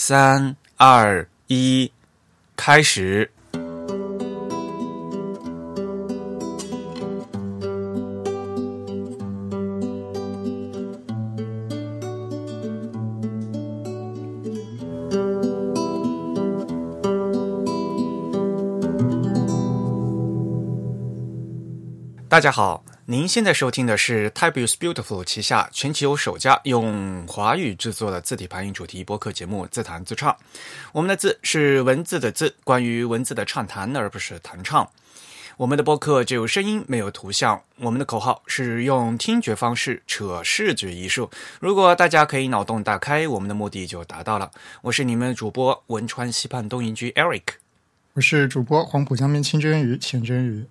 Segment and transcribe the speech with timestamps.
[0.00, 1.90] 三二一，
[2.54, 3.28] 开始。
[22.28, 30.30] 大家好，您现在收听的是 Type is Beautiful 旗下全球首家用华语制作的字体排音主题播客节目《自弹自唱》。
[30.92, 34.86] 我们的字是文字的字，关于文字的畅谈，而不是弹唱。
[35.56, 37.62] 我们的播客只有声音，没有图像。
[37.76, 41.30] 我们的口号是用听觉方式扯视觉艺术。
[41.60, 44.50] 如果大家可以脑洞大开，我们的目的就达到了。
[44.82, 47.44] 我是你们的主播汶川西畔东营居 Eric，
[48.12, 50.66] 我是主播黄浦江边清蒸鱼钱真鱼。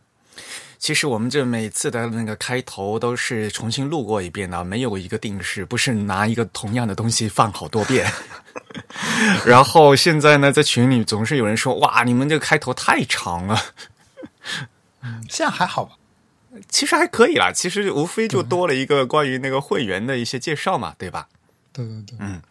[0.79, 8.11] 其实我们这每次的那个开头都是重新录过一遍的，没有一个定式，不是拿一个同样的东西放好多遍。
[9.45, 13.59] 然后现在呢，在群里总是有人说：“哇，你们这个开头太长了。
[15.29, 15.95] ”现在还好吧？
[16.69, 21.27] 其实还可以啦，其实无非就多了一个关于那个会员的一些介绍嘛，对吧？
[21.73, 22.41] 对对对，嗯。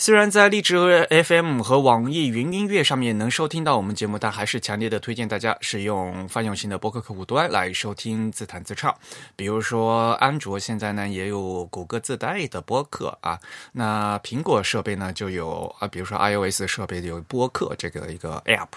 [0.00, 8.96] 虽然在荔枝 FM 和网易云音乐上面能收听到我们节目，但还是强烈的推荐大家使用泛用型的播客客户端来收听自弹自唱。
[9.36, 13.38] 比如说，安卓现在呢也有谷歌自带的播客啊，
[13.72, 18.68] 那苹果设备呢就有啊，比如说 iOS 设备有播客这个一个 App。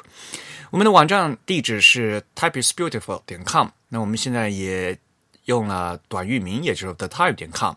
[0.71, 4.97] 我们的网站地址是 typeisbeautiful 点 com，那我们现在也
[5.45, 7.73] 用了短域名，也就是 the type 点 com。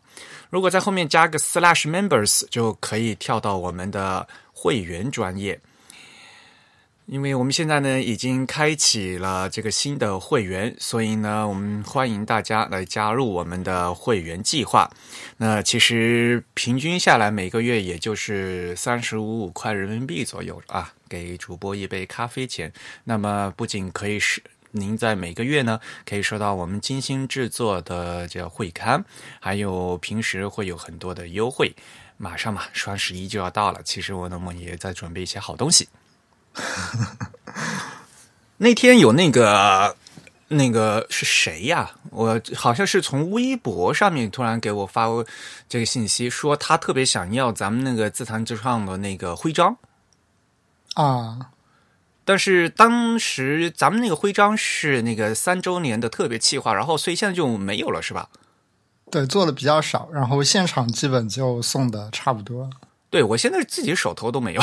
[0.51, 5.61] 如果在后面加个 slash members，就可以跳到我们的会员专业。
[7.07, 14.91] 因为我们现在呢已经开启了这个新的会员，所以呢我们欢迎大家来加入我们的会员计划。
[15.37, 22.73] 那其实平均下来每个月也就是三十五块人民币左右啊，给主播一杯咖啡钱。
[23.05, 24.43] 那么不仅可以是。
[24.77, 29.05] 您在每个月呢，可以收到我们精心制作的这会刊，
[29.41, 31.75] 还有平时会有很多的优惠。
[32.19, 35.89] 马上嘛，双十一就要到了，其实我呢，我也在准备一些好东西。
[38.57, 39.95] 那天有那个
[40.49, 41.91] 那个是谁呀？
[42.11, 45.07] 我好像是从微博上面突然给我发
[45.69, 49.77] 这个信息，说他特别想要咱们那个自弹自唱的那个徽章
[50.95, 51.51] 啊。
[52.27, 58.29] 但是当时咱们那个徽章是那个三周年的特别企划，然后所以现在就没有了，是吧？
[59.11, 62.69] 对，做的比较少，然后现场基本就送的差不多。
[63.09, 64.61] 对我现在自己手头都没有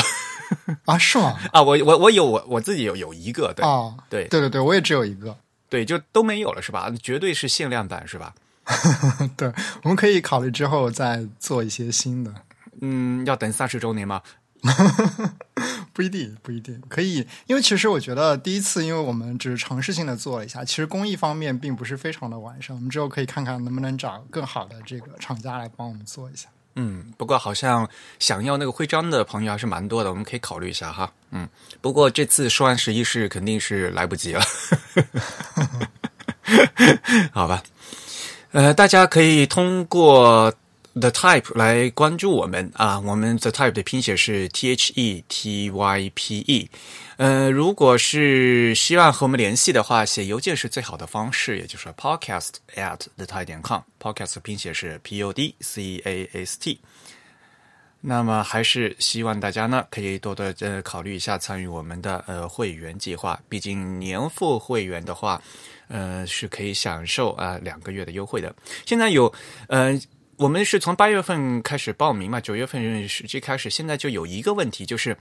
[0.84, 0.98] 啊？
[0.98, 1.34] 是吗？
[1.50, 5.34] 啊，我我我有我我自己有有一个，对啊，对对对对，我也只有一个，
[5.70, 6.92] 对，就都没有了，是吧？
[7.02, 8.34] 绝对是限量版，是吧？
[9.36, 9.50] 对，
[9.82, 12.32] 我们可以考虑之后再做一些新的。
[12.82, 14.20] 嗯，要等三十周年吗？
[15.92, 22.74] 不一定，不一定可以，因为其实我觉得第一次，因为我们只是尝试性的做了一下，其实工艺方面并不是非常的完善。
[22.74, 26.48] 我们之后可以看看能不能找更好的这个厂家来帮我们做一下。
[26.76, 27.88] 嗯，不过好像
[28.18, 31.12] 想要那个徽章的朋友还是蛮多的，我们可以考虑一下哈。
[31.30, 31.48] 嗯，
[31.80, 34.42] 不过这次双十一是肯定是来不及了，
[37.32, 37.62] 好吧？
[38.50, 40.52] 呃，大家可以通过。
[40.94, 46.70] The Type 来关注我们啊，我们 The Type 的拼写是 T H E T Y P E。
[47.16, 53.80] 呃，如果是希望和我们联系的话，写邮件是最好的方式，也就是 podcast at the type 点 com。
[54.00, 56.80] podcast 拼写是 P O D C A S T。
[58.00, 65.42] 那么还是希望大家呢可以多多呃考虑一下参与我们的呃会员计划，毕竟年付会员的话，
[65.88, 68.54] 呃是可以享受啊两个月的优惠的。
[68.86, 69.34] 现在有
[69.66, 70.00] 呃。
[70.36, 75.16] 我们是从八月份开始报名嘛，九月份实际开始，现在就有一个问题，就是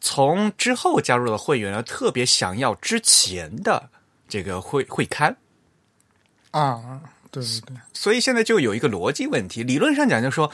[0.00, 3.88] 从之后加入了会员呢，特别想要之前的
[4.28, 5.36] 这个会会刊
[6.52, 7.00] 啊，
[7.30, 10.50] 对对对，所以现在就有一个逻辑问题，理论上讲，就是说，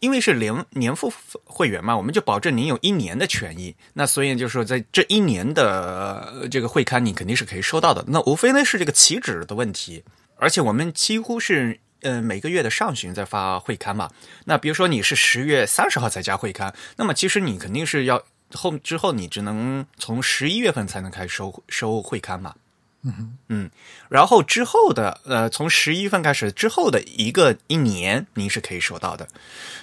[0.00, 1.12] 因为是年年付
[1.44, 8.04] 会员嘛，我们就保证您有一年的权益，那所以就是说，在这一年的这个会刊，你肯定是可以收到的。
[8.08, 10.02] 那无非呢是这个起止的问题，
[10.36, 11.78] 而且我们几乎是。
[12.02, 14.10] 嗯，每个月的上旬再发会刊嘛。
[14.44, 22.54] 那比如说你是十月三十号才加会刊，那么其实你肯定是要后之后你只能从十一月份才能开始收收会刊嘛。
[23.02, 23.70] 嗯嗯，
[24.10, 29.26] 然后之后的呃，从十一月份开始之后的一个一年，您是可以收到的。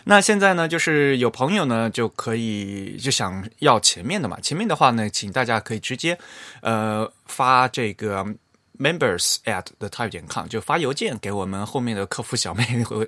[0.04, 4.40] 那现在呢，就是有朋友呢就可以就想要前面的嘛。
[4.40, 6.18] 前面的话呢，请大家可以直接
[6.62, 8.36] 呃发这个。
[8.78, 13.08] Members at the type 点 com 就发邮件给我们后面的客服小妹会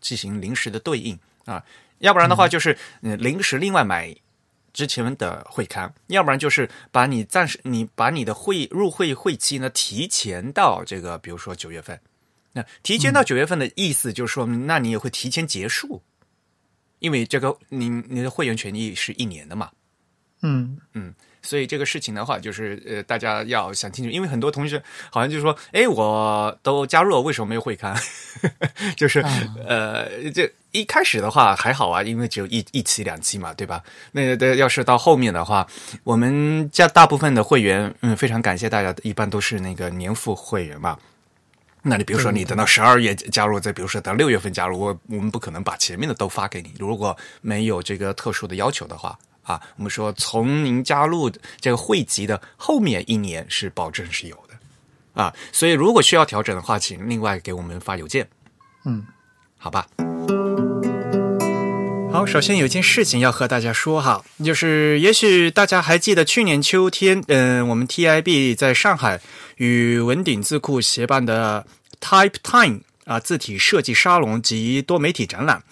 [0.00, 1.64] 进行临时的对应啊，
[1.98, 4.14] 要不然的话就是临时另外买
[4.72, 11.98] 之前的会刊，要不然就是把你暂时你把你的会入会会期呢提前到这个，比如说九月份。
[12.52, 16.02] 那提前到九月份的意思就是说，那你也会提前结束，
[16.98, 19.70] 因为这个你你的会员权益是一年的嘛。
[20.42, 20.78] 嗯。
[20.94, 21.12] 嗯，
[21.42, 27.96] 所以这个事情的话，就是呃，大家要想清楚，因为很多同学好像就说，哎，我都加入了，为什么没有会刊？
[28.96, 29.24] 就是
[29.66, 33.82] 呃，这一开始的话还好啊，因为只有一一期两期嘛，对吧？
[34.12, 35.66] 那的要是到后面的话，
[36.04, 40.98] 我们家大部分的会员，嗯，非常感谢大家，一般都是那个年付会员嘛。
[41.82, 49.18] 那你比如说，你等到十二月加入，再比如说等六月份加入，我我们不可能把前面的都发给你，如果没有这个特殊的要求的话。
[49.48, 58.28] 啊，我们说从您加入这个汇集的后面一年是保证是有的，啊，所以如果需要调整的话，请另外给我们发邮件。
[58.84, 59.06] 嗯，
[59.56, 59.86] 好吧。
[62.12, 69.18] 好，首先有件事情要和大家说哈，就是也许大家还记得去年秋天，嗯，我们 TIB 在上海
[69.56, 71.66] 与文鼎字库协办的
[72.02, 75.62] Type Time 啊字体设计沙龙及多媒体展览。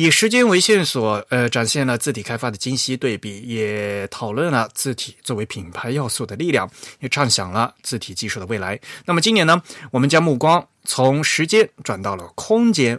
[0.00, 6.70] 以时间为线索，呃，展现了字体开发的精细对比，也讨论了字体作为品牌要素的力量，
[7.00, 8.80] 也畅想了字体技术的未来。
[9.04, 9.60] 那么今年呢，
[9.90, 12.98] 我们将目光从时间转到了空间。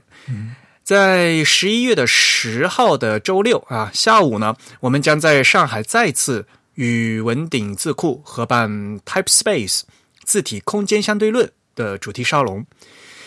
[0.84, 6.46] 在十一月的十号的周六啊下午呢，我们将在上海再次
[6.76, 8.70] 与文鼎字库合办
[9.00, 9.82] Type Space
[10.24, 12.64] 字体空间相对论的主题沙龙。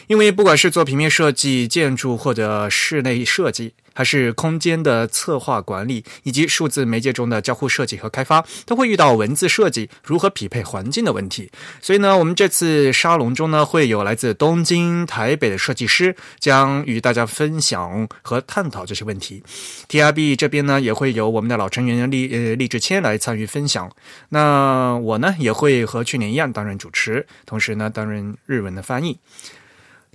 [0.07, 11.51] 因为不管是做平面设计、建筑或者室内设计，还是空间的策划管理，以及数字媒介中的交互设计和开发，都会遇到文字设计如何匹配环境的问题。
[11.81, 19.43] 所以呢，我们这次沙龙中呢，会有来自东京、台北的设计师，将与大家分享和探讨这些问题。
[19.89, 23.91] TRB 这边呢，也会有我们的老成员厉呃厉志谦来参与分享。
[24.29, 29.19] 那我呢，也会和去年一样担任主持，同时呢，担任日文的翻译。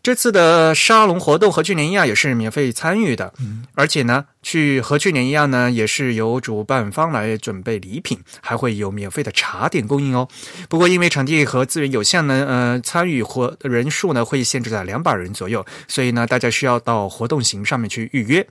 [0.02, 3.34] 这次的沙龙活动和去年一样，也是免费参与的。
[3.40, 10.28] 嗯，而且呢，去和去年一样呢，也是由主办方来准备礼品，还会有免费的茶点供应哦。
[10.70, 18.46] 不过因为场地和资源有限呢，呃，参与活人数呢会限制在两百人左右，所以呢，大家需要到活动型上面去预约。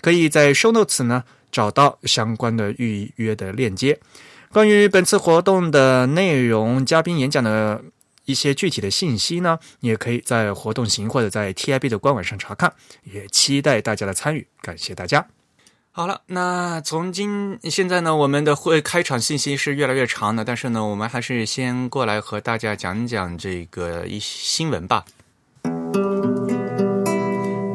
[0.00, 3.98] 可以在 Show Notes 呢找到相关的预约的链接。
[4.52, 7.82] 关于本次活动的内容、嘉宾演讲的。
[8.24, 12.72] 一些具体的信息呢，你也可以在活动型或者在 TIB 的官网上查看。
[13.04, 15.26] 也期待大家的参与，感谢大家。
[15.90, 25.04] 好了，那从今现在呢，我们的会开场信息是越来越长的，但是呢，我们还是先过来和大家讲讲这个一新闻吧。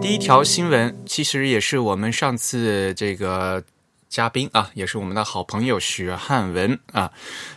[0.02, 3.64] 第一条新闻其实也是我们上次这个。
[4.10, 7.12] 嘉宾啊，也是我们的好朋友许汉文啊。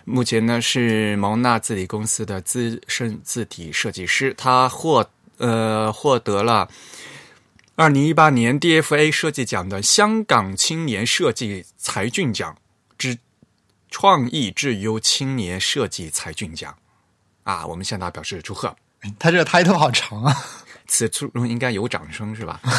[0.05, 5.09] 目前呢是蒙纳字体公司的资深字体设计师，他获
[5.39, 6.69] 呃获得了
[7.75, 12.55] 二零一八年 DFA 设计奖的香港青年设计才俊奖
[12.99, 13.17] 之
[13.91, 16.77] 创意至优青年设计才俊奖
[17.45, 17.67] 啊。
[17.67, 18.77] 我们向他表示祝贺。
[19.19, 20.37] 他这个 title 好长啊，
[20.87, 22.61] 此处应该有掌声是吧？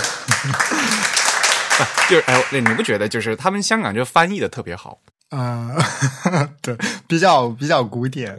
[2.10, 5.00] 就是哎，你不觉得就是他们香港就翻译的特别好
[5.30, 5.76] 啊？
[6.62, 6.76] 对，
[7.08, 8.38] 比较比较古典。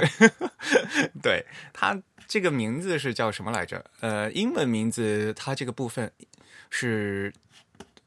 [1.23, 3.85] 对他这个名字是叫什么来着？
[4.00, 6.11] 呃，英文名字他这个部分
[6.71, 7.33] 是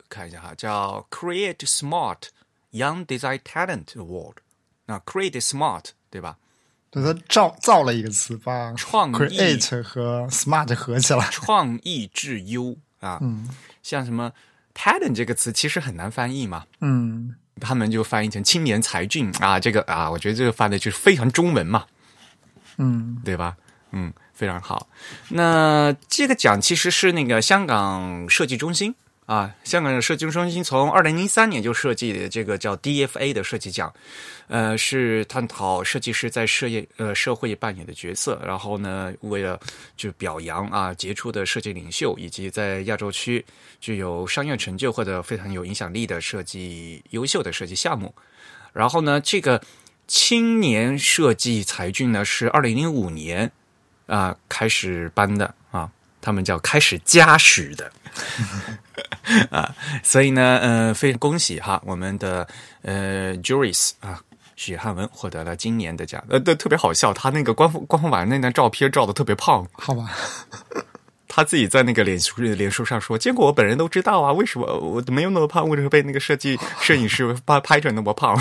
[0.09, 2.23] 看一下哈，叫 Create Smart
[2.71, 4.35] Young Design Talent Award。
[4.85, 6.37] 那 Create Smart 对吧？
[6.89, 13.19] 对他造造了一个词，把创意 Create 和 Smart 合起来，创意至优啊。
[13.21, 13.49] 嗯，
[13.83, 14.31] 像什么
[14.77, 21.85] ？talent 这个词其实很难翻译嘛，嗯，他们就翻译成青年才俊啊，这个啊，我觉得这个翻的就是非常中文嘛，
[22.77, 23.57] 嗯，对吧？
[23.91, 24.87] 嗯，非常好。
[25.29, 28.93] 那这个奖其实是那个香港设计中心。
[29.27, 33.93] 啊，香港的设计中心从二零零三年就设计这个叫 DFA 的设计奖，
[34.47, 38.41] 呃，是探讨设计师在社业呃社会扮演的角色。
[38.45, 39.59] 然后呢，为了
[39.97, 43.45] 就表扬啊杰出的设计领袖，以及在亚洲区
[43.81, 48.15] 具有商业成就或者非常有影响力的设计优秀的设计项目。
[48.71, 49.61] 然后呢，这个
[50.07, 53.51] 青年设计才俊呢是二零零五年
[54.05, 55.53] 啊开始颁的，
[56.27, 57.89] 他们叫开始加时的。
[59.49, 62.45] 啊，所以呢，呃，非常恭喜哈，我们的
[62.81, 64.19] 呃 Juris 啊，
[64.57, 70.11] 许汉文获得了今年的奖，呃，特别好笑，他那个官方官方版那张照片照的特别胖，好吧，
[71.29, 78.37] 他自己在那个脸书脸书上说，结果我本人都知道啊，为什么我没有那么胖，为什么被那个设计摄影师拍拍成那么胖？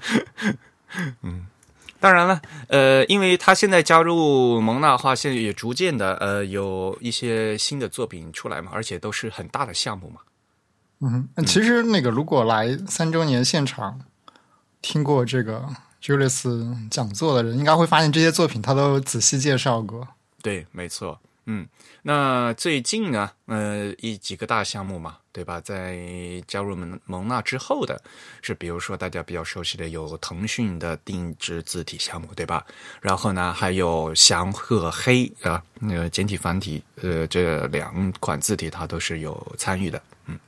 [1.22, 1.46] 嗯，
[2.00, 10.20] 当然了，呃，因为他现在加入蒙娜的话，现在也逐渐的呃有一些新的作品出来嘛，而且都是很大的项目嘛。
[11.00, 14.00] 嗯，其实那个如果来三周年现场
[14.82, 15.68] 听过这个
[16.02, 20.08] Julius 讲座的人，应该会发现这些作品他都仔细介绍过。
[20.42, 21.20] 对，没错。
[21.46, 21.66] 嗯，
[22.02, 25.60] 那最近呢，呃，一几个大项目嘛，对吧？
[25.60, 25.98] 在
[26.46, 28.00] 加入蒙蒙纳之后的，
[28.40, 32.64] 是比如说大家比较熟悉的有腾讯的定制字体项目，对吧？
[33.02, 40.02] 然后呢，还有祥鹤黑啊，那个简体繁体，呃，这两款字体它都是有参与的。
[40.24, 40.38] 嗯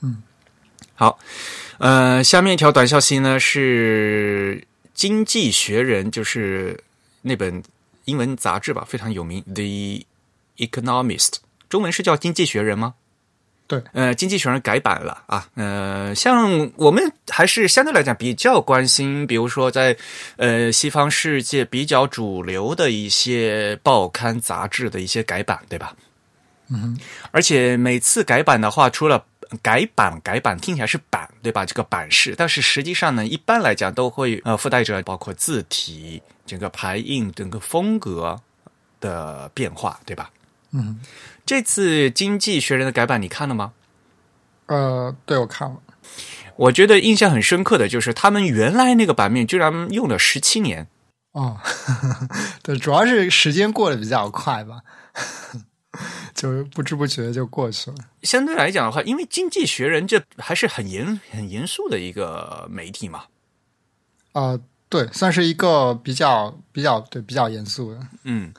[0.00, 0.22] 嗯，
[0.94, 1.18] 好，
[1.78, 4.60] 呃，下面一条短消息呢是
[4.92, 6.78] 《经济学人》，就是
[7.22, 7.62] 那本
[8.04, 10.04] 英文杂志吧，非常有名，The。
[10.60, 11.38] Economist，
[11.68, 12.94] 中文是叫《经济学人》吗？
[13.66, 19.96] 对，呃，《经济学人》改版了啊，呃，像我们还是相对来讲比较关心，比如说在
[20.36, 25.94] 呃西方世界比较主流的一些报刊杂志的一些改版，对吧？
[26.68, 26.98] 嗯，
[27.30, 29.24] 而且每次改版的话，除了
[29.62, 31.64] 改版改版听起来是版，对吧？
[31.64, 38.36] 这个版式，但是实际上呢，一般来讲都会呃附带着包括字体、整个排印、整个风格
[39.00, 40.28] 的变化，对吧？
[40.72, 41.00] 嗯，
[41.44, 43.72] 这次《经济学人》的改版你看了吗？
[44.66, 45.78] 呃，对我看了。
[46.56, 50.86] 我觉得印象很深刻的就是他们原来那个版面居然用了十七年。
[51.32, 51.58] 哦，
[52.62, 54.82] 对，主要是时间过得比较快吧，
[56.34, 57.96] 就不知不觉就过去了。
[58.22, 63.24] 相对来讲的话，因为《经济学人》这还是很严、很严肃的一个媒体嘛。
[64.32, 64.58] 啊，
[64.88, 68.00] 对，算是一个比较、比较对、比较严肃的。
[68.24, 68.52] 嗯。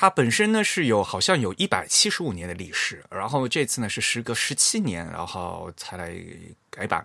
[0.00, 6.14] 它本身呢是有好像有一百七十五年的历史，然后这次呢是时隔十七年，然后才来
[6.70, 7.04] 改版。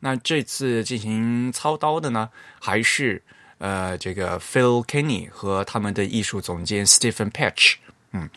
[0.00, 2.28] 那这次进行操刀的呢，
[2.60, 3.22] 还是
[3.58, 7.74] 呃这个 Phil Kenny 和他们的艺术总监 Stephen Patch。
[8.10, 8.28] 嗯，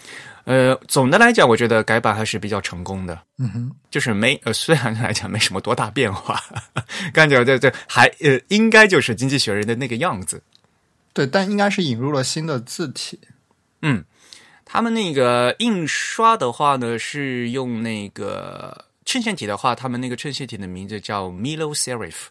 [0.43, 3.19] 呃，总的来讲，我觉得改版还是比较成功的。
[3.39, 6.39] 嗯哼，就是没呃，虽然来讲没什么多大变化，
[7.11, 10.43] 感觉这这还呃应该就是《经济学人》的那个样子。
[11.11, 13.19] 对，但应该是引入了新的字体。
[13.87, 14.03] 嗯，
[14.65, 22.29] 他们那个印刷的话呢，是用那个衬线体的话，他们那个衬线体的名字叫 Milo Serif。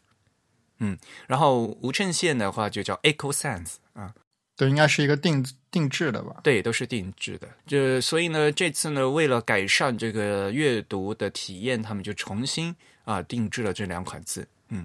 [0.80, 4.12] 嗯，然后无衬线的话就叫 Echo Sans 啊。
[4.56, 6.40] 对，应该是一个定定制的吧？
[6.42, 7.48] 对，都是定制的。
[7.68, 14.44] 这所以呢，这次呢，为了改善这个阅读的体验，他们就重新啊定制了这两款字。
[14.70, 14.84] 嗯，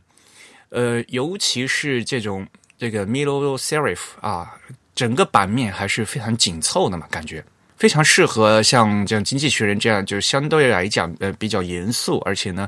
[0.69, 2.47] 呃，尤其是这种
[2.77, 4.55] 这个 Milo Serif 啊。
[4.99, 7.41] 整个版面还是非常紧凑的嘛，感觉
[7.77, 12.67] 非常适合像这样《经济学人》这样，就相对来讲呃比较严肃，而且呢，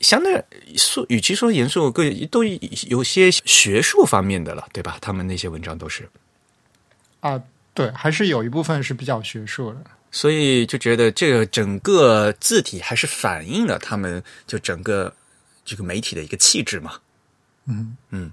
[0.00, 0.42] 相对
[0.78, 2.42] 说，与其说严肃，更都
[2.88, 4.96] 有些学术方面的了，对吧？
[5.02, 6.08] 他们那些文章都是
[7.20, 7.38] 啊，
[7.74, 15.14] 对，还是有一部分是比较学术的，所以就觉得这个整个字体还是反映了他们就整个
[15.62, 16.92] 这个媒体的一个气质嘛。
[17.66, 18.32] 嗯嗯，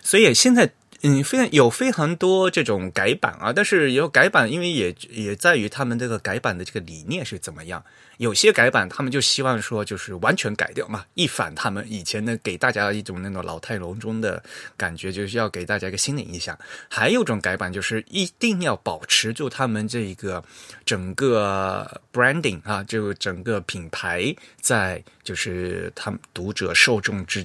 [0.00, 0.70] 所以现在。
[1.04, 7.84] 嗯，非常有非常多这种改版啊，但是有改版，因为也也在于他们这个改版的这个理念是怎么样。
[8.18, 14.40] 有些改版，他们就希望说就是完全改掉嘛，一反他们以前呢给大家一种那种老态龙钟的
[14.76, 16.56] 感觉，就是要给大家一个新的印象。
[16.88, 20.44] 还有种改版，就是一定要保持住他们这一个
[20.84, 27.44] 整个 branding 啊，就整个品牌在就是他们读者受众之。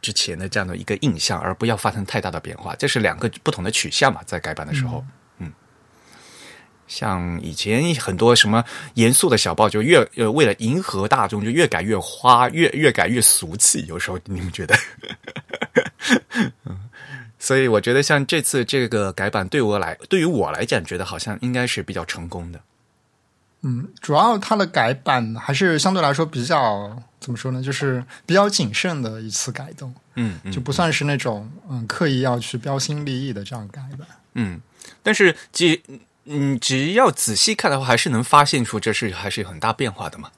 [0.00, 4.20] 之前的这样的一个印象，而不要发生太大的变化，这是两个不同的取向嘛？
[4.24, 5.04] 在改版的时候，
[5.38, 5.52] 嗯，
[6.86, 8.64] 像以前很多什么
[8.94, 13.84] 严肃的小报，就越呃为了迎合大众，就越改越花，越越改越俗气。
[13.86, 14.76] 有时候你们觉得？
[16.64, 16.78] 嗯，
[17.38, 22.60] 所以我觉得像这次这个改版，对我来，对于我来讲，觉得好像应该是比较成功的。
[23.62, 27.62] 嗯，主要它的改版还是相对来说比较怎么说呢？
[27.62, 34.06] 就是比较谨慎的一次改动，嗯，就不算是那种嗯刻意要去标新立异的这样改版。
[34.34, 34.60] 嗯，
[35.02, 35.80] 但是只
[36.24, 40.30] 嗯只要仔细看的话，还是能发现出这是还是有很大变化的嘛。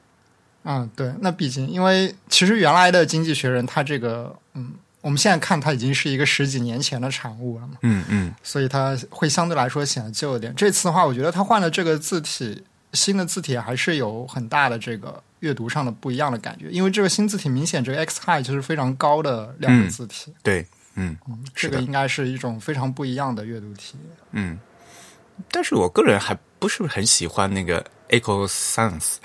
[0.64, 10.54] 嗯，对，那毕竟因为其实原来的《经济学人》它这个嗯，我们现在看它已经是一个十几年前的产物了嘛，嗯嗯，所以它会相对来说显得旧一点。
[10.54, 12.62] 这次的话，我觉得它换了这个字体。
[12.94, 20.32] 新的字体还是有很大的这个阅读上的不一样的感觉，因为这个新字体明显这个 X High 就是非常高的两个字体。
[20.42, 21.14] 对，嗯，
[21.54, 24.16] 这个应该是一种非常不一样的阅读体验。
[24.32, 24.58] 嗯，
[25.50, 29.16] 但是我个人还不是很喜欢那个 Echo Sans，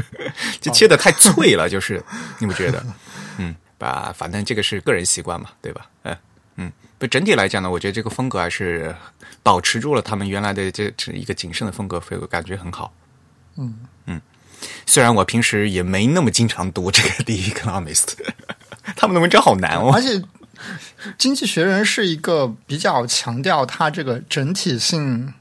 [0.62, 2.02] 就切的太脆了， 就是
[2.38, 2.82] 你不觉得？
[3.36, 5.90] 嗯，吧，反正这个是个人习惯嘛，对吧？
[6.04, 6.16] 嗯
[6.56, 8.94] 嗯，不，整体来讲呢，我觉得这个风格还是
[9.42, 12.92] 保持住了他们原来的这这一个谨慎的风格，我感觉很好。
[13.56, 14.20] 嗯嗯，
[14.86, 18.04] 虽然我平时也没那么经常读这个《The Economist》，
[18.96, 20.22] 他们的文章好难哦，而且。
[21.16, 25.32] 经济学人是一个比较强调它这个整体性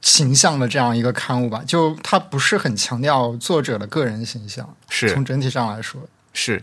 [0.00, 6.00] 形象的这样一个刊物吧，就它不是很强调作者的个人形象，是从整体上来说
[6.32, 6.60] 是。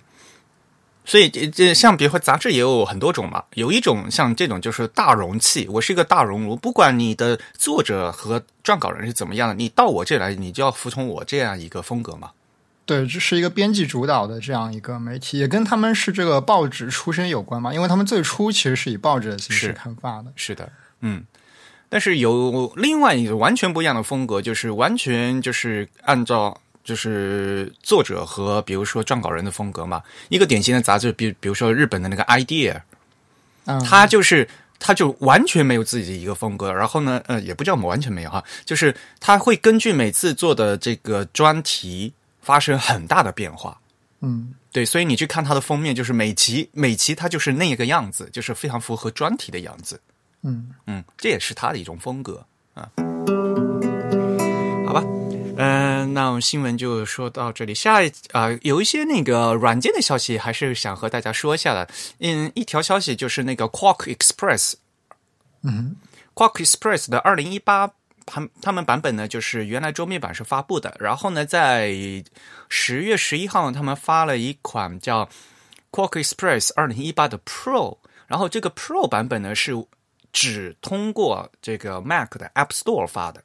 [1.10, 12.30] 所以这这像比如说杂志也有很多种嘛，有一种像这种就是大容器，我是一个大熔炉，不管你的作者和撰稿人是怎么样的，你到我这来，你就要服从我这样一个风格嘛。
[12.86, 20.32] 对，这是一个编辑主导的这样一个媒体，也跟他们是这个报纸出身有关嘛，因为他们最初其实是以报纸的形式刊发的。
[20.36, 21.24] 是的，嗯，
[21.89, 30.01] 但是有另外一个完全不一样的风格，就是完全就是按照就是作者和比如说撰稿人的风格嘛。
[30.29, 32.81] 一个典型的杂志，比比如说日本的那个 idea，
[33.65, 34.48] 嗯，他就是
[34.79, 42.12] 他就完全没有自己的一个风格，然后呢，呃，也不叫完全没有哈，就是他会根据每次做的这个专题。
[42.41, 43.79] 发生很大的变化，
[44.22, 50.00] 嗯，对，所以你去看它的封面，就是每期每期它就是那个样子，就是非常符合专题的样子，
[50.41, 52.43] 嗯嗯，这也是它的一种风格
[52.74, 52.89] 啊。
[52.98, 53.88] 好
[55.60, 57.75] 吧，嗯，那我们新闻就说到这里。
[57.75, 61.88] 下一啊，有一些那个软件的消息，还是想和大家说一下的。
[62.20, 64.74] 嗯，一条消息就是那个 Quark Express，
[65.63, 65.96] 嗯
[66.34, 67.92] ，Quark Express 的二零一八。
[68.25, 71.92] 他他们版本呢，就是原来桌面版是发布的，然后呢，在
[72.70, 75.28] 十月十一号，他们发了一款叫
[75.92, 77.98] Quark Express 二零一八的 Pro，
[78.28, 79.74] 然后这个 Pro 版本呢是
[80.32, 83.44] 只通过这个 Mac 的 App Store 发的。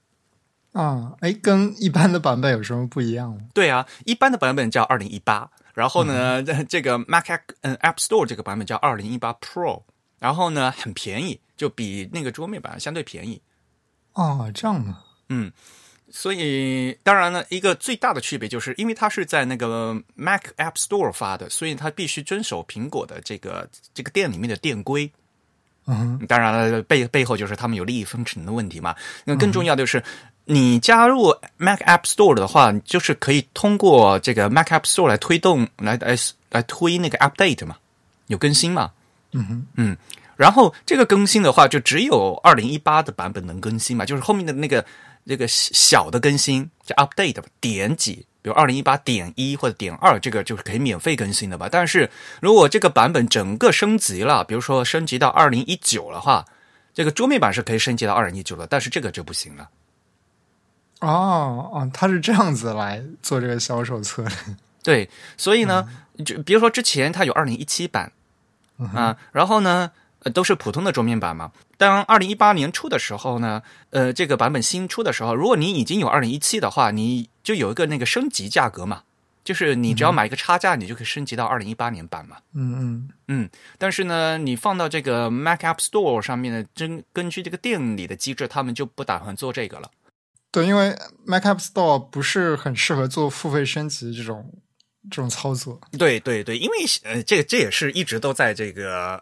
[0.74, 7.26] 啊，哎，跟一般的版本有什么不一样对啊，一般的版本叫二零一八，然后呢，这个 Mac
[7.60, 9.82] 嗯 App Store 这个版本叫二零一八 Pro，
[10.18, 13.40] 然后呢很便宜，就比那个桌面版相对便宜。
[14.14, 15.52] 哦，这样啊，嗯，
[16.10, 25.08] 所以当然呢，一个最大的区别就是，因为它是在那个 Mac App Store 发的，所以它必须遵守苹果的这个这个店里面的店规。
[25.86, 28.96] 嗯，当然了，背背后就是他们有利益分成的问题嘛。
[29.24, 30.02] 那更重要的是，
[30.46, 36.16] 你加入 Mac App Store 的话，就是可以通过这个 Mac App Store 来推动来来
[36.50, 37.76] 来推那个 Update 嘛，
[38.26, 38.90] 有更新嘛。
[39.32, 39.96] 嗯哼，嗯。
[40.36, 44.04] 然后这个更新的话，就只有二零一八的版本能更新嘛？
[44.04, 44.84] 就是后面的那个
[45.22, 51.68] 那个小的更新叫 update 点几，比如二零一八点一或者点二，这个就是可以免费更新的吧？
[51.70, 56.44] 但是如果这个版本整个升级了，比如说升级到二零一九的话，
[56.92, 59.68] 这个桌面版是可以升级到二零一九的，但是这个就不行了。
[61.06, 64.32] 哦哦，他是这样子来做这个销售策略。
[64.82, 65.88] 对，所以呢，
[66.24, 68.12] 就比如说之前它有二零一七版
[68.94, 69.90] 啊，然后呢。
[70.24, 71.52] 呃，都是普通的桌面版嘛。
[71.76, 79.02] 当二零一八年初的时候呢，呃，这个版本新出的时候，如果你已经有二零一七的话，你就有一个那个升级价格嘛，
[79.44, 82.38] 就是你只要买一个差价，你就可以升级到二零一八年版嘛。
[82.54, 83.50] 嗯嗯嗯。
[83.76, 89.90] 但是呢，你放到这个 Mac App Store 上面的，根根据这个店里的机制，他们就不打算做这个了。
[90.54, 94.48] 对，因为 Mac App Store 不是很适合做付费升级这种
[95.10, 95.80] 这种操作。
[95.98, 99.20] 对对对，因为呃，这个这也是一直都在这个。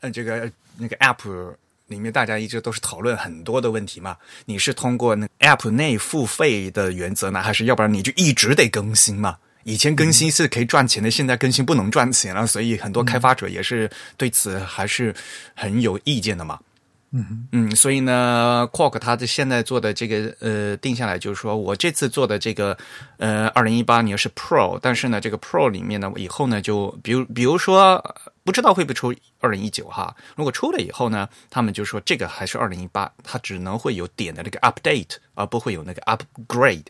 [0.00, 1.54] 呃，这个那个 App
[1.88, 4.16] 里面，大家一直都是讨论很多的问题嘛。
[4.46, 9.36] 你是通过那 App 内付费的原则呢，还是要不然你就一直得更新嘛？
[9.64, 15.14] 以前更新是可以赚钱的，现在更新不能赚钱了，所以很多开发者也是对此还是
[15.54, 16.58] 很有意见的嘛。
[16.62, 16.64] 嗯
[17.12, 22.78] 嗯，所以呢，Quark 他的现在做的这个呃定下来，就是说我这次做的这个
[23.16, 36.86] 呃二零一八年是 Pro，但是呢，这个 Pro 里面呢，以后呢就比如比如说不知道会不会出二零一九哈，如果出了以后呢，他们就说这个还是二零一八，它只能会有点的那个 Update，而不会有那个 Upgrade，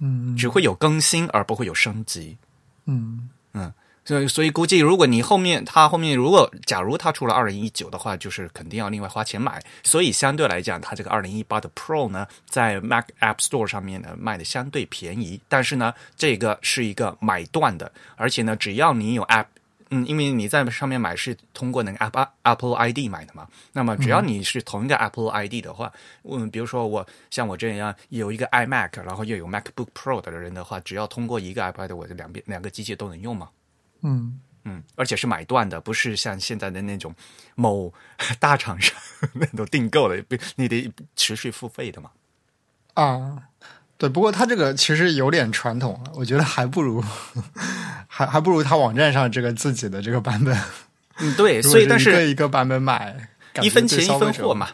[0.00, 2.36] 嗯，只会有更新而不会有升级，
[2.86, 3.30] 嗯嗯。
[4.08, 9.62] 所以，所以估计，如果你后面他后面如果假如他出了二零一九的话，就是肯定要另外花钱买。
[9.82, 15.38] 所以相对来讲，它这个二零一八的 Pro 呢，在 Mac App Store 上面呢卖的相对便宜。
[15.46, 19.44] 但是呢，这个是一个买断的，而且呢，只要你有 App，
[19.90, 23.46] 嗯，因为你在上面买是通过那个 Apple Apple ID 买的嘛。
[23.74, 25.92] 那么只要你是同一个 Apple ID 的话，
[26.22, 33.50] 嗯，比如说我像我这样有一个 iMac，然后又有 MacBook Pro 的人的话，只要通过一个 ID，我的两边两个机器都能用嘛。
[34.02, 37.14] 嗯嗯，而且是买断的，不是像现在的那种
[37.54, 37.92] 某
[38.38, 38.94] 大厂商
[39.32, 40.22] 那种订购的，
[40.56, 42.10] 你得持续付费的嘛。
[42.94, 43.44] 啊，
[43.96, 47.02] 对，不过它这个其实有点传统了，我觉得还不如
[48.06, 50.58] 还还不如它网站上这个自己的这个版本。
[51.18, 53.28] 嗯，对， 所以但是一个一个版本买，
[53.62, 54.70] 一分钱一分货嘛。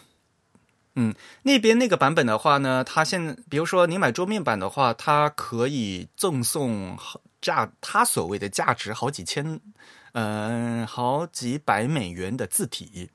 [0.97, 6.97] 嗯，那边那个版本的话呢，它现比如说你买桌面版的话，它可以赠送
[7.45, 9.61] 价，他所谓的价值好几千，
[10.13, 13.11] 嗯，好几百美元的字体。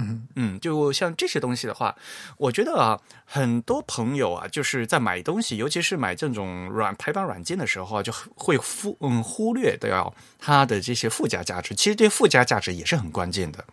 [0.00, 1.96] 嗯嗯，就像这些东西的话，
[2.36, 11.74] 我觉得啊，很多朋友啊，就是在买东西，尤其是买这种软排版软件的时候啊，就会忽嗯忽略掉它的这些附加价值。
[11.74, 13.64] 其实这附加价值也是很关键的，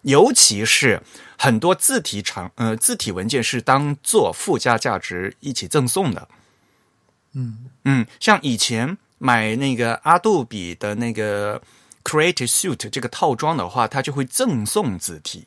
[0.00, 1.02] 尤其是
[1.36, 6.26] 很多字体长呃字体文件是当做附加价值一起赠送的。
[7.36, 11.62] 嗯嗯，像以前买那个阿杜比的那个
[12.02, 15.46] Creative Suite 这个套装的话，它就会赠送字体。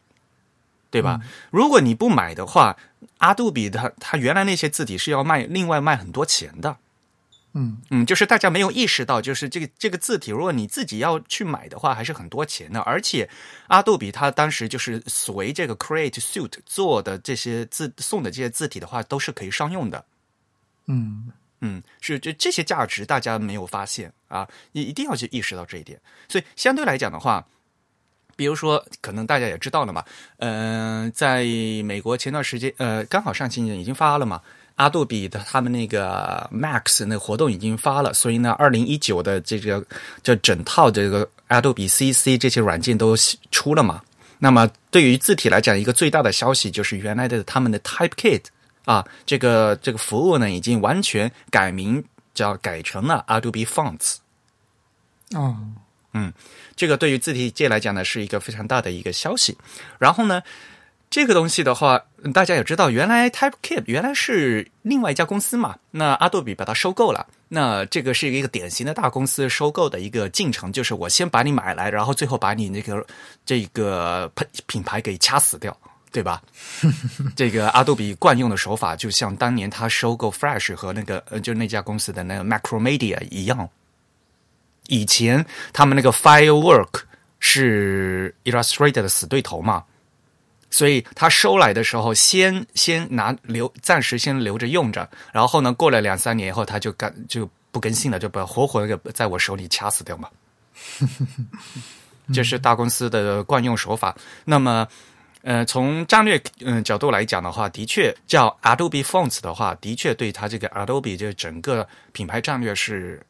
[0.91, 1.21] 对吧？
[1.52, 2.75] 如果你不买的话，
[3.19, 6.78] 阿杜比它它原来那些字体是要卖另外卖很多钱的。
[7.54, 12.80] 嗯嗯，就是大家没有意识到，就是这个这个字体，如果你自己要去买的话，还是很多钱的。
[12.82, 13.30] 而且
[13.67, 20.04] 阿杜比它当时就是随这个 Create Suite 做的这些字送的这些字体的话，都是可以商用的。
[20.88, 25.99] 嗯嗯，是这这些价值大家没有发现啊，你一定要去意识到这一点。
[26.27, 27.45] 所以相对来讲的话。
[28.35, 30.01] 比如说，可能大家也知道了嘛，
[30.37, 31.43] 嗯，在
[31.83, 34.41] 美国前段时间，呃，刚好上期已经发了嘛，
[34.75, 39.85] 阿杜比的他们那个 Max 那活动已经发了，所以呢，二零一九的这个
[40.23, 43.13] 这整套这个阿杜比 CC 这些软件都
[43.51, 44.01] 出了嘛。
[44.37, 48.43] 那么对于字体来讲，一个最大的消息就是原来的他们的 Typekit
[48.89, 54.15] 啊，这个这个服务呢，已经完全改名叫改成了 Adobe Fonts。
[55.36, 55.56] 哦。
[56.13, 56.34] 嗯，
[56.75, 59.56] 这个对于字体界来讲呢，是一个非常大的一个消息。
[59.99, 60.41] 然后呢，
[61.08, 67.28] 这个东西的话，大家也知道，原来 Typekit 原来是另外一家公司嘛，那阿杜比把它收购了。
[67.47, 73.06] 那这个是一个典型的大公司收购的一个进程，就是我先把你买来，然后最后把你那个
[73.45, 75.78] 这个品品牌给掐死掉，
[76.11, 76.41] 对吧？
[77.35, 83.69] 这个阿杜比惯用的手法，就像当年他收购 Flash 和那个呃，就那家公司的那个 Macromedia 一样。
[84.87, 87.01] 以前他们那个 Firework
[87.39, 89.83] 是 Illustrator 的死对头嘛，
[90.71, 100.27] 所以他收来的时候，先先拿留，暂时先留着用着，然后呢，过了两三年以后，他就干就不更新了，就把活活的在我手里掐死掉嘛。
[102.33, 104.15] 这是大公司的惯用手法。
[104.45, 104.87] 那么，
[105.41, 113.21] 呃，从战略嗯角度来讲的话，的确叫 Adobe Fonts 的话，的确对他这个 Adobe 这整个品牌战略是。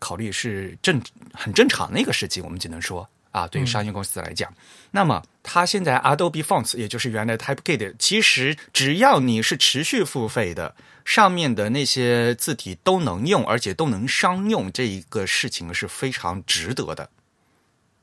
[0.00, 1.02] 考虑是正
[1.34, 4.48] 很正常的一个事情，我们只能说啊，对于商业公司来讲，
[4.92, 10.72] 那么它现在 Adobe Fonts 也就是原来 Typekit，其实只要你是持续付费的，
[11.04, 17.10] 上面的那些字体都能用，而且都能商用，这一个事情是非常值得的。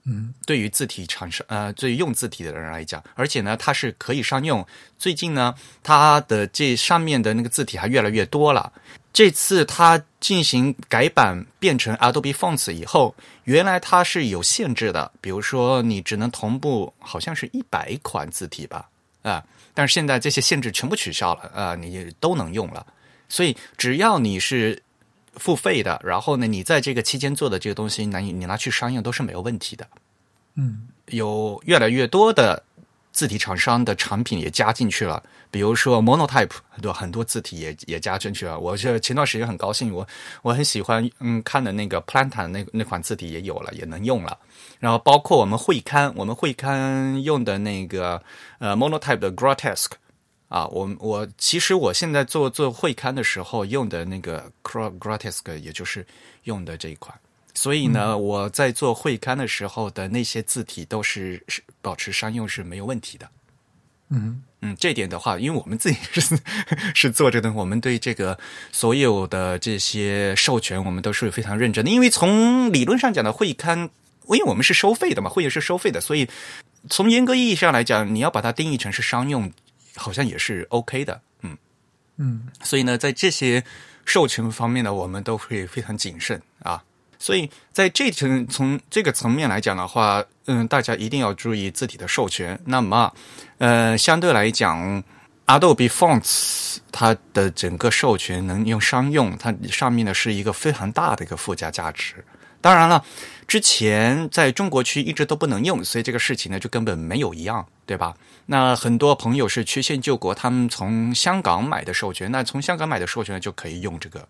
[0.05, 4.65] 嗯，对于字体厂商呃，对于用字体的人来讲，而且呢，它是可以商用。
[4.99, 8.71] 最近呢，它的这上面的那个字体还越来越多了。
[9.11, 13.15] 这次它进行改版变成 Adobe Fonts 以后，
[13.45, 18.87] 原来它是有限制的，比如说你只能同步，好像是一百款字体吧，
[19.23, 22.85] 啊，但是现在这些限制全部取消了，啊，你都能用了。
[23.27, 24.79] 所以只要你是
[25.35, 29.87] 付费的，然后呢，你在这个期间做的这个东西，拿你你拿去商用都是没有问题的。
[30.55, 32.63] 嗯，有越来越多的。
[33.15, 38.59] 字体厂商的产品也加进去了，比如说 Monotype 很多很多字体也也加进去了。
[38.59, 40.05] 我是前段时间很高兴，我
[40.41, 44.37] 我很喜欢嗯看的那个 Planta 那那款字体也有了，也能用了。
[44.81, 48.21] 然后包括我们会刊，我们会刊用的那个
[48.59, 49.91] 呃 Monotype 的 Grotesque
[50.47, 56.05] 啊，我我其实我现在做做会刊的时候用的那个 Grotesque，也就是
[56.43, 57.17] 用的这一款。
[57.53, 63.29] 所以呢，我在做会刊的时候的那些字体都是是保持商用是没有问题的。
[64.09, 66.37] 嗯嗯，这点的话，因为我们自己是
[66.93, 68.37] 是做这个，我们对这个
[68.71, 71.89] 所有的这些授权，我们都是非常认真的。
[71.89, 73.89] 因为从理论上讲的会刊，
[74.27, 76.29] 因为我们是收费的嘛，会也是收费的，所以
[76.89, 79.51] 从严格意义上来讲，你要把它定义成是商用，
[79.95, 81.21] 好像也是 OK 的。
[81.41, 81.57] 嗯
[82.17, 83.63] 嗯，所以呢，在这些
[84.05, 86.83] 授权方面呢，我们都会非常谨慎啊。
[87.17, 92.59] 所以在这层从这个层面来讲的话，嗯，大家一定要注意字体的授权。
[92.65, 93.11] 那么，
[93.57, 95.01] 呃，相对来讲
[95.47, 102.23] ，Adobe Fonts 它的整个授权能用商用，它上面呢是一个非常大的一个附加价值。
[102.61, 103.03] 当然了，
[103.47, 108.15] 之前在中国区一直都不能用，所以这个事情呢就根本没有一样，对吧？
[108.47, 114.27] 那很多朋友是曲线救国，他们从香港买的授权，那从香港买的授权就可以用这个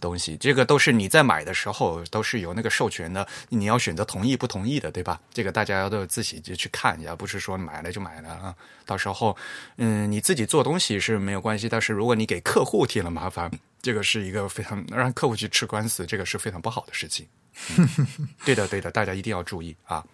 [0.00, 5.20] 东西，这个都是你在买的时候都是有那个授权的，你要选择同意不同意的，对吧？
[5.32, 8.54] 这个大家都自己就去看一下，不是说买了就买了啊。
[8.84, 9.36] 到时候，
[9.76, 17.26] 嗯，你自己做东西是没有关系，但是如果你给客户添了麻烦，这个是一个非常让客户去吃官司，这个是非常不好的事情。
[18.44, 20.04] 对的，对的，大家一定要注意啊。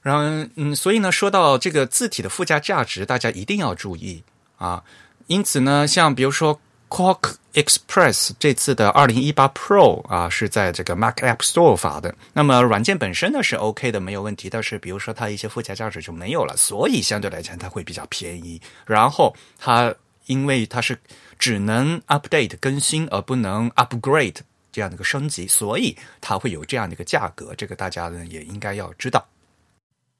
[0.00, 4.22] 然后，嗯，所以呢，说到这个字体的附加价值，大家一定要注意
[4.56, 4.84] 啊。
[5.26, 6.60] 因此呢，像比如说
[6.96, 12.14] Quark Express 这次的二零一八 Pro 啊，是在这个 Mac App Store 发的。
[12.32, 14.48] 那么软件本身呢是 OK 的，没有问题。
[14.48, 18.58] 但是比如说它一些附加价值就没有了，所以相对来讲它会比较便宜。
[18.86, 20.98] 然后它因为它是
[21.38, 24.36] 只能 update 更新，而不能 upgrade
[24.72, 27.54] 这样的一个升级，所以它会有这样的一个价格。
[27.56, 29.22] 这个大家呢也应该要知道。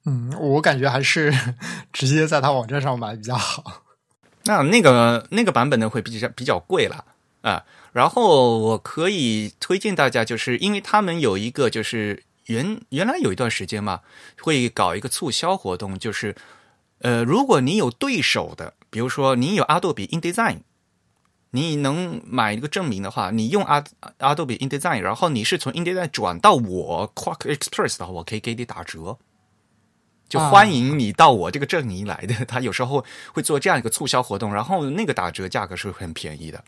[0.04, 1.32] 嗯，我感觉还是
[1.94, 3.85] 直接在他网站上买比较好。
[4.46, 7.04] 那那个那个版本呢会比较比较贵了
[7.42, 7.64] 啊。
[7.92, 14.00] 然后我可以推荐大家，就是因为他们有一个就是原原来有一段时间嘛，
[14.42, 16.36] 会搞一个促销活动，就是
[16.98, 20.58] 呃，如果你有对手的，比如说你有 Adobe InDesign，
[21.52, 23.82] 你能买一个证明的话，你用阿
[24.18, 29.16] Adobe InDesign，然后你是从 InDesign 转到我 Quark Express 的话，我可以给你打折。
[30.28, 36.62] 就欢迎你到我这个阵营来的， 他有时候会做这样一个促销活动，然后那个打折价格是很便宜的。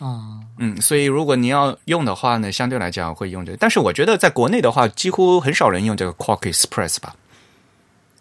[0.00, 7.14] 啊，嗯，所以如果你要用的话呢，相对来讲会用这个，但是我觉得在国内的话，几乎很少人用这个 Quark Express 吧。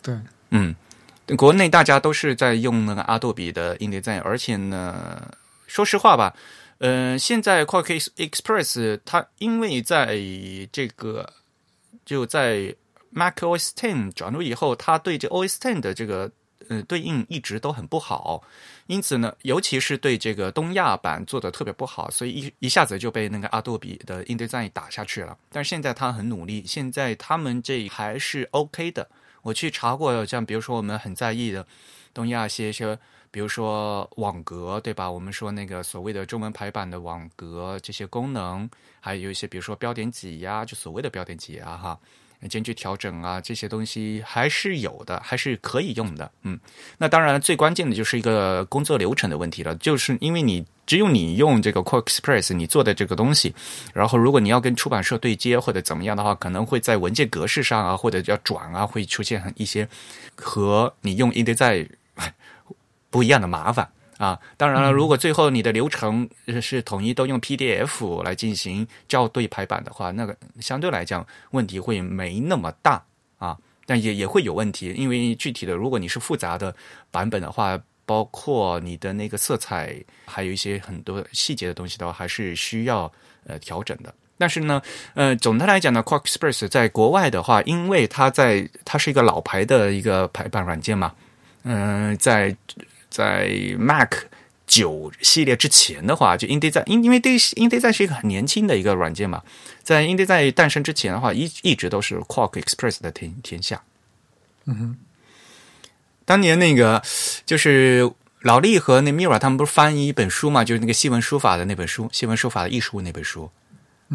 [0.02, 0.16] 对，
[0.52, 0.76] 嗯，
[1.36, 5.32] 国内大家都是在用那个阿杜比的 InDesign，而且呢，
[5.68, 6.36] 说实话吧，
[6.78, 10.20] 呃，现在 Quark Express 它因为在
[10.72, 11.28] 这个
[12.06, 12.76] 就在。
[13.12, 16.32] Mac OS Ten 转入以后，它对这 OS Ten 的这个
[16.68, 18.42] 呃对应一直都很不好，
[18.88, 25.38] 因此呢，尤其是对这个东亚版做的特别不好，所以一一下子就被那个阿杜比的 InDesign 打下去了。
[25.52, 29.10] 但是现在他很努力，现在他们这还是 OK 的。
[29.42, 31.66] 我去查过，像比如说我们很在意的
[32.14, 32.98] 东亚些些，
[33.32, 35.10] 比如说网格，对吧？
[35.10, 38.70] 我们说那个所谓的中文排版的网格这些功能，
[39.00, 41.98] 还有一些比如说标点挤压，就所谓的标点挤压哈。
[42.48, 46.32] 间距调整啊，这些东西还是有的，还是可以用的。
[46.44, 46.58] 嗯，
[46.98, 53.54] 那当然最关键的就是一个工作流程的问题了，就是因为你只有你用这个 Quark Express 你做的这个东西，
[53.94, 59.88] 然后如果你要跟出版社对接或者怎么样的话，可能会在文件格式上啊，或者要转啊，会出现一些
[60.36, 61.90] 和你用 InDesign
[63.10, 63.90] 不一样的麻烦。
[64.20, 66.30] 啊，当然了，如果最后你的流程
[66.62, 73.02] 是统一都用 PDF 来进行校对排版的话，那个相对来讲问题会没那么大
[73.38, 76.76] 啊，但也也会有问题，因为具体的，如果你是复杂的
[77.10, 83.10] 版本的话，包括你的那个色彩，还有一些很多细节的东西的话，还是需要
[83.46, 84.14] 呃调整的。
[84.38, 84.82] 但是呢，
[85.14, 91.14] 呃，总的来讲呢，Quark Express 在国外的话，因为它在它是一个老牌的一个排版软件嘛，
[91.64, 92.54] 嗯，在。
[93.10, 94.14] 在 Mac
[94.68, 99.42] 九系列之前的话，就 InDesign，因因为对 InDesign 是一个很年轻的一个软件嘛，
[99.82, 103.82] 在 InDesign 诞生之前的话，一一直都是 Quark Express 的天天下。
[104.66, 104.98] 嗯哼，
[106.24, 107.02] 当年那个
[107.48, 113.50] 就是老力和那 Mira 他们不是翻译一本书嘛，就是那个西文书法的那本书，西文书法的艺术那本书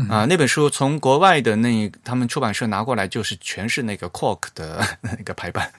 [0.09, 5.73] 啊，那本书从国外的那他们出版社拿过来，就是全是那个 Quark 的那个排版。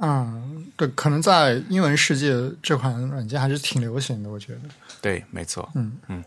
[0.00, 2.32] 嗯，对，可能在英文世界
[2.62, 4.60] 这款软件还是挺流行的，我觉得。
[5.00, 5.68] 对，没错。
[5.74, 6.22] 嗯嗯，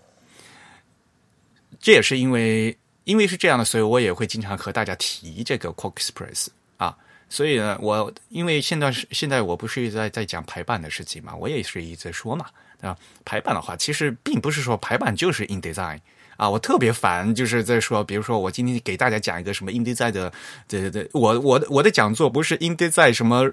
[1.80, 6.98] 这也是因为因为是这样的，所以我也会经常和大家提这个 Quark Express 啊。
[7.30, 12.48] 所以呢，我因为现在是现在我不是一直在在讲排版的事情嘛，我也是一直在说嘛
[12.82, 12.98] 啊。
[13.24, 16.00] 排版的话，其实并不是说排版就是 InDesign。
[16.42, 20.34] 啊，我特别烦，就是在说，比如说，我今天给大家讲一个什么 InDesign 的，
[20.68, 23.48] 对对对，我我我的讲座不是 InDesign 什么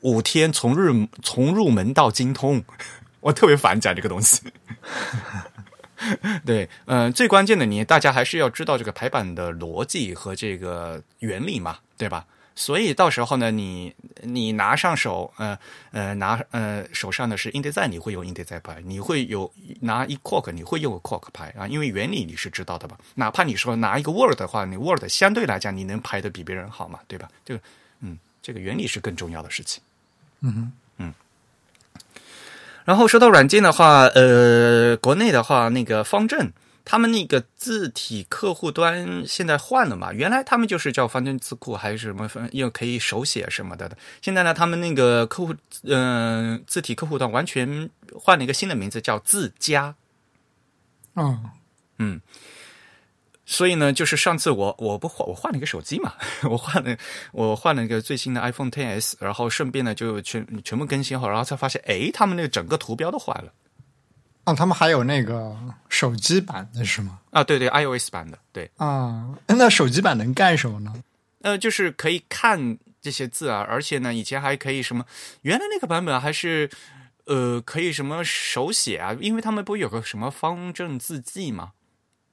[0.00, 2.64] 五天从入从入门到精通，
[3.20, 4.40] 我特别烦讲这个东西。
[6.46, 12.24] 对，嗯，最关键的，你大家还是要知道这个排版的逻辑和这个原理嘛，对吧？
[12.60, 15.58] 所以到时候呢，你你拿上手，呃
[15.92, 22.98] 呃，拿呃手上的是 InDesign，你会用 InDesign 牌，你会有拿一 Quark，你会用 Quark 牌啊，因为原理你是知道的吧？
[23.14, 27.30] 哪怕你说拿一个 Word 的话，你 Word 相对来讲你能排的比别人好嘛，对吧？
[27.46, 27.60] 这个，
[28.00, 29.82] 嗯，这个原理是更重要的事情。
[30.40, 31.14] 嗯哼，嗯。
[32.84, 36.52] 然后说到软件的话，呃，国内的话，那个方正。
[36.90, 40.12] 他们那个字体客户端现在换了嘛？
[40.12, 43.96] 原来他们就是叫方正字库还是什么，又可以手写什么的的。
[44.20, 49.94] 现在呢，他们那个客户，嗯，字体客户端完全换了一个新的名字，叫自家。
[51.14, 51.50] 嗯
[51.98, 52.20] 嗯。
[53.46, 56.14] 所以呢，就是上次我我不换我换了一个手机嘛，
[56.50, 56.96] 我换了
[57.30, 63.52] 我换了一个最新的 iPhone 10s，然后顺便呢就全全部更新后，然后才发现，哎，他们那个整个图标都换了。
[64.44, 65.56] 啊，他们还有那个
[65.88, 67.20] 手机版的是吗？
[67.30, 68.70] 啊，对对，iOS 版的，对。
[68.76, 70.92] 啊，那手机版能干什么呢？
[71.42, 75.04] 呃，就是可以看这些字啊，而且呢，以前还可以什么，
[75.42, 76.68] 原来那个版本还是
[77.26, 81.72] 呃可以什么手写啊，因为他们不有个什么方正字迹吗？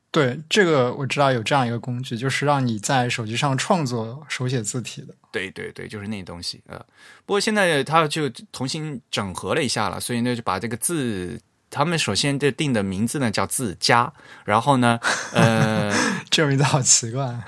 [0.09, 5.13] 对，这个我知道有这样一个工具，就是让你在手机上创作手写字体的。
[5.31, 6.79] 对对对，就是那东西呃，
[7.25, 11.39] 不过现在它就重新整合了一下了，所以呢就把这个字，
[11.69, 14.13] 他们首先就定的名字呢叫自加，
[14.45, 14.99] 然后呢，
[15.33, 15.93] 呃，
[16.29, 17.39] 这名字好奇怪。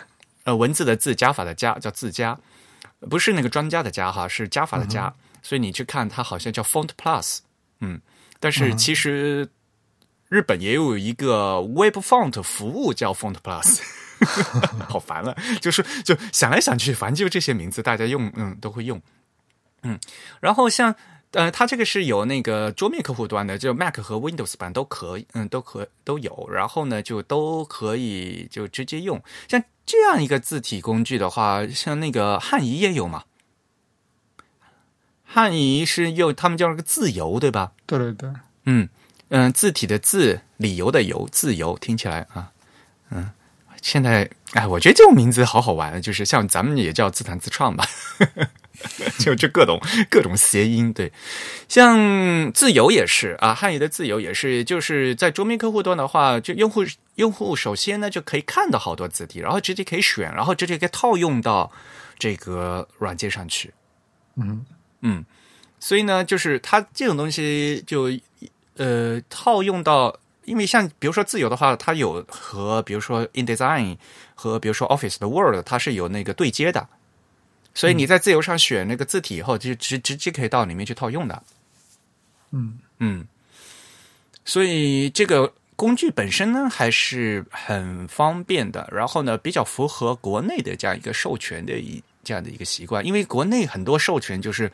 [0.44, 2.40] 呃，文字的字加法的加叫自加，
[3.10, 5.14] 不是那个专家的加哈，是加法的加。
[5.42, 7.40] 所以你去看它好像叫 Font Plus，
[7.82, 8.02] 嗯，
[8.40, 9.50] 但是其实。
[10.30, 13.80] 日本也有一个 Web Font 服务叫 Font Plus，
[14.88, 19.02] 好烦了，就是就想来想去，反正就这些名字大家用，嗯，都会用，
[19.82, 20.00] 嗯，
[20.40, 20.96] 然后像
[21.32, 29.22] 呃，它这个是有那个桌面客户端的，就 Mac 和 Windows 版都可以，嗯，都可都有，然后呢就都可以就直接用。
[29.48, 33.26] 像这样一个字体工具的话，像那个汉仪也有嘛？
[35.24, 37.74] 汉仪是用他们叫那个自由，对吧？
[37.86, 38.32] 对对对，
[38.66, 38.90] 嗯。
[39.32, 42.52] 嗯，字体的字，理由的由，自由听起来啊，
[43.12, 43.30] 嗯，
[43.80, 47.86] 现在哎，我觉得这种名字好好玩，就是像咱们也叫自弹自唱吧，
[49.20, 51.12] 就就各种各种谐音，对，
[51.68, 56.84] 像自由也是啊，汉语的自由也是，就是在桌面客户端的话，就用户
[57.16, 61.72] 用户首先呢就可以看到好多字体，然后直接可以选，然后直接可以套用到
[62.18, 63.74] 这个软件上去，
[64.36, 64.66] 嗯
[65.02, 65.24] 嗯，
[65.80, 68.10] 所以呢，就是它这种东西就。
[68.78, 70.18] 呃，套用到，
[70.50, 73.98] 因为像比如说自由的话，它有和比如说 InDesign
[74.34, 76.88] 和比如说 Office 的 Word，它是有那个对接的，
[77.76, 81.44] 所以你在自由上选那个字体以后，就直直接可以到里面去套用的。
[82.52, 82.80] 嗯。
[82.98, 83.28] 嗯，
[84.44, 94.72] 所以这个工具本身呢还是很方便的，然后呢比较符合国内的这样一个授权的一这样的一个习惯，因为国内很多授权就是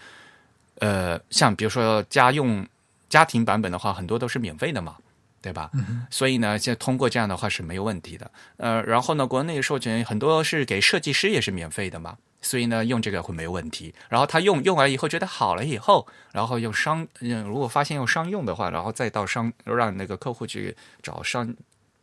[0.79, 2.65] 呃，像比如说家用。
[3.07, 4.97] 家庭版本的话，很多都是免费的嘛，
[5.45, 5.69] 对吧？
[6.09, 8.31] 所以呢，现在通过这样的话是没有问题的。
[8.57, 13.93] 呃，然后呢，国内授权很多是给设计师也是免费的嘛，所以呢，用这个会没有问题。
[14.09, 21.55] 然后他用用完以后觉得好了以后，然后用商，如果发现用商用的话，然后再到商让那个客户去找商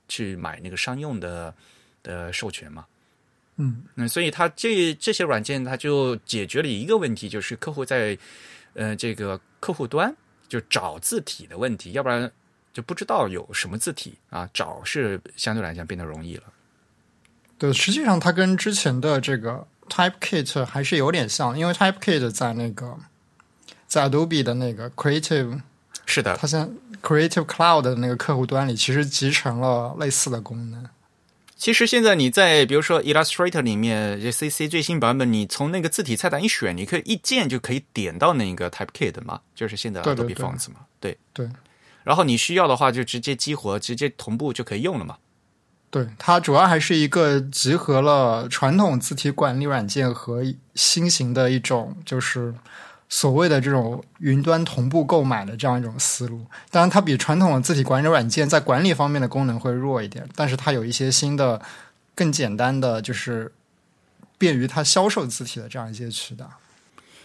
[0.06, 1.52] 去买那个商用的
[2.04, 2.86] 的授权嘛。
[3.56, 8.16] 嗯，那所以他这这些软件，它就解决了一个问题，就是客户在
[8.74, 10.14] 呃这个客户端。
[10.48, 12.30] 就找字体的问题，要不然
[12.72, 14.48] 就不知道有什么字体啊。
[14.54, 16.44] 找是相对来讲变得容易了。
[17.58, 22.98] 对，实际上它跟之前的这个 Typekit 还是有点像，因为 Typekit 在那个
[23.86, 25.60] 在 Adobe 的那个 Creative
[26.04, 26.68] 是的，它现在
[27.00, 30.84] Creative Cloud 的那个客户端里，其实集成了类似的功能。
[31.56, 41.48] 其实现在你在比如说 Illustrator 里面，CC 最新版本，你从那个字体菜单一选，你可以一键就可以点到那个 Typekit 嘛，就是现在 Adobe Fonts 嘛，对对。
[42.04, 45.16] 然后你需要的话，就直接激活，直接同步就可以用了嘛。
[45.90, 50.42] 对，它主要还是一个集合了传统字体管理软件和
[50.74, 52.54] 新型的一种，就是。
[53.14, 61.60] 所谓的这种云端同步购买的这样一种思路，当然它比传统的字体管理软件在管理方面的功能会弱一点，但是它有一些新的、
[62.14, 63.52] 更简单的，就是
[64.38, 66.50] 便于它销售字体的这样一些渠道。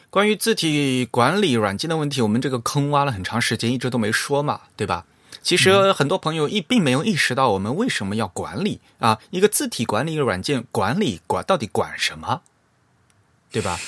[0.10, 5.06] 关于字体管理软件的问题，我们这个坑挖了很长时间，一直都没说嘛，对吧？
[5.43, 12.41] 其实很多朋友一并没有意识到我们为什么要管理啊，一个字体管理软件管理管到底管什么，
[13.52, 13.80] 对吧？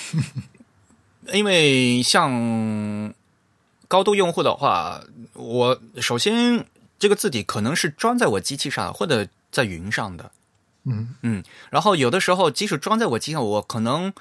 [1.34, 3.14] 因为像
[3.88, 5.02] 高度用户的话，
[5.34, 6.66] 我首先
[6.98, 10.32] 这个字体可能是装在我机器上或者在云上的，
[10.86, 14.14] 嗯嗯，然后有的时候即使装在我机上，我可能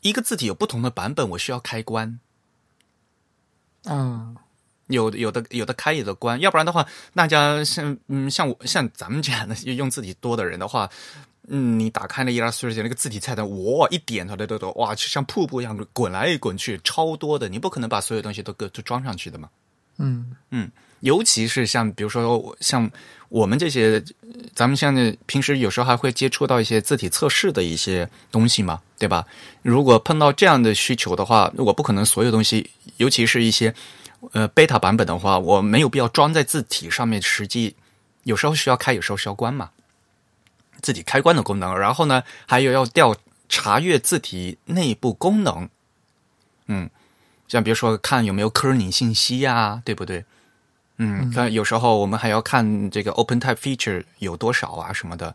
[0.00, 2.18] 一个字体有不同的版本，我需要开关，
[3.84, 4.36] 嗯，
[4.86, 10.90] 有有的有的开有的关，要不然的话，大家像嗯像我像咱们这样的用字体多的人的话。
[11.50, 19.48] 嗯，你打开那 Illustrator 那个字体菜单，哇，一点它的都都哇，就像瀑布一样滚来滚去，超多的，你不可能把所有东西都都装上去的嘛。
[19.96, 20.70] 嗯嗯
[21.00, 22.90] 尤其是像比如说像
[23.28, 24.02] 我们这些，
[24.54, 29.26] 咱们现在平时有时候还会接触到一些字体测试的一些东西嘛，对吧？
[29.62, 33.74] 如果碰到这样的需求的话，我不可能所有东西，尤其是一些
[34.32, 37.76] 呃 beta 版本的话，我没有必要装在字体上面，实际
[38.22, 39.70] 有时候需要开，有时候需要关嘛。
[40.80, 43.14] 字体开关的功能，然后呢，还有要调
[43.48, 45.68] 查阅字体内部功能，
[46.66, 46.88] 嗯，
[47.46, 50.24] 像比如说看有没有 kerning 信息呀、对不对？
[50.98, 55.34] 嗯，但有时候我们还要看这个 OpenType feature 有多少啊什么的，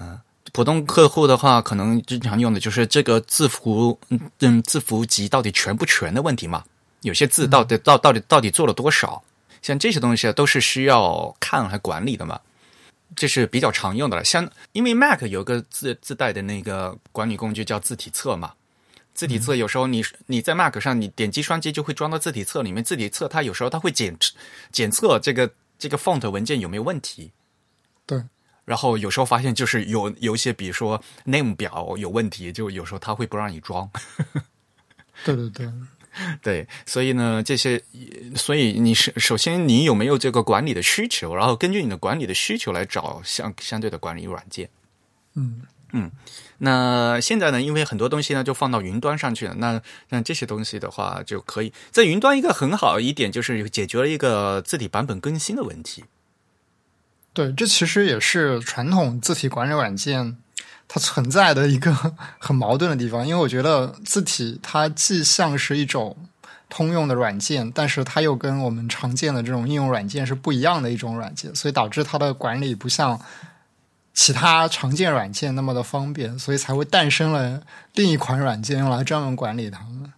[0.00, 0.18] 嗯、
[0.52, 6.64] 普通客户的话，可能经常用的就是这个字符，嗯嗯，字符集到底全不全的问题嘛。
[7.02, 9.22] 有些字到底、到到底到底做了多少，
[9.62, 12.40] 像这些东西啊都是需要看和管理的嘛。
[13.16, 18.52] 这是比较常用的了，像因为 Mac 有个自自带的那个管理工具叫字体册嘛，
[19.18, 24.16] 字体册有时候你你在 Mac 上你点击双击就会装到字体册里面，字体册它有时候它会检
[24.70, 27.32] 检测这个这个 font 文件有没有问题，
[28.06, 28.22] 对，
[28.64, 33.90] 然后有时候发现就是有有一些比如说 name 表有问题，就有时候它会不让你装，
[35.26, 35.68] 对对对，
[36.40, 37.82] 对，所以呢，这些，
[38.36, 44.70] 所以你是首先你有没有这个管理的需求，然后根据你的管理的需求来找相相对的管理软件。
[45.34, 45.62] 嗯
[45.92, 46.10] 嗯
[46.58, 56.04] 那现在呢，因为很多东西呢就放到云端上去了，那那这些东西的话就可以在云端一个很好一点就是解决了一个字体版本更新的问题。
[57.32, 60.36] 对，这其实也是传统字体管理软件
[60.88, 61.94] 它存在的一个
[62.38, 66.16] 很矛盾的地方，因为我觉得字体它既像是一种
[66.68, 73.20] 通用的软件，但是它又跟我们常见的这种应用软件是不一样的一种软件，所以导致它的管理不像
[74.18, 77.62] 其他常见软件那么的方便，所以才会诞生了
[77.94, 80.12] 另一款软件用来专门管理它们。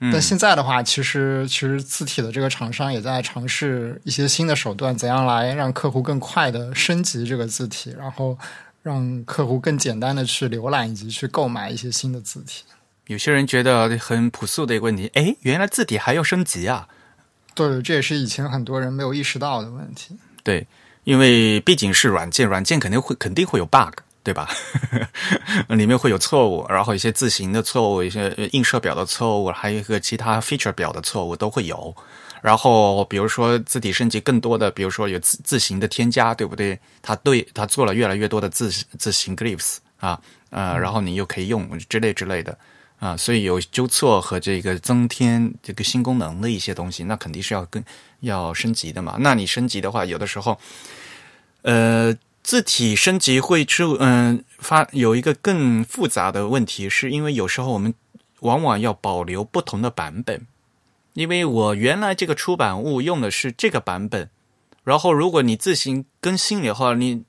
[0.00, 8.36] 嗯但现在的话，其实其实字体的这个厂商也在尝试一些新的手段，怎样来让客户更快的升级这个字体，然后
[8.82, 12.64] 让客户更简单的去浏览以及去购买一些新的字体。
[13.06, 16.86] 有些人觉得很朴素的一个问题，哎，原来字体还要升级啊？
[17.54, 20.18] 对，这也是以前很多人没有意识到的问题。
[20.42, 20.66] 对，
[21.10, 23.92] 因为毕竟是软件，软件肯定会肯定会有 bug，
[24.22, 24.48] 对吧？
[25.66, 31.92] 里面会有错误，然后一些字形的错误，一些映射表的错误，还有一个其他 feature 表的错误都会有。
[32.40, 36.78] 然后比如说字体升级更多的，比如说有字字形的添加，对不对？
[37.02, 40.16] 它对它做了越来越多的字字形 glyphs 啊，
[40.50, 42.56] 呃，然后你又可以用之类之类的。
[43.00, 47.82] 啊，所以有纠错和这个增添这个新功能的一些东西，那肯定是要跟
[48.20, 49.16] 要升级的嘛。
[49.18, 50.56] 那你升级的话，有的时候，
[51.62, 57.94] 呃，字体升级会出嗯、发有一个更复杂的问题，是因为有时候我们
[58.40, 60.46] 往往要保留不同的版本，
[61.12, 64.30] 因为我原来这个出版物用的是这个版本，
[64.84, 67.24] 然后如果你自行更新的话，你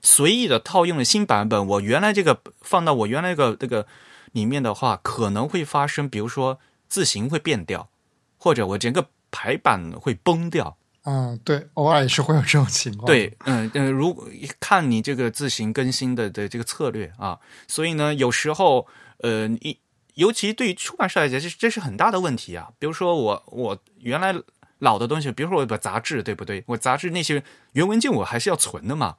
[0.00, 3.86] 随意的套用了新版本，我原来这个放到我原来个这个
[4.32, 7.88] 里面的话，可能会发生，比如说字形会变掉，
[8.38, 10.76] 或者我整个排版会崩掉。
[11.04, 13.06] 嗯，对，偶尔也是会有这种情况。
[13.06, 14.26] 对，嗯呃，如果
[14.58, 17.38] 看你这个自行更新的的这个策略啊，
[17.68, 18.86] 所以呢，有时候
[19.18, 19.78] 呃，你
[20.14, 22.70] 尤其对于出版社来讲，这这是很大的问题啊。
[22.78, 24.34] 比如说我我原来
[24.78, 26.64] 老的东西，比如说我把杂志，对不对？
[26.68, 27.42] 我杂志那些
[27.72, 29.16] 原文件我还是要存的嘛。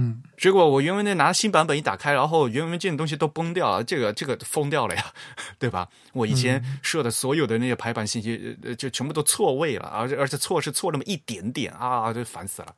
[0.00, 5.12] 嗯，结果我原文件拿新版本一打开，然后原文件的东西都崩掉了，这个这个疯掉了呀，
[5.58, 5.88] 对吧？
[6.12, 12.74] 我以前设的所有的那些排版信息，呃，就全部都错位了，而且而且错是错那么一点点啊，就烦死了。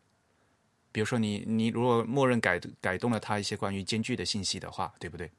[0.92, 5.30] 比如说你你如果默认改改动了它一些关于间距的信息的话，对不对？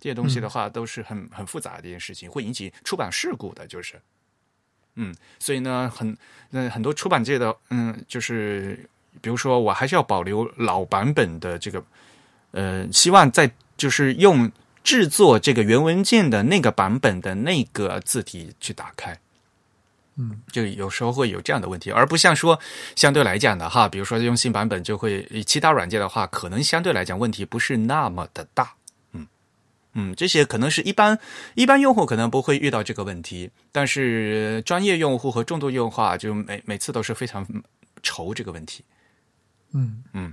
[0.00, 4.00] 这些东西的话都是很很复杂的一件事情，会引起出版事故的，就是。
[4.96, 6.16] 嗯，所以呢，很
[6.50, 8.86] 那很多出版界的嗯，就是
[9.20, 11.84] 比如说，我还是要保留老版本的这个，
[12.52, 14.50] 呃，希望在就是用
[14.82, 19.18] 制作这个原文件的那个版本的那个字体去打开。
[20.16, 22.58] 嗯，就有时候会有这样的问题，而不像说
[22.94, 28.74] 相对来讲的哈，比如说用新版本就会其他软件的话，可能相对来讲问题不是那么的大。
[29.12, 29.26] 嗯
[29.94, 31.18] 嗯，这些可能是一般
[31.54, 37.46] 一般用户可能不会遇到这个问题，但是专业用户和重度用户啊，就每每次都是非常
[38.02, 38.84] 愁这个问题。
[39.72, 40.32] 嗯嗯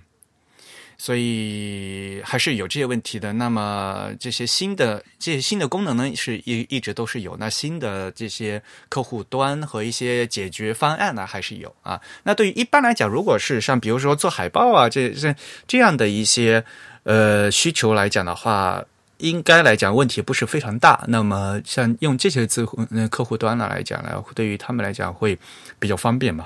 [1.01, 3.31] 所以还是有这些问题的。
[3.31, 7.37] 那么这些新的这些新的功能呢，是一一直都是有。
[7.37, 12.01] 那新的这些客户端和一些解决方案呢，还是有啊。
[12.23, 15.33] 那对于一般来讲，如果是像比如说做海报啊，这这
[15.65, 16.61] 这样的一些
[17.03, 18.83] 呃需求来讲的话，
[19.19, 21.05] 应该来讲问题不是非常大。
[21.07, 25.39] 那么像用这些字呃客户端呢来讲呢，对于他们来讲会
[25.79, 26.45] 比较方便嘛。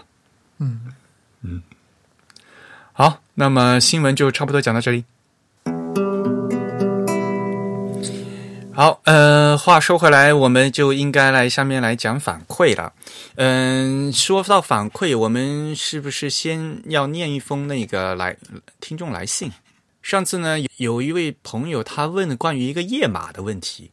[0.60, 0.94] 嗯
[1.41, 1.73] 嗯，好，
[3.36, 5.04] 那么新闻就差不多讲到这里。
[8.76, 12.92] 好，呃，话说回来，我们就应该来下面来讲反馈了。
[13.36, 18.36] 嗯，说到反馈，我们是不是先要念一封那个来
[18.80, 19.52] 听众来信？
[20.02, 23.92] 上次呢，有一位朋友他问关于一个页码的问题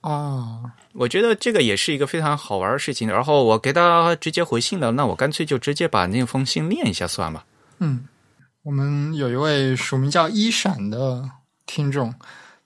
[0.00, 3.08] 哦，我觉得这个也是一个非常好玩的事情。
[3.08, 7.44] 然后我给他直接回信了，那我干脆就直接把那封信念一下算了。
[7.80, 8.06] 嗯，
[8.62, 11.30] 我们有一位署名叫一闪的
[11.64, 12.14] 听众。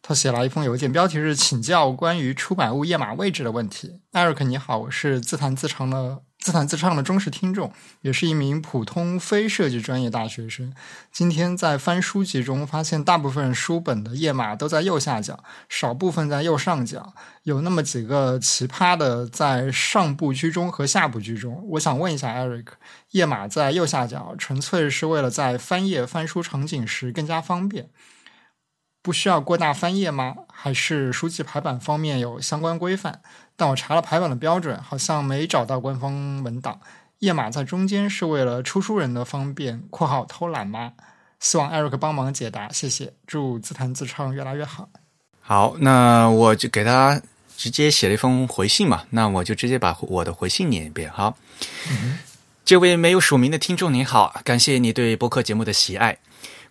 [0.04, 4.00] 他写来一封邮件，标题是请教关于出版物页码位置的问题。
[4.10, 10.74] 艾瑞克，你好，我是自弹自唱的自弹自唱的忠实听众，也是一名普通非设计专业大学生。
[11.12, 17.14] 今天在翻书籍中发现，大部分书本的页码都在右下角，少部分在右上角，
[17.44, 21.64] 有那么几个奇葩的在上部居中和下部居中。
[21.70, 22.74] 我想问一下艾瑞克，
[23.12, 27.88] 页码在右下角，纯粹是为了在翻页翻书场景时更加方便？
[29.00, 30.34] 不需要过大翻页吗？
[30.52, 33.20] 还是书籍排版方面有相关规范？
[33.56, 36.80] 但我查了排版的标准，好像没找到官方文档。
[37.18, 40.92] 页码在中间是为了出书人的方便（括号偷懒吗？）
[41.38, 43.12] 希望艾瑞克帮忙解答，谢谢。
[43.26, 44.88] 祝自弹自唱越来越好。
[45.40, 47.20] 好，那我就给他
[47.56, 49.02] 直接写了一封回信嘛。
[49.10, 51.10] 那我就直接把我的回信念一遍。
[51.10, 51.36] 好，
[52.64, 56.16] 这位没有署名的听众您好，感谢你对播客节目的喜爱。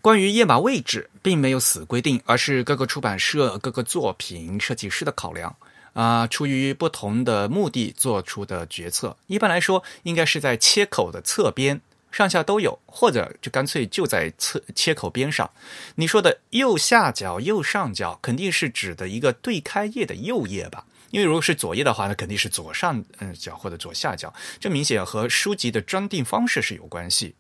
[0.01, 5.55] 关于页码位置，并没有死规定，而是各个出版社、各个作品设计师的考量
[5.93, 9.17] 啊，出于不同的目的做出的决策。
[9.27, 11.81] 一般来说，应该是在切口的侧边，
[12.11, 15.49] 上下都有，或者就干脆就在侧切口边上。
[15.95, 20.85] 你说的右下角、右上角，肯定是指的一个对开页的右页吧？
[21.11, 24.33] 因为如果是左页的话，那肯定是左上嗯角或者左下角。
[24.59, 27.35] 这明显和书籍的装订方式是有关系。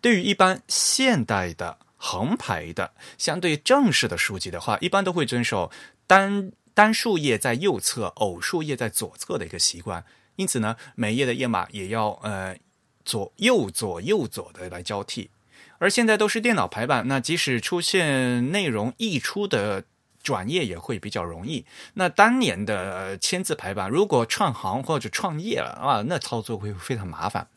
[0.00, 1.78] 对于一般现代的。
[2.04, 5.70] 横排的相对正式的书籍的话，一般都会遵守
[6.04, 10.04] 单单数页在右侧，偶数页在左侧的一个习惯。
[10.36, 12.56] 因此呢，每页的页码也要呃
[13.04, 15.30] 左右左右左的来交替。
[15.78, 19.84] 而现在都是电脑排版，那即使出现内容溢出的
[20.22, 21.66] 转页也会比较容易。
[21.94, 27.48] 那当年的签字排版，如果串行或者创页了啊，那操作会非常麻烦。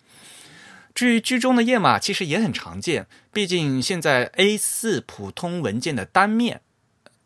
[0.95, 3.05] 至于居中的页码，其实也很常见。
[3.31, 6.61] 毕竟现在 A4 普通文件的单面，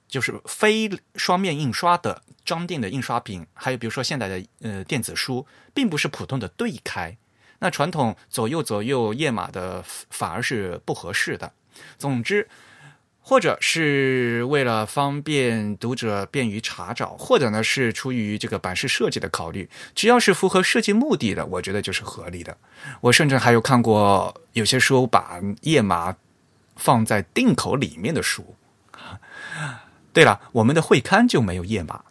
[0.10, 7.16] 就是非双面印刷的装订的印刷品，还有比如说现代的呃电子书，并不是普通的对开。
[7.60, 11.54] 那传统左右左右页码的反而是不合适的。
[11.98, 12.50] 总之。
[13.22, 22.58] 或者是为了方便读者便于查找，或者呢是出于这个版式设计的考虑，只要是符合设计目的的，我觉得就是合理的。
[23.02, 26.16] 我甚至还有看过有些书把页码
[26.76, 28.56] 放在定口里面的书。
[30.12, 32.04] 对了，我们的会刊就没有页码。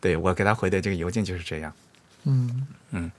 [0.00, 1.74] 对我给他回的这个邮件就是这样。
[2.24, 3.10] 嗯嗯，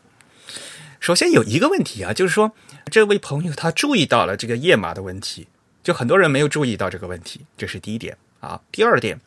[1.00, 2.52] 首先有一个问题啊，就是说
[2.86, 5.48] 这位朋友他注意到了这个页码的问题。
[5.84, 8.60] 就很多人没有注意到这个问题，这是第一点啊。
[8.72, 9.22] 第二点，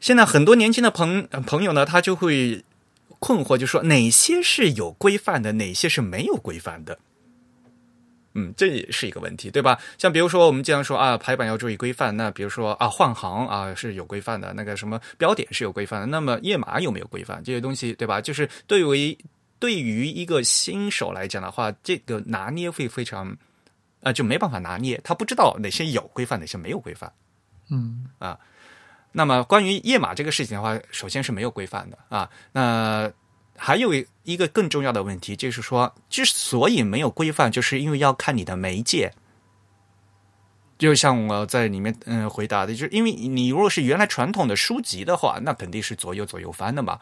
[0.00, 2.62] 现在很多年轻的朋朋友呢，他就会
[3.18, 6.98] 困惑，就说哪些是有规范的，哪些是没有规范的。
[8.34, 9.78] 嗯，这也是一个问题，对吧？
[9.98, 12.16] 像比如说，我们经常说啊，排版要注意规范。
[12.16, 16.06] 那比如说啊，换行啊是有规范的，那个什么标点是有规范的。
[16.06, 17.42] 那么页码有没有规范？
[17.44, 18.20] 这些东西，对吧？
[18.20, 19.18] 就是对于
[19.58, 23.36] 对于一个新手来讲的话，这个拿捏会非常。
[24.04, 27.12] 啊，就没办法拿捏，他不知道哪些有规范，哪些没有规范。
[27.70, 28.36] 嗯啊，
[29.12, 32.28] 那么关于页码这个事情的话，首先是没有规范的啊。
[32.50, 33.08] 那
[33.64, 33.94] 还有
[34.24, 39.12] 一个更重要的问题，就是说，之所以没有规范，就是因为要看你的媒介。
[40.76, 46.98] 就像我在里面嗯回答的，就是因为你如果是原来传统的书籍的话，那肯定是左右左右翻的嘛。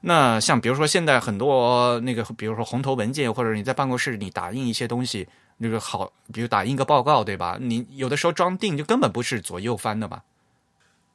[0.00, 5.28] 那像比如说现在很多那个，比如说红头文件，或者你在办公室你打印一些东西。
[5.58, 7.58] 那个好，比如打印个报告，对吧？
[7.60, 10.22] 你有的时候装订就根本不是左右翻的嘛，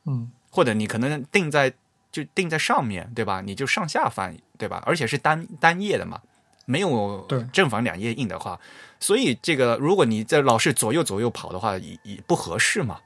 [0.05, 1.73] 嗯，或者你可能定在
[2.13, 3.41] 就定在上面对吧？
[3.41, 4.81] 你就上下翻，对吧？
[4.85, 6.21] 而且是单单页的嘛，
[6.65, 8.57] 没有正反两页印的话，
[9.01, 12.99] 所以这个如果你在老是左右左右跑的话，也也不合适嘛。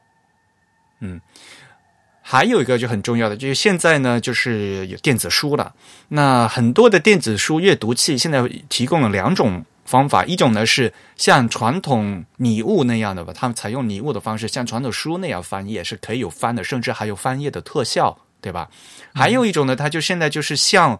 [1.00, 1.20] 嗯，
[2.22, 5.74] 还有一个就很重要的，就是现在呢，就是有电子书了。
[6.10, 9.66] 那很多的电子书阅读器现在提供了两种。
[9.88, 18.70] 方法，一种呢是像传统拟物那样的吧，他们采用拟物的方式，像传统书那样翻页是可以有翻的，甚至还有翻页的特效，对吧？
[19.14, 21.00] 还有一种呢，它就现在就是像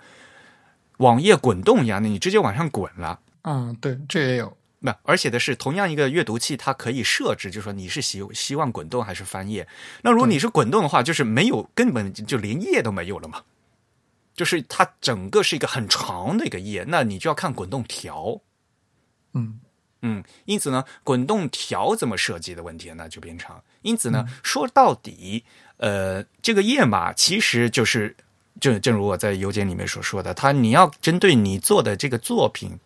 [0.98, 3.20] 网页滚动一样的，你直接往上滚了。
[3.44, 4.58] 嗯，对，这也有。
[4.80, 9.68] 那，而且的是同样一个阅读器，它可以设置，就是说你是希希望滚动还是翻页。
[10.04, 13.42] 那如果你是滚动的话，就是没有根本就连页都没有了嘛，
[14.36, 18.40] 就是它整个是一个很长的一个页，那你就要看滚动条。
[19.34, 19.60] 嗯
[20.04, 23.60] 嗯，因此呢，滚动条怎么设计的问题那就变成。
[23.82, 25.44] 因此呢，说到底，
[25.78, 28.16] 呃，这个页码其实就是
[28.60, 32.80] 正正如我在邮件里面所说的，它你要针对你做的这个作品。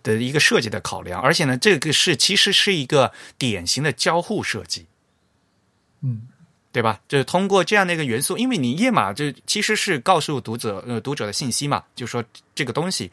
[0.00, 4.86] 的一个设计的考量，而且呢，这个是其实是一个典型的交互设计，
[6.02, 6.28] 嗯，
[6.72, 7.00] 对吧？
[7.08, 13.10] 就是通过这样的一个元素，因为你页码就其实是告诉读者呃读者的信息嘛，就是说这个东西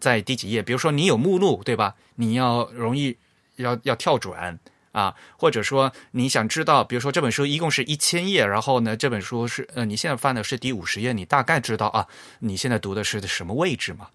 [0.00, 1.94] 在第几页，比如说你有目录，对吧？
[2.14, 3.14] 你要容易
[3.56, 4.58] 要要跳转
[4.92, 12.06] 啊，或者说你想知道，比如说这本书一共是一千页，然后呢，这本书是呃你现在翻的是第五十页，你大概知道啊，
[12.38, 14.08] 你现在读的是什么位置嘛？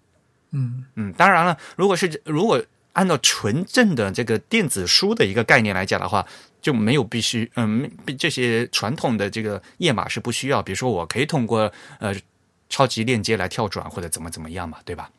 [0.52, 2.64] 嗯嗯，当然了，如果是如果
[2.94, 6.26] 按照纯正的这个电子书的一个概念来讲的话，
[6.60, 10.62] 就没有必须嗯这些传统的这个页码是不需要。
[10.62, 11.70] 比如说，我可以通过
[12.00, 12.14] 呃
[12.68, 15.10] 超级链接来跳转或者怎么怎么样嘛，对吧？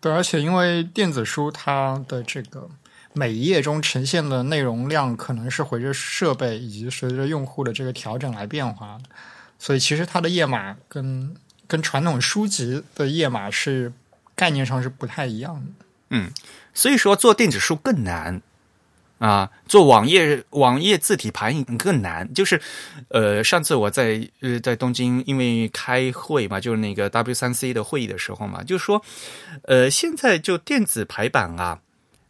[0.00, 2.68] 对，而且因为电子书它的这个
[3.12, 9.04] 每一页中呈现的内容量可能是随着设备以及随着用户的这个调整来变化的，
[9.58, 11.34] 所以其实它的页码跟
[11.66, 13.92] 跟传统书籍的页码是。
[14.38, 16.30] 概念上是不太一样的，嗯，
[16.72, 18.40] 所以说做电子书更难
[19.18, 22.32] 啊，做网页网页字体排印更难。
[22.32, 22.62] 就是，
[23.08, 29.02] 呃，上次我在呃在东京因为开会嘛，就是那个 W 三 C 的会议的时候嘛，就说，
[29.62, 31.80] 呃，现在就电子排版啊，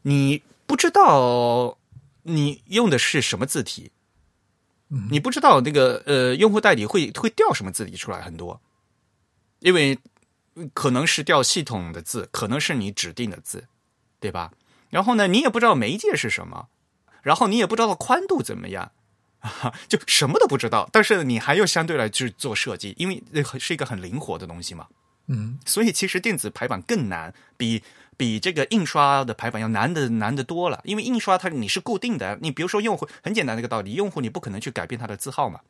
[0.00, 1.78] 你不知道
[2.22, 3.90] 你用的是什么字体，
[5.10, 8.60] 你不知道那个呃用户代理会会调什么字体出来很多，
[9.58, 9.98] 因为。
[10.74, 13.68] 可能是调系统的字，可能是你指定的字，
[14.18, 14.50] 对吧？
[14.90, 16.66] 然后呢，你也不知道媒介是什么，
[17.22, 18.90] 然后你也不知道宽度怎么样，
[19.86, 20.90] 就什么都不知道。
[20.90, 23.22] 但是你还要相对来去做设计，因为
[23.60, 24.88] 是一个很灵活的东西嘛。
[25.28, 27.84] 嗯，所以其实电子排版更难，比
[28.18, 30.78] 比这个印刷的排版要难的难的多了。
[30.84, 35.60] 因为印刷它你是固定的，你比如说用户很简单的一个道理，用户你不可能去改变他的字号嘛。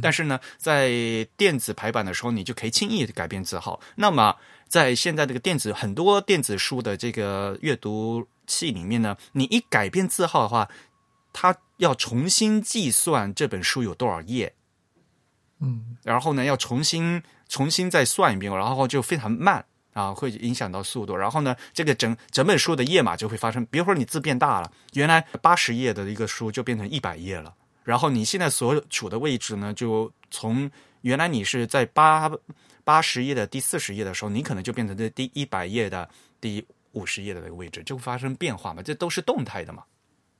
[0.00, 3.80] 但是呢，在电子排版的时候，你就可以轻易改变字号。
[3.96, 4.36] 那么，
[4.68, 10.68] 在现在这个电子很多电子书的这个阅读器里面呢，你一改变字号的话，
[11.32, 14.54] 它要重新计算这本书有多少页，
[15.58, 21.16] 嗯，然后呢，要重新重新再算一遍，然后就非常慢啊，会影响到速度。
[21.16, 27.54] 然后呢，这个整整本书的页码就会发生，比如说你字变大了，原来八十页的一个书就变成一百页了。
[27.84, 30.70] 然后你现在所处的位置呢，就从
[31.00, 32.30] 原来你是在八
[32.84, 36.08] 八十页的第四十页的时候，你可能就变成这第一百页的
[36.40, 38.82] 第五十页的那个位置，就会发生变化嘛？
[38.82, 39.82] 这都是动态的嘛？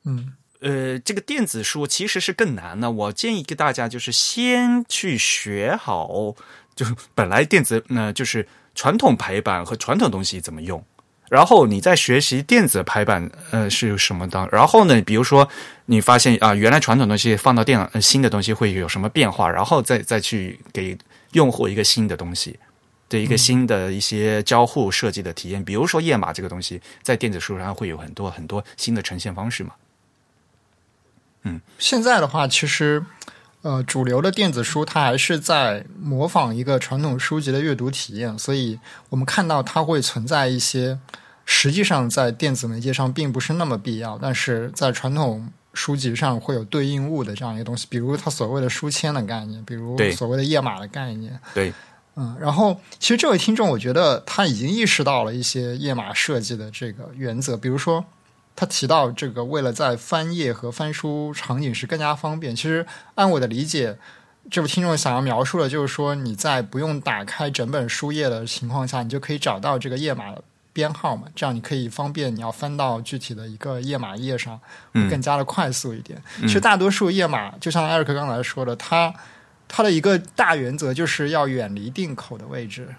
[0.05, 2.91] 嗯，呃，这个电子书其实是更难的。
[2.91, 6.35] 我建议给大家就是先去学好，
[6.77, 10.85] 就是本来电子呢就是传统排版和传统东西怎么用。
[11.29, 14.47] 然后你在学习电子排版，呃，是什么的？
[14.53, 15.49] 然后呢，比如说
[15.87, 19.49] 你发现啊，原来传统东西放到电脑，新的东西会有什么变化？
[19.49, 20.99] 然后再再去给
[21.33, 22.59] 用户一个新的东西，
[23.09, 25.64] 的一个新的一些交互设计的体验。
[25.64, 29.73] 比如说页码这个东西，在电子书上会有很多很多新的呈现方式嘛。
[31.45, 33.03] 嗯，现在的话，其实。
[33.63, 38.77] 呃，主流的电子书它还是在模仿一个传统书籍的阅读体验，所以
[39.09, 40.99] 我们看到它会存在一些
[41.45, 51.39] 实际上在电子媒介上并不是那么必要，但是在传统书籍上会有对应物的这样一个东西，比如它所谓的书签的概念，比如所谓的页码的概念。
[51.55, 51.73] 对，
[52.17, 58.05] 嗯，然后其实这位听众，我觉得他已经意识到了一些页码设计的这个原则，比如说。
[58.55, 62.55] 他提到这个，为了在翻页和翻书场景时更加方便。
[62.55, 63.97] 其实按我的理解，
[64.51, 70.35] 这位听众想要描述的就是说，你在不用打开整本书页的情况下，你就可以找到这个页码
[70.73, 71.29] 编号嘛？
[71.35, 74.61] 这样你可以方便你要翻到具体的一个页码页上，
[74.93, 76.23] 更加的快速一点。
[76.43, 79.13] 其实大多数页码，就像艾瑞克刚才说的，它
[79.67, 82.95] 它的一个大原则就是要远离定口的位置。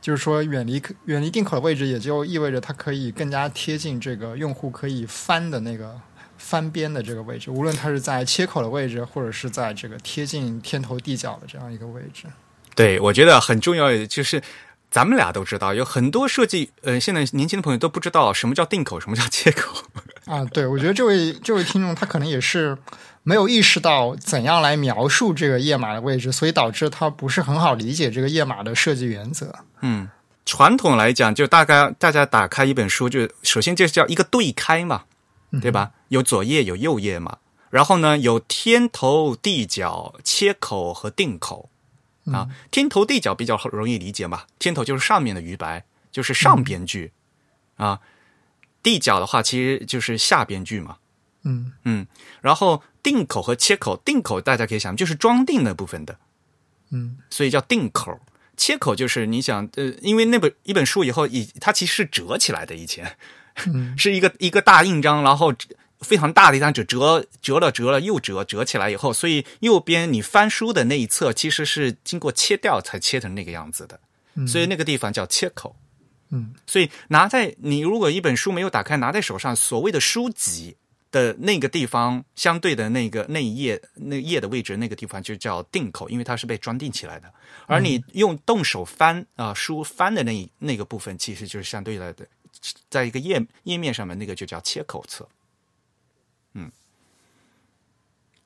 [0.00, 6.00] 就是说，远离远离定口的位置，也就意味着它可以更加贴近这个用户可以翻的那个
[6.38, 12.24] 翻边的这个位置，无论它是在切口的位置，或者是在这个贴近天头地角的这样一个位置。
[12.74, 14.42] 对，我觉得很重要，就是
[14.90, 19.84] 咱们俩都知道，有很多设计，呃，现在年轻的朋友都不知道什么叫定口，什么叫切口。
[20.24, 22.78] 啊，对，我觉得这位这位听众他可能也是
[23.22, 29.54] 没有意识到怎样来描述这个页码的位置，所以导致他不是很好理解这个页码的设计原则。
[29.82, 30.08] 嗯，
[30.46, 35.04] 传统来讲，就大概大家打开一本书，就首先就是叫一个对开嘛，
[35.60, 35.92] 对吧？
[36.08, 41.68] 有左页有右页嘛，然后呢有天头、地角、切口和定口
[42.32, 42.48] 啊。
[42.70, 47.12] 天头地角比较容易理解嘛，天头就是上面的余白，就是上边句
[47.76, 48.00] 啊。
[48.82, 50.96] 地角的话，其实就是下边句嘛。
[51.42, 52.06] 嗯嗯，
[52.40, 56.18] 然后定口和切口，定口大家可以想，就是装订那部分的，
[56.90, 57.18] 嗯。
[57.30, 58.18] 所以叫定口。
[58.56, 63.16] 切口就是你想，呃，因为那本一本书以后，以它其实是折起来的，以前。
[63.66, 63.96] 嗯。
[63.98, 65.54] 是一个一个大印章，然后
[66.00, 73.98] 非常大的一张纸，折折了折了又折，折起来以后，所以右边你翻书的那一侧其实是经过切掉才切成那个样子的，
[74.34, 74.46] 嗯。
[74.46, 75.74] 所以那个地方叫切口。
[76.30, 76.52] 嗯。
[76.66, 80.76] 所以拿在你如果一本书没有打开，拿在手上，所谓的书籍
[81.10, 87.32] 的那个地方，相对的那个那一页那页的位置，那个地方就叫定口，因为它是被装订起来的。
[87.66, 92.26] 而你用动手翻啊、书翻的那那个部分，其实就是相对来的，
[92.88, 95.28] 在一个页页面上面那个就叫切口册。
[96.54, 96.70] 嗯，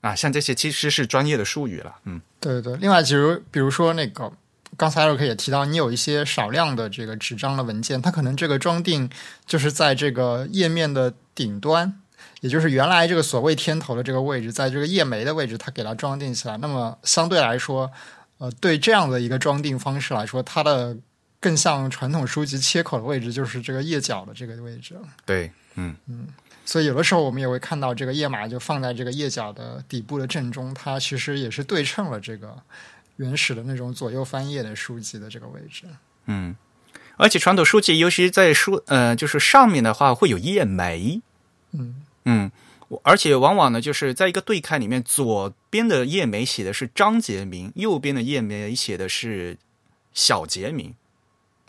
[0.00, 1.96] 啊，像这些其实是专业的术语了。
[2.04, 2.76] 嗯对对。
[2.76, 4.32] 另外，比如比如说那个。
[4.76, 9.08] 刚才艾瑞克也提到，你有一些少量的这个纸张的文件，它可能这个装订
[9.46, 12.00] 就是在这个页面的顶端，
[12.44, 16.58] 也就是原来这个所谓天头的这个位置，在这个页眉的位置，它给它装订起来。
[16.58, 17.90] 那么相对来说，
[18.36, 20.94] 呃，对这样的一个装订方式来说，它的
[21.40, 24.94] 更像传统书籍切口的位置，就是这个页角的这个位置。
[25.24, 25.96] 对，嗯
[26.66, 32.54] 所以有的时候我们也会看到这个页码就放在这个页角的底部的正中，它其实也是对称了这个
[33.16, 35.84] 原始的那种左右翻页的书籍的这个位置。
[36.26, 36.54] 嗯，
[37.16, 41.22] 而且传统书籍，尤其在书呃，就是上面的话会有页眉。
[41.72, 42.50] 嗯嗯，
[42.88, 49.56] 我而且往往呢，就是在一个对开里面，左边的页眉写的是章节名，右边的页眉写的是
[50.12, 50.94] 小节名。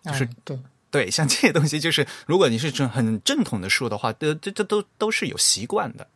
[0.04, 0.60] 就是哎对，
[0.92, 6.08] 对，像这些东西，就是如果你是正很正统的书的话，这这这都都是有习惯的。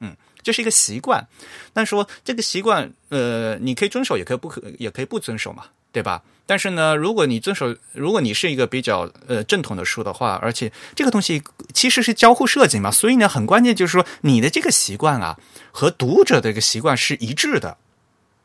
[0.00, 1.26] 嗯，这是一个习惯。
[1.72, 6.22] 但说这个习惯，呃，你可以遵守，也可以不可，也可以不遵守嘛，对吧？
[6.46, 15.38] 但是呢，如果你遵守，如果你是一个比较呃正统的书的话，而且这个东西其实是交互设计嘛，所以呢，很关键就是说你的这个习惯啊
[15.70, 17.76] 和读者的一个习惯是一致的。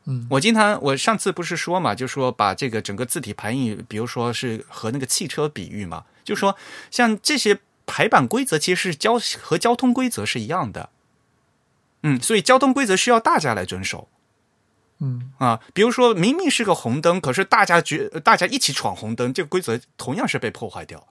[0.08, 6.56] 嗯我经常我上次不是说嘛，就说把这个整个字体排印，比如说是和那个汽车比喻嘛，就说
[6.92, 10.90] 像这些排版规则其实是交和交通规则是一样的。
[12.04, 14.08] 嗯，所以交通规则需要大家来遵守。
[15.00, 21.06] 嗯啊，比如说明明是个红灯，可是大家觉大家一起闯红灯，这个规则同样是被破坏掉。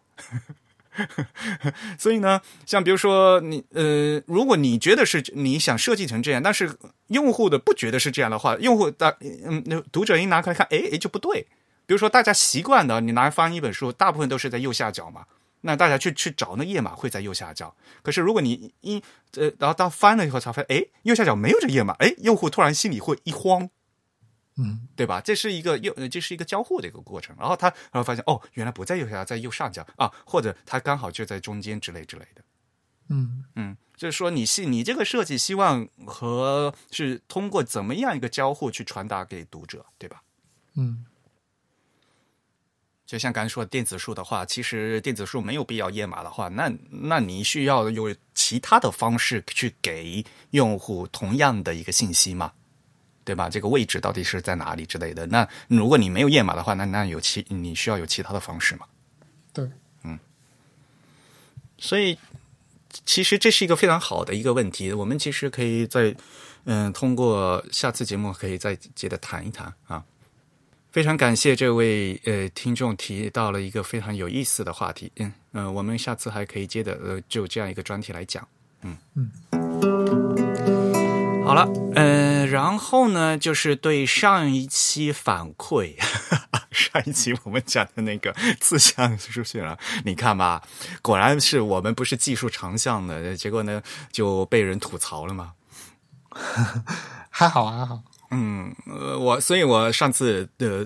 [1.99, 6.77] 所以呢，像比如说你呃，如果你觉得是你想设计成这样，但是
[7.07, 11.45] 用户的不觉得是这样的话，用户大嗯，那读者一拿开看，哎哎就不对。
[11.85, 15.25] 比如说大家习惯的，你拿翻一本书，大部分都是在右下角嘛，
[15.61, 17.75] 那大家去去找那页码会在右下角。
[18.01, 19.03] 可是如果你一
[19.35, 23.69] 呃，然后到翻了以后才发现，哎，右下角没有这页码，哎，用户突然心里会一慌。
[24.57, 25.19] 嗯对吧？
[25.21, 27.35] 这是一个右，呃这是一个交互的一个过程。
[27.39, 32.41] 然后他然后发现，哦，原来不在右下，在右上角啊，或者他刚好就在中间之类之类的。
[33.09, 40.23] 嗯嗯，就是说你是你这个设计希望和是通过怎么样一个交互去传达给读者，对吧？
[40.75, 41.05] 嗯
[43.05, 52.51] 就像刚才说的电子书的话，其实电子书没有必要页码的话，那那你需要有其他的方式去给用户同样的一个信息嘛？
[53.25, 53.49] 对吧？
[53.49, 55.25] 这个位置到底是在哪里之类的？
[55.25, 58.85] 那如果你没有页码的话，那那有其你需要有其他的方式嘛？
[59.51, 59.67] 对，
[60.03, 60.17] 嗯
[61.77, 62.17] 所以
[63.03, 66.15] 其实这是一个非常好的一个问题，我们其实可以在
[66.65, 70.03] 嗯通过下次节目可以再接着谈一谈啊。
[70.91, 78.47] 非常感谢这位呃听众提到了一个非常有意思的话题，嗯呃，我们下次还可以接着呃就这样一个专题来讲，
[78.81, 80.74] 嗯嗯。
[81.45, 85.95] 好了，呃，然后呢，就是对上一期反馈，
[86.71, 90.63] 上一期我们讲的那个字项出现了，你看吧，
[91.03, 95.53] 果然是我们不是技术长项的，结果呢就被人吐槽了嘛。
[97.29, 98.01] 还 好还好。
[98.31, 100.85] 嗯，呃，我所以，我上次的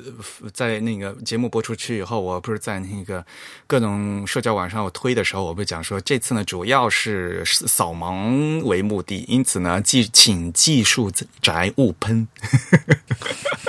[0.54, 3.26] 在那个节目播出去以后，我不是在那个
[3.66, 11.12] 各种社交网上我推的时候，我不是讲说这次呢主要是扫盲为目的，因此呢，技请技术
[11.42, 12.28] 宅勿喷。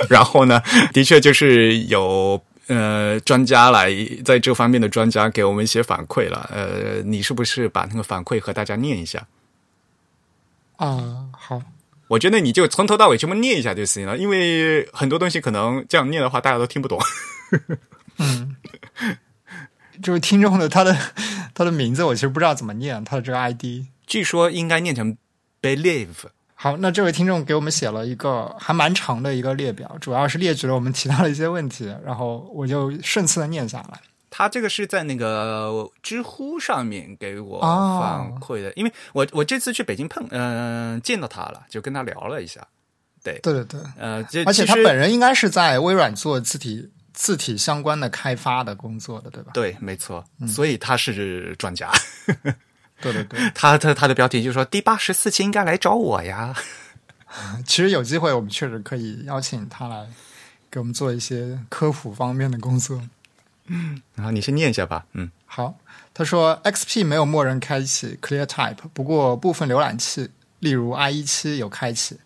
[0.09, 0.61] 然后呢，
[0.93, 3.89] 的确就是有呃专家来
[4.25, 6.49] 在这方面的专家给我们一些反馈了。
[6.51, 9.27] 呃，你是不是把那个反馈和大家念一下？
[10.77, 11.61] 啊，好，
[12.11, 16.99] 我觉得你就从头到尾全部念一下就行了，因为很多东西可能这样念的话，大家都听不懂。
[18.17, 18.57] 嗯，
[20.03, 20.93] 这 位听众的他的
[21.53, 25.15] 他的名字我其实不知道怎么念，他的这个 ID，据说应该念成
[25.61, 26.27] believe。
[26.53, 34.01] 好，那这位听众给我们写了一个还蛮长的一个列表，主要是列举了我们提到的一些问题，然后我就顺次的念下来。
[34.31, 42.65] 他这个是在那个知乎上面给我哦反馈的，因为我我这次去北京碰嗯、见到他了，就跟他聊了一下。
[43.21, 49.51] 对，对对对，呃，而且他本人应该是在微软做字体字体相关的开发的工作的，对吧？
[49.53, 51.91] 对，没错，嗯所以他是专家。
[53.01, 56.55] 对对对，他他他的标题就说第八十四期应该来找我呀。
[57.65, 60.07] 其实有机会我们确实可以邀请他来
[60.69, 63.01] 给我们做一些科普方面的工作。
[64.15, 65.75] 然后你先念一下吧，嗯，好，
[66.13, 72.17] 他说 XP 没有默认开启 ClearType，不过部分浏览器，例如 IE 七有开启。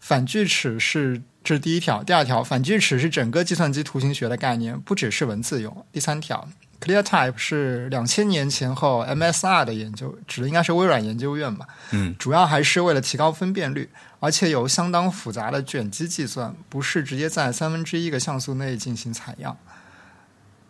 [0.00, 5.86] 反锯齿是这是第一条，第二条，反锯齿是整个计算机图形学的概念，不只是文字用。
[5.92, 6.48] 第三条
[6.80, 11.68] ，ClearType 是两千年前后 MSR 的研究，指的应该是微软研究院吧？
[11.92, 19.56] 嗯，主要还是为了提高分辨率，而且有相当复杂的卷积计算，不是直接在三分之一个像素内进行采样。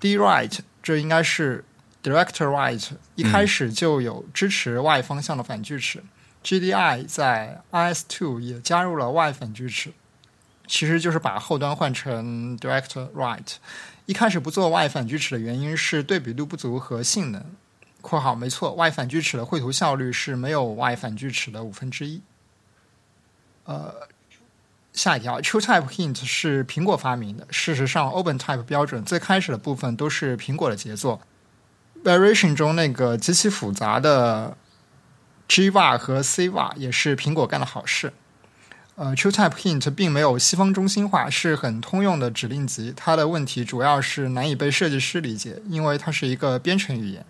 [0.02, 1.64] D-Write 这应该是
[2.02, 6.02] Director Write，一开始就有支持 Y 方向的反锯齿。
[6.42, 9.92] GDI 在 IS two 也加入了 Y 反锯齿，
[10.66, 13.54] 其实就是把后端换成 Director Write。
[14.06, 17.54] 一开始不做 Y 反锯齿的原因是对比度不足和性能。
[18.02, 22.20] （括号没错，Y 反锯齿的绘图效率是没有 Y 反锯齿的五分之一。）
[23.62, 24.08] 呃，
[24.92, 27.46] 下一条，TrueType Hint 是苹果发明的。
[27.50, 31.20] 事实上，OpenType 标准最开始的部分都是苹果的杰作。
[32.04, 34.56] Variation 中那个极其复杂的
[35.48, 38.12] Gvar 和 Cvar 也是苹果干的好事。
[38.96, 42.92] 呃，TrueType Hint 并没有西方中心化，是很通用的指令集。
[42.94, 47.24] 它的问题主要是难以被设计师理解，因为它是一个编程语言。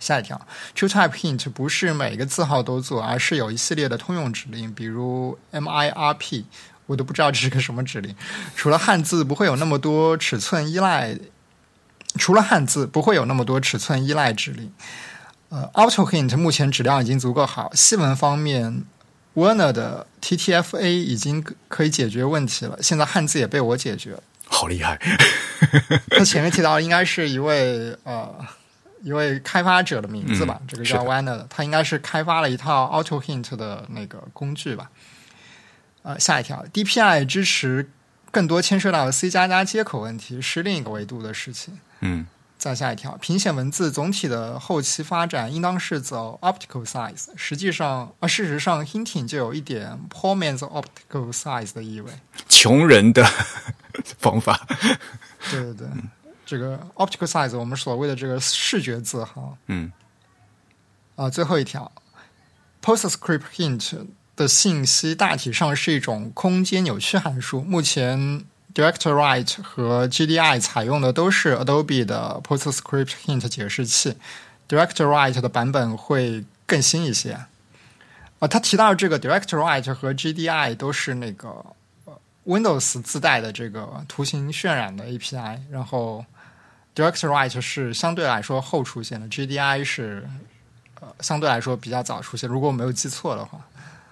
[0.00, 0.40] 下一条
[0.74, 6.44] ，TrueType Hint 不是每个字号都做，而是有一系列的通用指令，比如 MIRP，
[6.86, 8.16] 我都不知道这是个什么指令。
[8.56, 11.16] 除了汉字不会有那么多尺寸依赖，
[12.18, 14.72] 除了汉字不会有那么多尺寸依赖指令。
[15.50, 18.84] 呃，Auto Hint 目前质量已经足够好，细文方面
[19.34, 22.78] ，Werner 的 TTFA 已经可以解决问题了。
[22.80, 24.22] 现在汉字也被我解决了。
[24.46, 24.98] 好厉害。
[26.10, 28.32] 他前面提到的应该是一位呃
[29.02, 34.90] 一位开发者的名字吧，嗯这个叫 Werner 的，他应该是开发了一套 Auto Hint 的那个工具吧。
[36.02, 37.90] 呃，下一条，DPI 支持
[38.30, 41.78] 更多牵涉到 C 加加接口问题，是另一个维度的事情。
[42.00, 42.26] 嗯
[42.56, 47.28] 再下一条，屏显文字总体的后期发展应当是走 optical size。
[47.34, 52.12] 实际上，啊，事实上，hinting 就有一点 poor man's optical size 的意味。
[52.50, 53.26] 穷人的
[54.20, 54.66] 方法。
[55.50, 55.88] 对对对，
[56.50, 59.92] 这个 optical size 我们所谓的这个视觉字号嗯
[61.14, 61.92] 啊、最后一条
[62.82, 67.60] ，PostScript hint 的信息大体上是一种空间扭曲函数。
[67.60, 68.42] 目前
[68.74, 74.16] DirectWrite 和 GDI 采用的都是 Adobe 的 PostScript hint 解释器
[74.68, 77.38] ，DirectWrite 的版本会更新一些。
[78.40, 81.48] 啊、他提到这个 DirectWrite 和 GDI 都是那个
[82.06, 86.24] 呃 Windows 自带的这个图形渲染的 API，然后
[86.94, 90.28] DirectWrite 是相对来说后出现的，GDI 是
[91.00, 92.48] 呃相对来说比较早出现。
[92.48, 93.58] 如果我没有记错的话，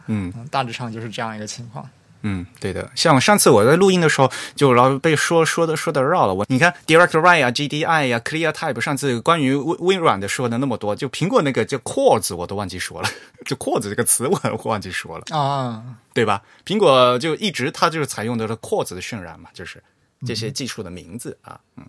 [0.07, 1.89] 嗯嗯，大致上就是这样一个情况。
[2.22, 2.91] 嗯，对的。
[2.97, 6.35] 像上次我在录音的时候，就老被说说的说的绕了。
[6.35, 13.09] 我你看 DirectWrite 啊、GDI 呀、ClearType，上次关于微微软的说的那么多，就苹果那个叫 Quartz 我都忘记说了，
[13.47, 16.43] 就 Quartz 这个词我忘记说了，啊，对吧？
[16.66, 19.81] 苹果就一直它就是采用的是 Quartz 的渲染嘛，就是
[20.26, 21.85] 这些技术的名字啊，嗯。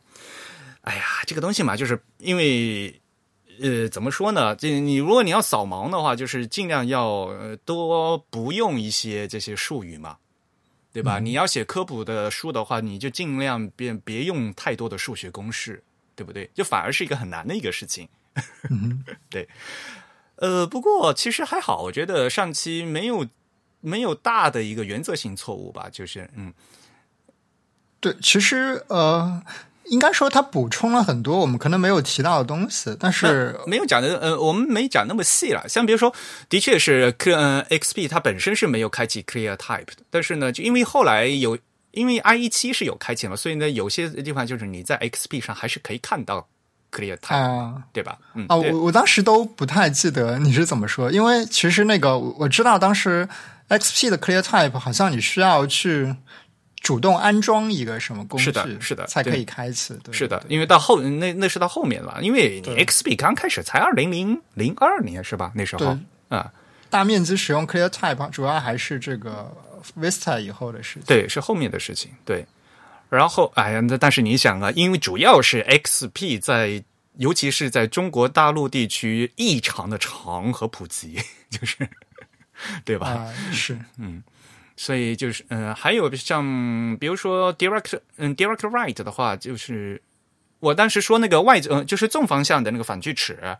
[0.89, 2.99] 哎呀，这个东西嘛，就是因为。
[3.61, 4.55] 呃，怎么说呢？
[4.55, 10.15] 这你如果你要扫盲的话，就是尽量要呃多不用一些这些术语嘛，
[10.93, 11.19] 对吧？
[11.19, 15.83] 你要写科普的书的话，你就尽量别别用太多的数学公式，
[16.15, 16.49] 对不对？
[16.53, 18.07] 就反而是一个很难的一个事情。
[19.29, 19.49] 对，
[20.37, 23.27] 呃，不过其实还好，我觉得上期没有
[23.81, 26.53] 没有大的一个原则性错误吧，就是嗯
[27.99, 29.43] 对，其实呃，
[29.89, 35.67] 应该说它补充了很多我们可能没有提到的东西，但是没有讲的，呃，我们没讲那么细了。
[35.67, 36.13] 像比如说，
[36.47, 41.57] 的确是，呃，XP 它本身是没有开启 Clear Type 的，但是呢，就因为后来有
[41.91, 46.47] 因为 IE 七是有开启了，所以呢，有些地方就是你在 XP 上还是可以看到
[46.91, 48.17] ClearType，、啊对吧？
[48.35, 53.27] 嗯，啊，我我当时都不太记得你是怎么说，因为其实那个我我知道当时
[53.69, 56.15] XP 的 ClearType 好像你需要去
[56.81, 59.93] 主动安装一个什么工具，是的是的才可以开启。
[60.03, 65.51] 对是的，因为到后那那是到后面了，因为 XP 刚开始才二零零零二年是吧？
[65.55, 66.51] 那时候对啊，
[66.89, 69.51] 大面积使用 ClearType 主要还是这个
[69.97, 71.03] Vista 以后的事情。
[71.05, 72.11] 对，是后面的事情。
[72.25, 72.45] 对，
[73.09, 76.83] 然后哎呀，那但是你想啊，因为主要是 XP 在，
[77.17, 81.19] 尤其是在中国大陆地区异常的长和普及，
[81.51, 81.87] 就是
[82.85, 83.07] 对吧？
[83.09, 83.77] 啊、是
[84.81, 90.01] 所以就是呃，还有像比如说 direct 嗯 direct right 的话，就是
[90.61, 93.57] 我当时说那个外呃就是纵方向的那个反锯齿，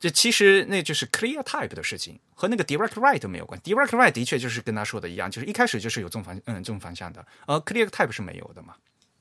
[0.00, 3.60] 这其实那就是 clear type 的事情，和那个 direct right 没有关。
[3.60, 8.74] direct right 的确就是跟他说的一样，就是一开始就是有纵方嗯纵方向的，而 clear type 是没有的嘛。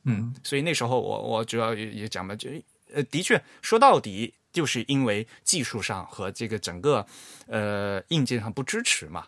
[0.05, 2.49] 嗯，所以那时候我我主要也也讲嘛，就
[2.91, 7.05] 呃的确说到底就是因为技术上和这个整个
[7.45, 9.27] 呃硬件上不支持嘛。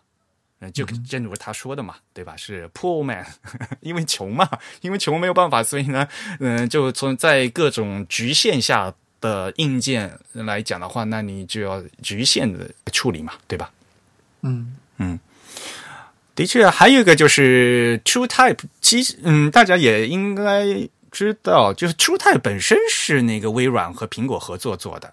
[0.60, 2.36] 嗯，就正如他说的嘛，对吧？
[2.36, 3.26] 是 poor man，
[3.80, 4.48] 因为穷嘛，
[4.82, 6.06] 因为穷没有办法，所以呢，
[6.38, 13.70] 嗯、就从在各种局限下的硬件来讲的话，那你就要局限的处理嘛，对吧？
[14.42, 15.18] 嗯嗯
[16.34, 20.64] 的确，还有一个就是 TrueType，其实嗯，大家也应该
[21.10, 25.12] 知道，就是 TrueType 本身是那个微软和苹果合作做的。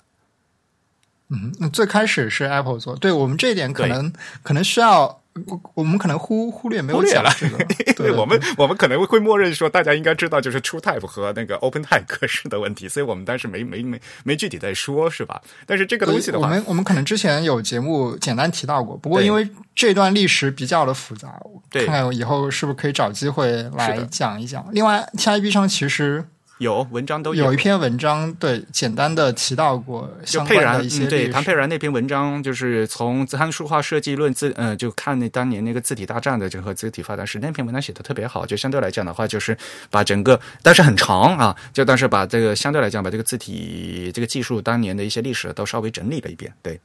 [1.30, 15.42] 嗯，那最开始是 Apple 做，对我们这一点可能可能需要我我们可能忽忽略没有讲这个， 对对我们我们可能会默认说，大家应该知道就是 TrueType 和那个 OpenType 格式的问题，所以我们当时没没没没具体在说，是吧？
[15.66, 24.66] 但是这个东西的话，我们我们可能之前有节目简单提到过，不过因为这段历史比较的复杂，对看看以后是不是可以找机会来讲一讲。
[24.72, 26.24] 另外，TIB 上其实
[26.60, 31.30] 有文章都有一篇文章，对简单的提到过相就佩然关的一些嗯，对。
[31.30, 39.56] 谭佩然那篇文章，就是从《参数化设计论字》呃，就看那当年那个字体大战的整个字体发展史那篇文章写的特别好，就相对来讲的话，就是
[39.92, 46.80] 把整个，但是很长啊，就但是把这个相对来讲把这个字体这个技术当年的一些历史都稍微整理了一遍，对，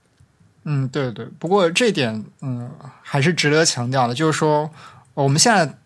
[0.64, 1.26] 嗯，对对。
[1.38, 2.70] 不过这点，嗯，
[3.00, 4.70] 还是值得强调的，就是说
[5.14, 5.78] 我们现在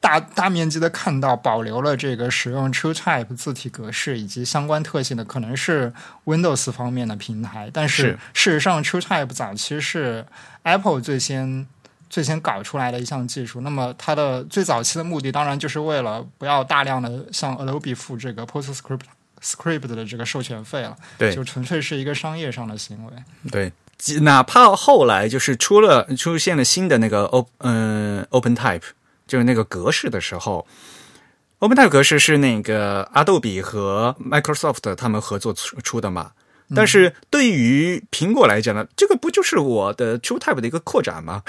[0.00, 5.92] 大大面积的看到保留了这个使用 TrueType 字体格式以及相关特性的，可能是
[6.24, 10.26] Windows 方面的平台，但是是事实上 TrueType 早期是
[10.62, 11.66] Apple 最先。
[12.10, 19.00] 最先搞出来的一项技术，那么它的最早期的目的，当然就是为了不要大量的向 Adobe 付这个 PostScript
[19.42, 23.12] script 的这个授权费了，对就纯粹是一个商业上的行为。
[23.50, 23.70] 对，
[24.22, 28.84] 哪怕后来就是出了出现了新的那个 O 嗯、Open Type，
[29.28, 30.66] 就是那个格式的时候
[31.60, 36.32] ，OpenType 格式是那个 Adobe 和 Microsoft 他们合作出出的嘛。
[36.74, 41.42] 但是对于苹果来讲呢，这个不就是我的 TrueType 的一个扩展吗？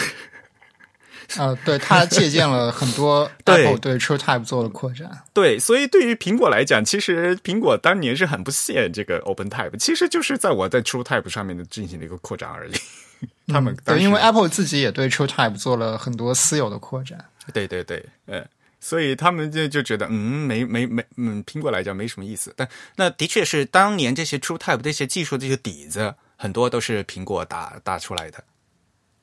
[1.38, 5.12] 呃，对，它借鉴了很多 对 Apple 对 TrueType 做的扩展。
[5.34, 12.72] 对，所以对于苹果来讲，其实苹果当年是很不屑这个 OpenType，其实就是在我在 TrueType 上面的进行了一个扩展而已。
[13.52, 17.26] 他们当对，因为 Apple 自己也对 TrueType 做了很多私有的扩展。
[17.54, 18.46] 对对对，呃，
[18.80, 22.54] 所以他们就就觉得，嗯，没没没，嗯，苹果来讲没什么意思。
[22.56, 28.44] 但那的确是当年这些 TrueType 这些技术这些底子，很多都是苹果打打出来的。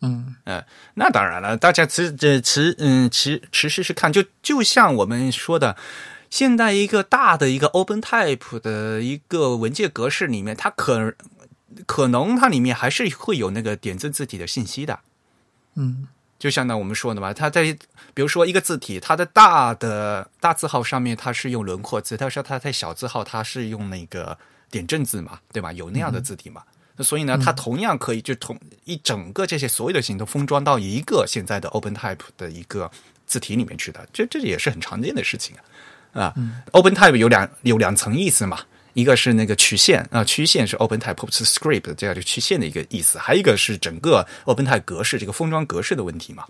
[0.02, 0.62] 嗯呃，
[0.94, 5.74] 那当然了，大家持这持嗯持持续是看，就就像我们说的，
[6.28, 11.14] 现在一个大的一个 OpenType 的一个文件格式里面，它可
[11.86, 15.00] 可能它里面还是会有那个点阵字体的信息的。
[15.76, 16.08] 嗯
[16.38, 17.64] 就像呢我们说的嘛，它在
[18.12, 24.36] 比如说一个字体，它的大的大字号上面它是用轮廓字，但是它在小字号它是用那个
[24.70, 25.72] 点阵字嘛，对吧？
[25.72, 26.62] 有那样的字体嘛。
[26.96, 32.90] 那所以呢，它同样可以就同一整个这些所有的型都封装到一个现在的 OpenType 的一个
[33.26, 36.22] 字体里面去的，这这也是很常见的事情啊。
[36.22, 36.34] 啊、
[36.72, 38.58] o p e n t y p e 有两有两层意思嘛，
[38.96, 46.44] 一个是那个曲线啊、曲线是 OpenType PostScript 这样的曲线的一个意思，还有一个是整个 OpenType 格式这个封装格式的问题嘛。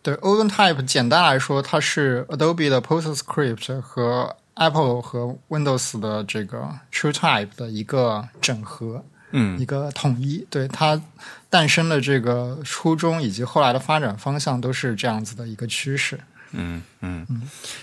[0.00, 9.04] 对，OpenType 简单来说，它是 Adobe 的 PostScript 和 Apple 和 Windows 的这个 TrueType 的一个整合。
[9.32, 11.00] 嗯一个统一，对它
[11.48, 16.18] 诞生的这个初衷以及后来的发展方向都是这样子的一个趋势。
[16.52, 17.26] 嗯嗯，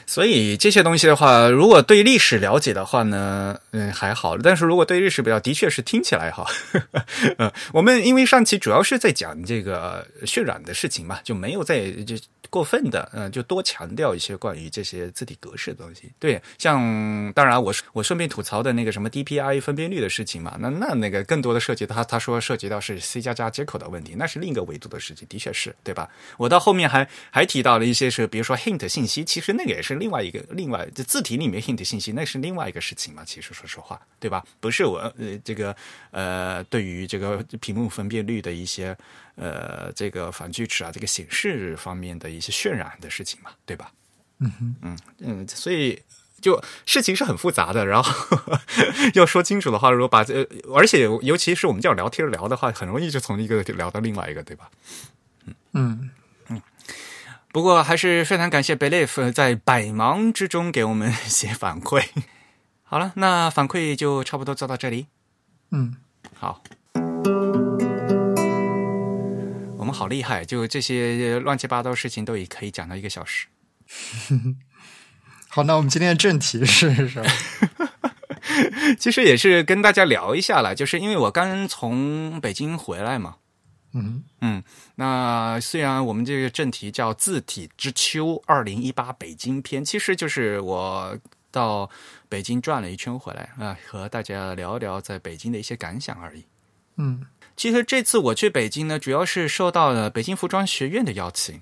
[0.06, 6.46] 所以这些东西的话，如果对历史了解的话呢，嗯还好；但是如果对历史比较，的确是听起来哈。
[7.38, 12.16] 呃， 我们因为上期主要是在讲这个渲染的事情嘛，就没有在就
[12.50, 16.12] 过分的，嗯、就多强调一些关于这些字体格式的东西。
[16.20, 26.08] 对，像当然我我顺便吐槽的那个什么 DPI 分辨率的事情嘛，那那那个更多的涉及他他说涉及到是 C 加加接口的问题，那是另一个维度的事情，的确是对吧？
[26.38, 33.24] 我到后面还还提到了一些是，比如说 hint 信息，其实那个也是另外一个另外这字体里面 hint 信息，那是另外一个事情嘛。
[33.24, 34.44] 其实说实话，对吧？
[34.60, 35.76] 不是我呃这个
[36.12, 38.98] 呃对于这个屏幕分辨率的一些
[39.36, 43.92] 呃这个反锯齿啊这个显示方面的一些渲染的事情嘛，对吧？
[44.40, 46.02] 嗯哼，嗯嗯，所以。
[46.40, 48.14] 就事情是很复杂的，然后
[49.16, 54.70] 要说清楚的话，如果把这，而且尤其是我们这样聊天聊的话，很容易就从一个聊到另外一个，对吧？
[55.74, 56.12] 嗯，
[57.58, 62.06] 不过还是非常感谢 Belief 在百忙之中给我们写反馈。
[62.86, 65.08] 好了，那反馈就差不多做到这里。
[65.72, 65.96] 嗯，
[66.36, 66.62] 好，
[69.76, 73.48] 我们好厉害，就这些乱七八糟事情都也可以讲到一个小时。
[75.50, 77.30] 好，那我们今天的正题是什么？
[79.00, 83.38] 其实也是跟大家聊一下了，就是因为我刚从北京回来嘛。
[83.98, 84.64] 嗯嗯，
[84.96, 91.18] 那虽然我们这个正题叫“字体之秋二零一八北京篇”，其实就是我
[91.52, 91.90] 到
[92.30, 96.44] 北京转了一圈回来啊，和大家聊一聊在北京的一些感想而已。
[96.98, 97.26] 嗯
[97.56, 101.62] 其实这次我去北京呢，主要是受到了北京服装学院的邀请。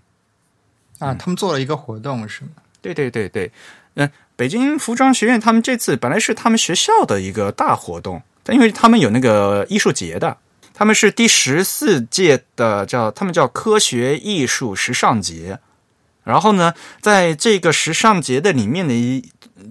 [1.00, 2.52] 啊，他们做了一个活动是吗？
[2.82, 3.52] 对对对对，
[3.96, 10.38] 嗯、北京服装学院他们这次本来是他们学校的一个大活动，但因为他们有那个艺术节的，
[10.76, 15.60] 他们是第十四届的叫他们叫科学艺术时尚节。
[16.24, 19.24] 然后呢，在这个时尚节的里面的一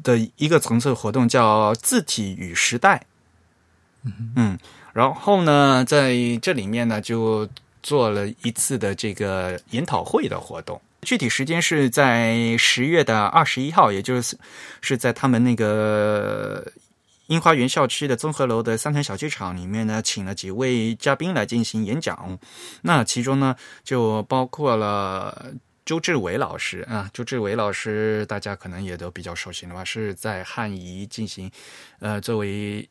[0.05, 3.05] 的一个层次活动叫字体与时代，
[4.37, 4.57] 嗯，
[4.93, 7.49] 然后呢，在这里面呢就
[7.83, 10.81] 做了一次的这个研讨会的活动。
[11.03, 14.39] 具体时间是在十月的二十一号，也就是
[14.81, 16.65] 是在他们那个
[17.27, 22.39] 樱花园校区的综合楼的三层小剧场里面呢，请了几位嘉宾来进行演讲。
[22.83, 25.55] 那其中呢，就包括了
[25.85, 31.51] 周志伟老师啊，周志伟老师大家可能也都比较熟悉了吧，是在汉仪进行
[32.01, 32.89] 呃作为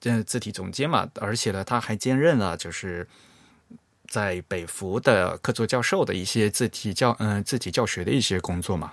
[0.00, 3.06] 这字体总监嘛，而且呢，他还兼任了就是。
[4.10, 8.90] 在北服的客座教授的一些字体教嗯、字体教学的一些工作嘛，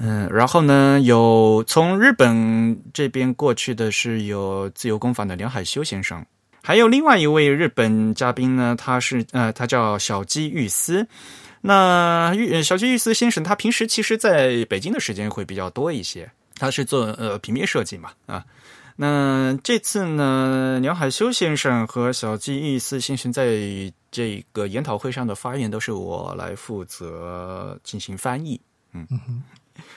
[0.00, 6.24] 嗯然后呢，有从日本这边过去的是有自由工坊的梁海修先生，
[6.62, 11.04] 还有另外一位日本嘉宾呢，他是呃，他叫小鸡玉丝。
[11.60, 18.44] 那玉小鸡玉丝先生，他平时其实在北京的时间会比较多一些，他是做呃平面设计嘛啊。
[18.94, 28.60] 那这次呢，梁海修先生和小鸡玉丝先生在这个研讨会上的发言都是我来负责进行翻译。
[28.92, 29.06] 嗯，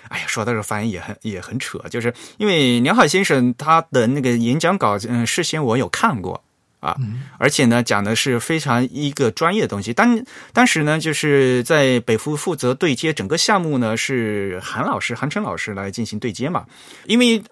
[0.10, 6.44] 哎呀，说到这翻译也很也很扯，就是因为梁海先生他的那个演讲稿，嗯，事先我有看过
[6.80, 6.96] 啊，
[7.38, 9.94] 而且呢讲的是非常一个专业的东西。
[9.94, 10.24] 当
[10.54, 16.66] 当时呢，就是在北服负责对接整个项目呢，是韩老师韩晨老师来进行对接嘛，
[17.06, 17.44] 因为。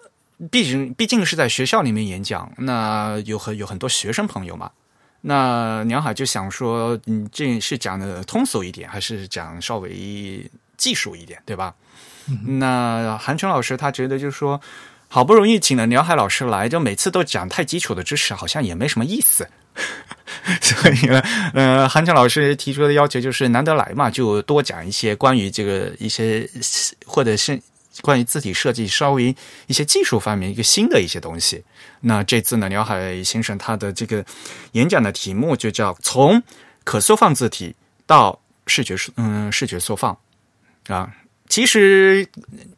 [0.50, 4.70] 毕竟毕竟是在学校里面演讲，那有很有很多学生朋友嘛。
[5.20, 11.74] 那梁海就想说，嗯，这是讲的通俗一点，还是讲稍微技术一点，对吧？
[12.46, 14.60] 那韩春老师他觉得就是说，
[15.08, 19.48] 好不容易请了梁海老师来，就每次都讲太基础的知识，好像也没什么意思。
[20.60, 21.20] 所以呢，
[21.54, 26.48] 呃，韩春老师提出的要求就是难得来嘛，就多讲一些关于这个一些
[27.06, 27.60] 或者是。
[28.02, 29.34] 关于字体设计稍微
[29.66, 31.62] 一些技术方面一个新的一些东西，
[32.00, 34.24] 那这次呢，辽海先生他的这个
[34.72, 36.42] 演讲的题目就叫从
[36.82, 37.74] 可缩放字体
[38.06, 40.16] 到视觉嗯视觉缩放
[40.86, 41.12] 啊。
[41.50, 42.26] 其实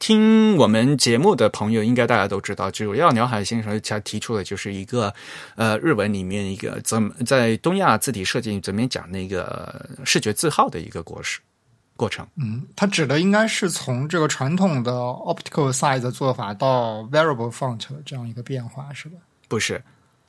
[0.00, 5.14] 听我们节目的朋友应该大家都知道，主要鸟海先生他提出的就是一个
[5.54, 11.40] 呃日文里面一个怎么在东亚字体设计怎么讲那个视觉字号的一个过程。
[11.94, 19.18] 过程，嗯，它指的应该是从这个传统的 optical size 的做法到 variable font 这样一个变化，是吧？
[19.46, 19.80] 不是，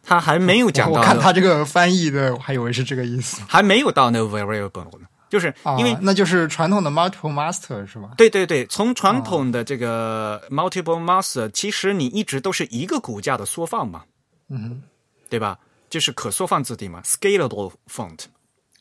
[0.04, 1.00] 他还没有讲到。
[1.00, 3.42] 我看他这个翻译的，我还以为是这个意思。
[3.48, 8.12] 还没有到那个 variable 呢，就是因为、啊、那就是传统的 multiple master 是吧？
[8.16, 14.04] 对对对，从传统的这个 multiple master，、其实你一直都是一个骨架的缩放嘛，
[14.50, 14.84] 嗯，
[15.28, 15.58] 对吧？
[15.90, 18.26] 就是可缩放字体嘛，scalable font。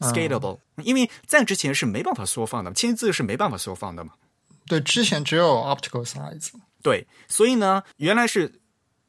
[0.01, 4.13] scalable，、因为在之前是没办法缩放的，签字是没办法缩放的嘛。
[4.67, 6.51] 对，之前只有 optical size。
[6.83, 8.61] 对，所以呢，原来是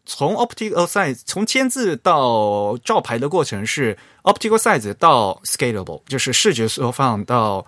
[0.05, 7.65] 从 optical size 从签字到照牌的过程是 optical size 到 scalable，就是视觉缩放到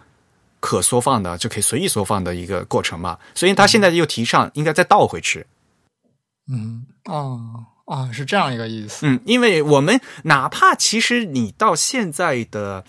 [0.60, 3.18] 可缩放的，就可以随意缩放的一个过程嘛。
[3.34, 5.45] 所以他现在又提倡应该再倒回去。
[6.52, 7.40] 嗯，啊
[7.86, 9.06] 啊，是这样一个意思。
[9.07, 12.84] 嗯，因为我们哪怕其实你到现在的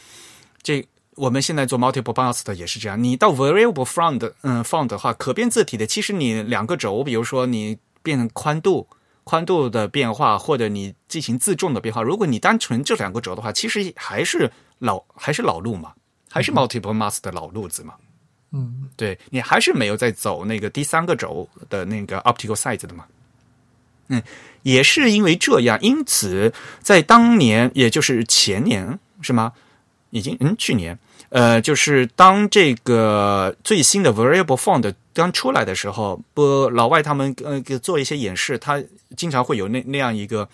[0.63, 0.87] 这。
[1.17, 8.87] 我们现在做 multiple bus 的也是这样，你到 variable front 嗯放的话，可变字体的，其实你两个轴，比如说你变宽度、
[9.29, 14.49] 宽度的变化，或者你进行自重的变化，如果你单纯这两个轴的话，其实还是
[14.79, 15.93] 老还是老路嘛，
[16.31, 17.95] 还是 multiple mass 的老路子嘛。
[18.53, 23.05] 嗯，对你还是没有在走那个第三个轴的那个 optical size 的嘛。
[24.07, 24.23] 嗯，
[24.63, 29.53] 也是因为这样，因此在当年，也就是前年是吗？
[30.11, 30.97] 已经嗯，去年。
[31.31, 38.83] 呃，就是当这个最新的 variable font 刚出来的时候，不，老外他们呃做一些演示，他
[39.17, 40.49] 经常会有那那样一个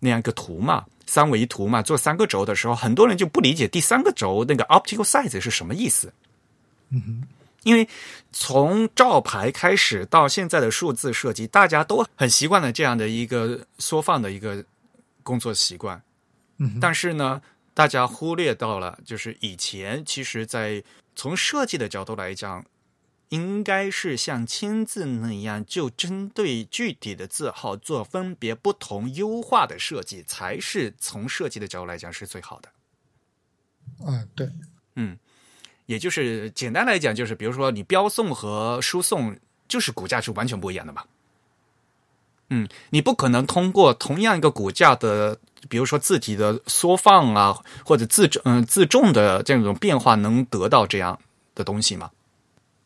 [0.00, 6.12] 那样一个图嘛，三维图嘛，做三个轴的时候，很多人就不理解第三个轴那个 optical size 是什么意思。
[6.90, 7.22] 嗯哼，
[7.62, 7.88] 因为
[8.32, 14.64] 从照牌开始到现在的数字设计，大家都很习惯了这样的一个缩放的一个
[15.22, 16.02] 工作习惯。
[16.58, 17.40] 嗯，但是呢。
[17.74, 20.84] 大家忽略到了，就是以前其实，在
[21.16, 22.62] 从设计的角度来讲，
[23.32, 32.68] 应该是像签字那样，就针对具体的字号做分别不同优化的设计，才是从设计的角度来讲是最好的。
[34.06, 34.48] 嗯，对，
[34.96, 35.16] 嗯，
[35.86, 39.34] 也就是简单来讲，就是比如说你标送和输送，
[39.66, 41.02] 就是骨架是完全不一样的嘛。
[42.50, 45.38] 嗯，你不可能通过同样一个骨架的。
[45.68, 51.16] 比如说字体的缩放啊，或者自重嗯自重的这种变化，能得到这样
[51.54, 52.10] 的东西吗？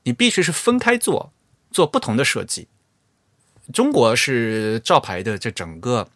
[0.07, 1.33] 你必须是分开做，
[1.71, 2.69] 做不同的设计。
[3.73, 6.09] 中国是照牌的这整个。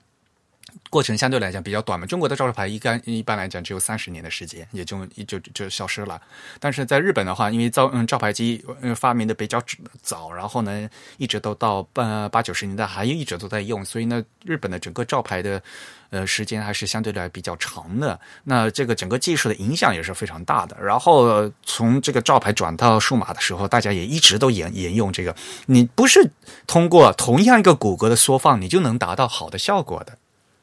[0.89, 6.21] 过程相对来讲比较短嘛，中国的照牌一般一般来讲只有三十年的时间，也就就就消失了。
[6.59, 8.65] 但是在日本的话，因为照嗯照牌机
[8.97, 9.63] 发明的比较
[10.03, 10.89] 早，然后呢
[11.19, 15.63] 一直都到八八九十年代还一直都在用，所以呢日本的整个照牌的
[16.11, 18.19] 呃时间还是相对来比较长的。
[18.45, 20.77] 那这个整个技术的影响也是非常大的。
[20.83, 25.35] 然后从这个照牌转到数码的时候，大家也一直都沿沿用这个。
[25.67, 26.31] 你不是
[26.67, 30.19] 通过同样一个骨骼的缩放，你就能达到好的效果的。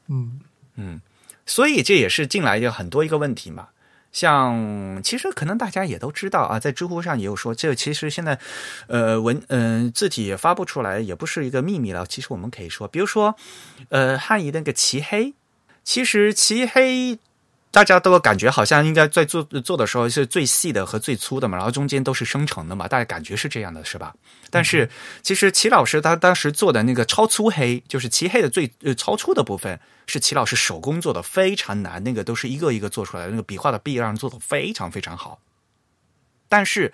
[0.07, 0.39] 嗯
[0.75, 1.01] 嗯，
[1.45, 3.69] 所以这也是进来有很多一个问题嘛。
[4.11, 8.39] 像其实可能大家也都知道啊，在知乎上也有说，这其实现在
[8.87, 12.05] 呃文嗯字体也发布出来，也不是一个秘密了。
[12.05, 13.35] 其实我们可以说，比如说
[13.89, 15.33] 呃汉仪那个齐黑，
[15.83, 17.19] 其实齐黑。
[17.77, 24.15] 大家都感觉好像应该在做做的时候是最细的和最粗的嘛，然后中间都是生成的嘛，大家感觉是这样的，是吧？
[24.49, 24.89] 但是
[25.21, 35.39] 其实齐老师他当时做的那个超粗黑，就是漆黑的最超粗的部分，是齐老师手工做的，非常难，那个都是一个一个做出来的，那个笔画的避让做的非常非常好。
[36.49, 36.91] 但是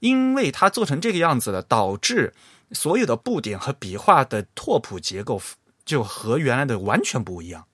[0.00, 2.34] 因为他做成这个样子了，导致
[2.72, 5.40] 所有的布点和笔画的拓扑结构
[5.84, 7.68] 就和原来的完全不一样。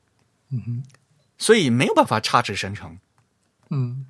[0.51, 0.83] 嗯哼。
[1.43, 2.99] 所以没有办法差值生成，
[3.71, 4.07] 嗯，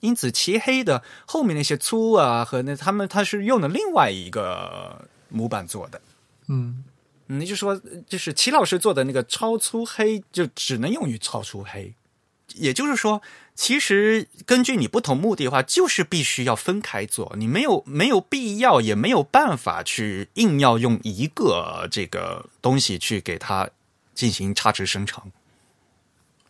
[0.00, 6.00] 因此齐黑的后面那些粗啊和那他们他是用的另外一个模板做的，
[6.48, 6.82] 嗯，
[7.26, 11.94] 你就说就是齐老师做的那个超粗黑就只能用于超粗黑，
[12.56, 13.22] 也就是说，
[13.54, 23.70] 其实根据你不同目的的话，就是必须要分开做，你没有没有必要也没有办法去硬要用一个这个东西去给它
[24.14, 25.30] 进行差值生成。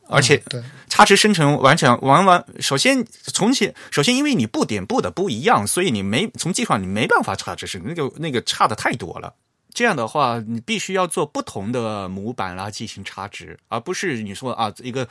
[0.08, 0.42] 而且，
[0.88, 9.34] 差值生成完全完完，首先从前，首先因为你布点布的不一样，所以你没从技术上你没办法差值生成，那个那个差的太多了。
[9.74, 15.06] 这样的话，你必须要做不同的模板来进行差值，而不是你说啊，一个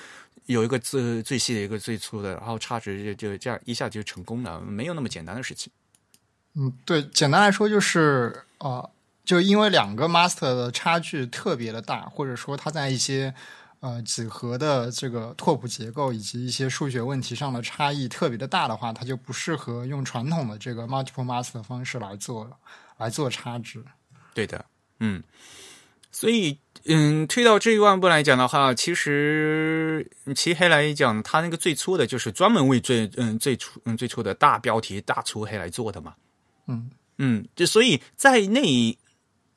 [0.45, 5.71] 有一个最最细的一个最粗的，然后差值就就这样一下就成功了，没有那么简单的事情。
[6.55, 8.83] 嗯，对，简单来说就是啊，
[9.23, 13.33] 就因为两个 master 的差距特别的大，或者说它在一些。
[13.81, 22.49] 呃，几何的这个拓扑结构以及一些数学问题上的差异特别的大的话，它就不适合用传统的这个 multiple mask 的方式来做
[22.97, 23.83] 来做差值。
[24.33, 24.65] 对的，
[24.99, 25.21] 嗯，
[26.11, 36.15] 所以嗯，推到这一万步来讲的话，其实漆黑来讲，它那个最初的就是专门为最嗯最初嗯最初的大标题大粗黑来做的嘛。
[36.67, 38.97] 嗯嗯，就所以在那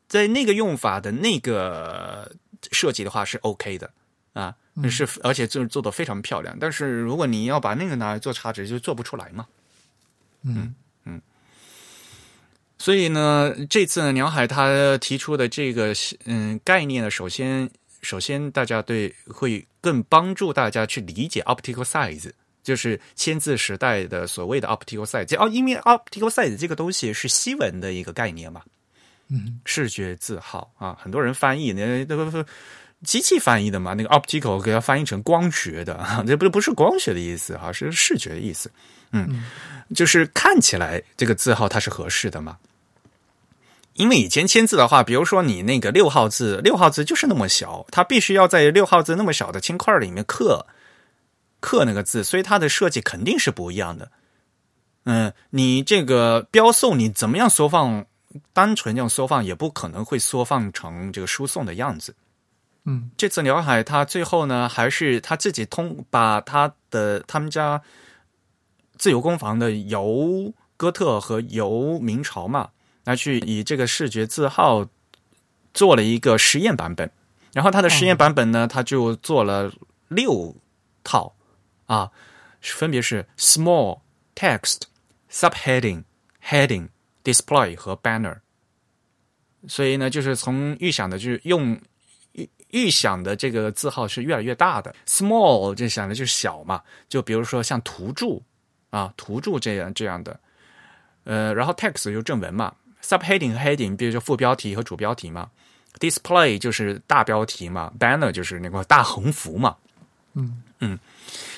[0.06, 2.30] 在那个用法的那个
[2.70, 3.90] 设计的话是 OK 的。
[4.38, 4.54] 啊，
[4.88, 9.46] 是而且就是做的非常漂亮，但是如果你要把那个拿来做差值，就做不出来嘛。
[10.42, 10.74] 嗯。
[11.04, 11.20] 嗯，
[12.78, 15.94] 所以呢，这次呢，鸟海他提出的这个
[16.26, 17.68] 嗯概念呢，首先
[18.02, 22.30] 首先大家对会更帮助大家去理解 optical size，
[22.62, 25.36] 就是签字时代的所谓的 optical size。
[25.42, 28.62] 哦，因为 optical size 这个东西是西文的一个概念嘛，
[29.28, 32.44] 嗯，视觉字号啊，很多人翻译那都都
[33.04, 38.70] 机器翻译的嘛，那个 optical 给它翻译成光学的， 这不不是光学的意思哈，是视觉的意思。
[39.12, 39.44] 嗯，
[39.94, 42.58] 就是看起来这个字号它是合适的嘛。
[43.94, 50.66] 因为以前签字的话，比如说你那个六号字，六号字就是那么小，它必须要在六号字那么小的铅块里面刻
[51.60, 54.10] 刻那个字，所以它的设计肯定是不一样的。
[55.04, 58.04] 嗯，你这个标送你怎么样缩放，
[58.52, 62.14] 单纯这样缩放也不可能会缩放成这个输送的样子。
[62.88, 67.82] 嗯，这次刘海他最后呢，还是他自己通把他的他们家
[68.96, 72.70] 自由工坊的由哥特和由明朝嘛。
[73.04, 74.86] 来去以这个视觉字号
[75.72, 77.10] 做了一个实验版本，
[77.54, 79.72] 然后他的实验版本呢，他就做了
[80.08, 80.54] 六
[81.04, 81.34] 套
[81.86, 82.10] 啊，
[82.60, 84.00] 分别是 small
[84.34, 84.82] text
[85.30, 86.04] subheading
[86.44, 86.88] heading
[87.24, 88.38] display 和 banner。
[89.66, 91.80] 所以呢，就是从预想的，就是用
[92.70, 98.42] 预预想的这个字号是越来越大的，small 就想的就是小嘛，就比如说像图注
[98.90, 100.38] 啊，图注这样这样的，
[101.24, 102.74] 呃，然后 text 就正文嘛。
[103.00, 105.48] Subheading 和 heading，比如说副标题和主标题嘛
[105.98, 109.76] ；display 就是大标题嘛；banner 就是那个大横幅嘛。
[110.34, 110.98] 嗯嗯，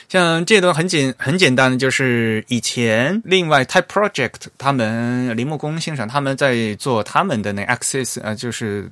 [0.08, 8.90] 像这段很简很简单的，就是以前另外 Type Project 他们铃木工先生他们在做他们的那 Access 呃，就是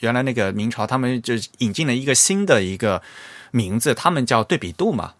[0.00, 3.02] 原来那个明朝他们就引进了一个新的一个
[3.50, 5.14] 名字，他们叫对比度嘛，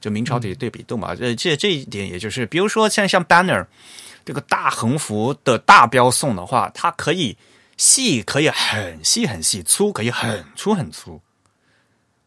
[0.00, 1.14] 就明朝的对比度嘛。
[1.14, 3.66] 这这这一点，也就是比如说像像 banner。
[4.26, 7.36] 这个大横幅的大标送的话，它可以
[7.76, 11.20] 细，可以很细很细；粗可以很粗很粗。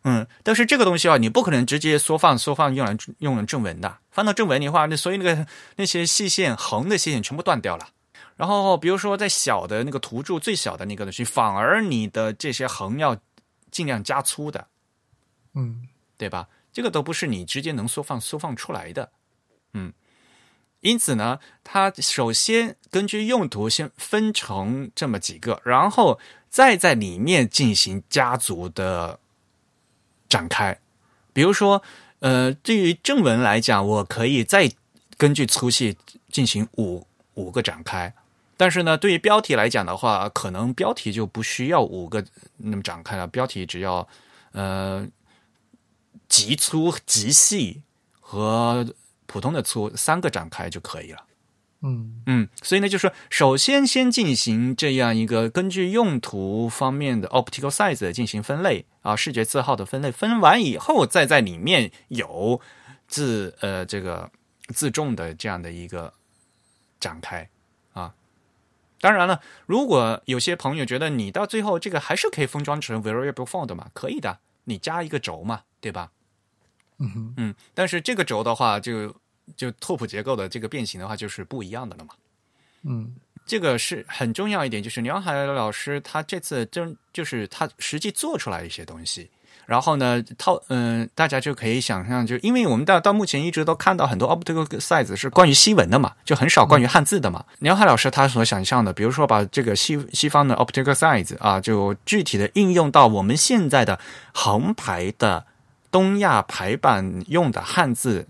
[0.05, 3.97] 嗯，但是这个东西啊，你不可能直接缩放缩放用来用来正文的。
[4.11, 7.89] 放到正文的话，那所以那个那些细线横的细线全部断掉了。
[8.39, 13.17] 然后比如说在小的那个图注最小的那个东西，反而你的这些横要
[13.69, 14.65] 尽量加粗的。
[15.55, 16.47] 嗯，对吧？
[16.71, 19.11] 这个都不是你直接能缩放缩放出来的。
[19.73, 19.91] 嗯。
[20.79, 26.17] 因此呢，它首先根据用途先分成这么几个，然后
[26.49, 29.19] 再在里面进行家族的
[30.29, 30.79] 展开。
[31.33, 31.83] 比如说，
[32.19, 34.71] 呃，对于正文来讲，我可以再
[35.17, 35.97] 根据粗细
[36.31, 38.13] 进行五五个展开。
[38.59, 42.23] 但是呢，对于标题来讲的话，可能标题就不需要五个
[42.57, 44.07] 那么展开了，标题只要
[44.51, 45.07] 呃
[46.27, 47.81] 极粗极细
[48.19, 48.93] 和。
[49.31, 51.23] 普通的粗三个展开就可以了，
[51.83, 62.59] 嗯嗯，所以呢，就是说，首先先进行这样一个根据用途方面的 optical size 进行分类啊，视觉字号的分类，分完以后，再在里面有
[63.07, 64.31] 字呃这个
[64.73, 66.11] 自重的这样的一个
[66.99, 67.58] 展开啊。
[68.99, 76.11] 当然了，如果有些朋友觉得你到最后这个还是可以封装成 variable font 嘛，可以的，你加一个轴嘛，对吧？
[76.97, 79.15] 嗯嗯，但是这个轴的话，就
[79.55, 82.13] 就拓扑结构的这个变形的话，就是不一样的了嘛。
[82.83, 83.15] 嗯，
[83.45, 89.29] 这个是很重要一点，就是梁海老师他这次真就是他实际做出来一些东西，
[89.69, 97.45] 然后呢套嗯，大家就可以想象，就因为我们到到目前一直都看到很多 optical size 是关于西文的嘛，就很少关于汉字的嘛。
[97.59, 103.99] 梁海老师他所想象的，比如说把这个西西方的 optical size 啊，就具体的应用到我们现在的
[104.33, 105.45] 横排的。
[105.91, 108.27] 东亚排版用的汉字，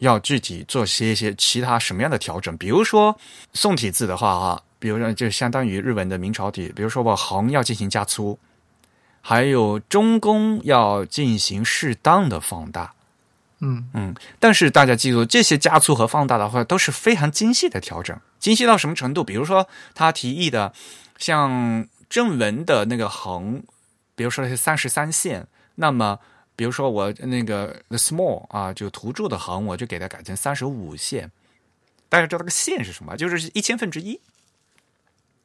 [0.00, 2.54] 要具体做些一些其他什么样的调整？
[2.58, 3.18] 比如说
[3.54, 8.38] 宋体字的话，啊，比如说就相当于日文的明朝体，比如说我横要进行加粗，
[9.22, 12.92] 还有中宫要进行适当的放大。
[13.60, 19.24] 嗯嗯，但是大家记住，这些加粗和放大的话都是非常精细的调整，精细到什么程度？
[19.24, 20.74] 比如说他提议的，
[21.16, 23.62] 像正文的那个横，
[24.14, 25.46] 比如说是三十三线，
[25.76, 26.18] 那么。
[26.54, 31.32] 比如说我那个 the small 啊，就图注的横，我就给它改成三十五线。
[32.10, 33.16] 大家知道那个线是什么？
[33.16, 34.20] 就是一千分之一。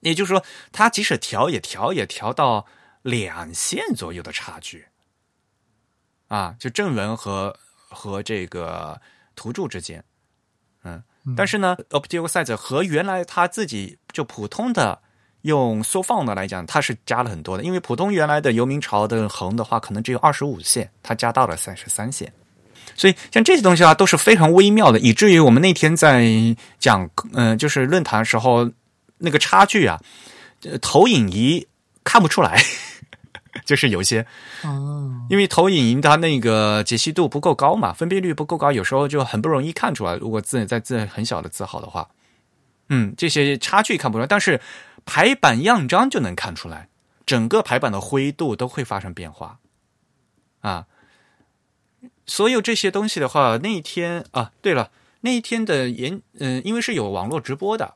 [0.01, 0.43] 也就是说，
[0.73, 2.67] 它即使调也调也调到
[3.09, 4.85] 两线左右的差距。
[6.27, 7.57] 啊，就正文和
[7.89, 8.99] 和这个
[9.35, 10.03] 图注之间，
[10.83, 11.01] 嗯，
[11.35, 15.01] 但是呢，optical size 和原来他自己就普通的。
[15.43, 22.33] 用缩放的来讲，它是加了很多的，因为普通原来的游明朝的横的话，可能只有二十五线，它加到了三十三线，
[22.95, 26.25] 所以像这些东西啊，都是非常微妙的，以至于我们那天在
[26.79, 28.69] 讲，嗯，就是论坛时候，
[29.19, 30.01] 那个差距啊，
[30.81, 31.65] 投影仪
[32.03, 32.61] 看不出来，
[33.67, 34.25] 就是有些
[34.63, 40.15] 哦，因为投影仪它那个解析度不够高嘛，分辨率不够高，有时候就很不容易看出来。
[40.15, 42.09] 如果字在字很小的字号的话，
[42.87, 44.61] 嗯，这些差距看不出来，但是
[45.05, 46.87] 排版样章就能看出来，
[47.25, 49.59] 整个排版的灰度都会发生变化
[50.61, 50.87] 啊。
[52.25, 54.91] 所有这些东西的话，那一天啊，对了，
[55.21, 57.95] 那一天的演，嗯、因为是有网络直播的，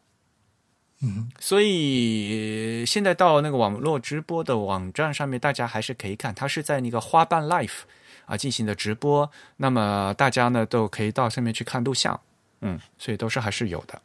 [1.01, 7.81] 嗯，所以现在到那个网络直播的网站上面，大家还是可以看，它是在那个花瓣 Life
[8.25, 12.19] 啊进行的直播，那么大家呢都可以到上面去看录像，
[12.61, 14.01] 嗯，所以都是还是有的。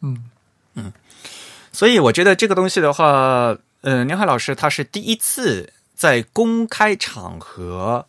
[0.00, 0.30] 嗯。
[0.74, 0.92] 嗯，
[1.72, 8.06] 所以我觉得这个东西的话，呃，宁海老师他是第一次在公开场合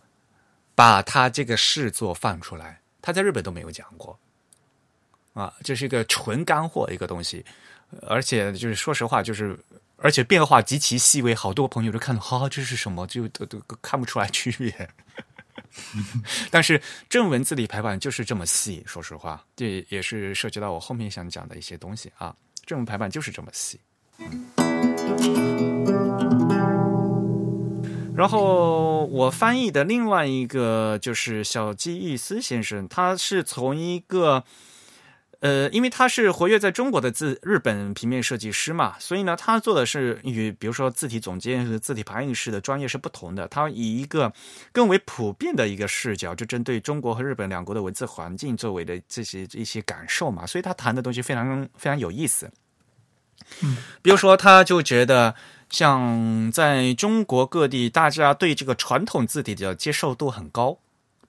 [0.76, 4.20] 把他这个事作放出来，他在日本都没有讲过，
[5.34, 7.44] 啊，这是一个纯干货一个东西，
[8.08, 9.58] 而且就是说实话，就是
[9.98, 14.90] 而且变化极其细微，好多朋友都看到，哈、这是什么，就都都看不出来区别。
[16.50, 22.36] 但是正文字里排版就是这么细，说实话，这也是涉及到我后面想讲的一些东西啊。
[22.66, 23.80] 正文排版就是这么细。
[28.16, 34.44] 然后我翻译的另外一个就是小基义斯先生，他是从一个
[35.42, 43.48] 呃，因为他是活跃在中国的字日本平面设计师嘛，所以呢，他做的是与比如说字体总监和字体排印师的专业是不同的。
[43.48, 44.32] 他以一个
[44.74, 52.52] 更为普遍的一个视角，就针对中国和日本两国的文字环境作为的这些一些感受嘛，所以他谈的东西非常非常有意思。
[53.62, 55.34] 嗯，比如说，他就觉得
[55.70, 60.78] 像在中国各地，大家对这个传统字体的接受度很高，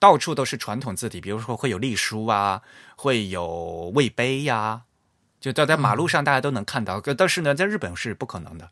[0.01, 2.63] 到处都是传统字体，比如说会有隶书啊，
[2.95, 4.81] 会有魏碑呀、
[5.39, 6.99] 就到在马路上大家都能看到。
[7.15, 8.67] 但是呢，在日本是不可能的。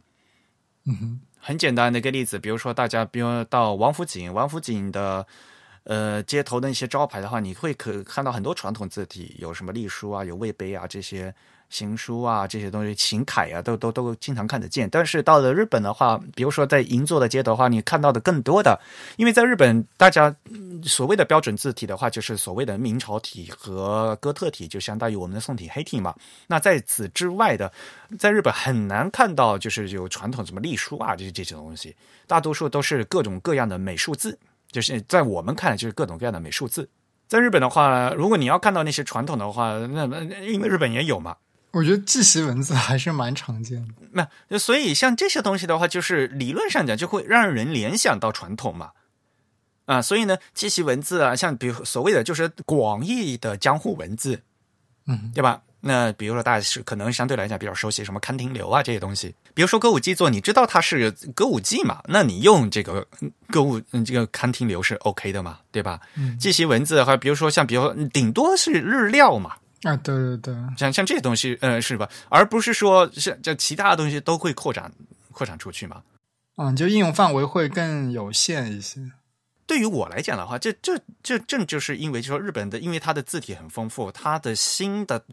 [0.86, 5.28] 嗯哼，很简单的一个例子，比如说大家，比如到王府井，王府井的
[5.84, 11.32] 呃街头的一些招牌的话，你会可看到很多传统字体，有什么隶书啊，有魏碑啊这些
[11.70, 14.90] 行书啊这些东西，行楷啊，都都都经常看得见。
[14.90, 18.80] 但是到了日本的话，比如说在银座的街头的话，你看到的更多的，
[19.18, 20.36] 因为在日本大家
[20.84, 26.14] 所谓的标准字体的话，就是所谓的明朝体和哥特体，就相当于我们的宋体、黑体嘛。
[26.48, 27.72] 那在此之外的，
[28.18, 34.38] 在日本很难看到就是有传统什么隶书啊这些这些东西，大多数都是各种各样的美术字，
[34.72, 36.90] 就是在我们看来就是各种各样的美术字。
[37.28, 41.38] 在日本的话，如果你要看到那些传统的话，那那因为日本也有嘛，
[41.72, 44.28] 我觉得记习文字还是蛮常见的。
[44.48, 48.92] 那所以像这些东西的话，就是理论上讲就会让人联想到传统嘛。
[49.86, 54.42] 啊，所以呢，记习文字啊，像比如所谓的就是广义的江户文字，
[55.08, 55.62] 嗯对吧？
[55.82, 62.04] 那比如说大家是可能相对来讲比较熟悉什么勘亭流啊这些东西，比如说歌舞伎座，你知道它是歌舞伎嘛？
[62.08, 65.60] 那你用这个嗯歌舞嗯这个勘亭流是 OK 的嘛？
[65.72, 66.00] 对吧？
[66.16, 72.10] 嗯记习文字的话，比如说像比如说顶多是日料嘛，啊，对对对，像像这些东西，呃，是吧？
[72.30, 74.92] 而不是说是这其他的东西都会扩展
[75.32, 76.04] 扩展出去嘛？
[76.58, 79.00] 嗯，就应用范围会更有限一些。
[79.66, 85.24] 对于我来讲的话，这这这正就是因为就说日本的，因为它的字体很丰富，它的新的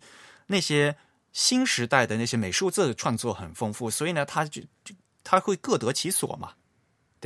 [0.47, 0.95] 那些
[1.33, 4.95] 新时代的那些美术字创作很丰富，所以呢，它就就
[5.25, 6.53] 它会各得其所嘛，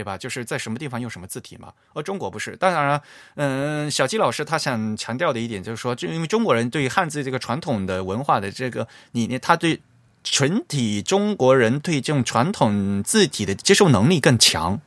[0.00, 0.16] 对吧？
[0.16, 1.70] 就是在什么地方用什么字体嘛。
[1.92, 3.02] 而中国不是，当然了，
[3.34, 9.78] 嗯、小季老师他想强调的一点就是说，就因为中国人对汉字这个传统的文化的这个理念，他对
[10.24, 14.80] 全体中国人对这种传统字体的接受能力更强。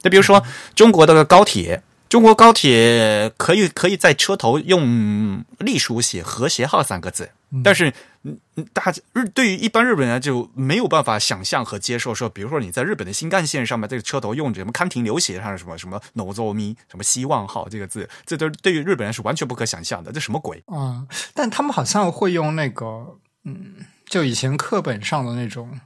[0.00, 0.40] 就比如说
[0.76, 7.30] 中国的高铁，中国高铁可以可以在车头用隶书写“和谐号”三个字，
[7.64, 7.92] 但是
[8.26, 20.62] 嗯嗯大家日对于一般日本人就没有办法想象和接受说，比如说你在日本的新干线上面这个车头用着什么康亭流写上什么什么 no z o mi 什么希望号这个字，这都对于日本人是完全不可想象的，这什么鬼？
[20.66, 23.76] 啊、但他们好像会用那个，嗯，
[24.06, 25.78] 就以前课本上的那种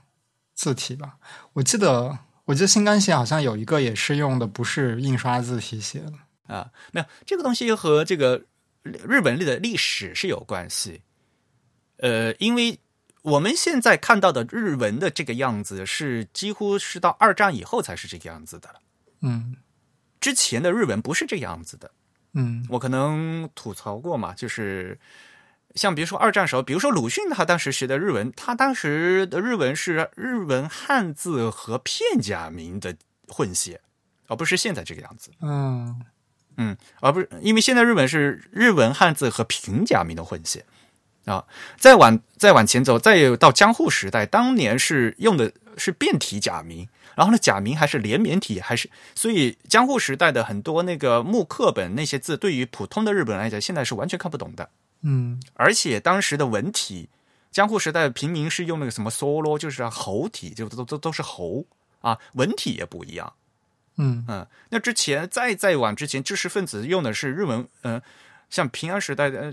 [0.55, 1.17] 字体吧。
[1.53, 6.13] 我记得，我记得新干线好像有一个也是用的不是印刷字体写的。
[6.55, 8.43] 啊，没有这个东西和这个
[8.83, 11.03] 日本历的历史是有关系。
[12.01, 12.81] 呃，因为
[13.23, 18.81] 我们现在看到的日文的这个样子，是几乎是到二战以后才是这个样子的了。
[19.23, 19.57] 嗯
[20.21, 21.91] 之前的日文不是这个样子的。
[22.33, 24.99] 嗯我可能吐槽过嘛，就是
[25.75, 32.97] 像比如说二战时候，比如说鲁迅他当时学的日文，他当时的日文是日文汉字和片假名的
[33.29, 33.81] 混写，
[34.27, 35.31] 而不是现在这个样子。
[35.41, 36.01] 嗯
[36.57, 40.65] 嗯，而不是因为现在日文是日文汉字和平假名的混写，
[41.25, 41.45] 啊。
[41.79, 54.69] 再往再往前走，再有到江户时代，当年是用的是变体假名，然后呢，假名还是连绵体，还是所以江户时代的很多那个木刻本那些字，对于普通的日本人来讲，现在是完全看不懂的。
[55.03, 57.09] 嗯而且当时的文体，
[57.51, 61.65] 江户时代的平民是用那个什么 solo，就是猴体，就都都都是猴
[62.01, 63.33] 啊，文体也不一样。
[63.97, 68.01] 嗯嗯，那之前再再往之前，知识分子用的是日文，呃，
[68.49, 69.53] 像平安时代的，呃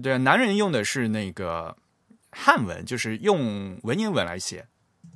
[0.00, 1.76] 对，男人用的是那个
[2.30, 4.64] 汉文，就是用文言文来写。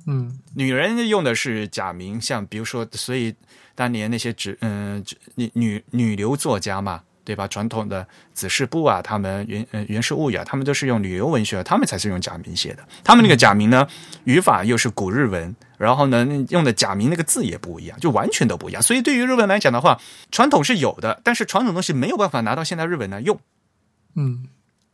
[0.05, 3.33] 嗯女人用的是假名，像比如说，所以
[3.75, 5.03] 当年那些纸嗯、
[5.35, 7.45] 女女女流作家嘛，对吧？
[7.47, 12.87] 传统的子氏部啊，他们原呃源氏物语啊，他们都是用旅游文学，他们才是用假名写的。
[13.03, 13.85] 他们那个假名呢，
[14.23, 18.81] 语法又是古日文，然后呢用的假名那个字也不一样，就完全都不一样。
[18.81, 19.99] 所以对于日文来讲的话，
[20.31, 23.37] 传统是有的，但是传统东西没有办法拿到现代日文来用。
[24.15, 24.47] 嗯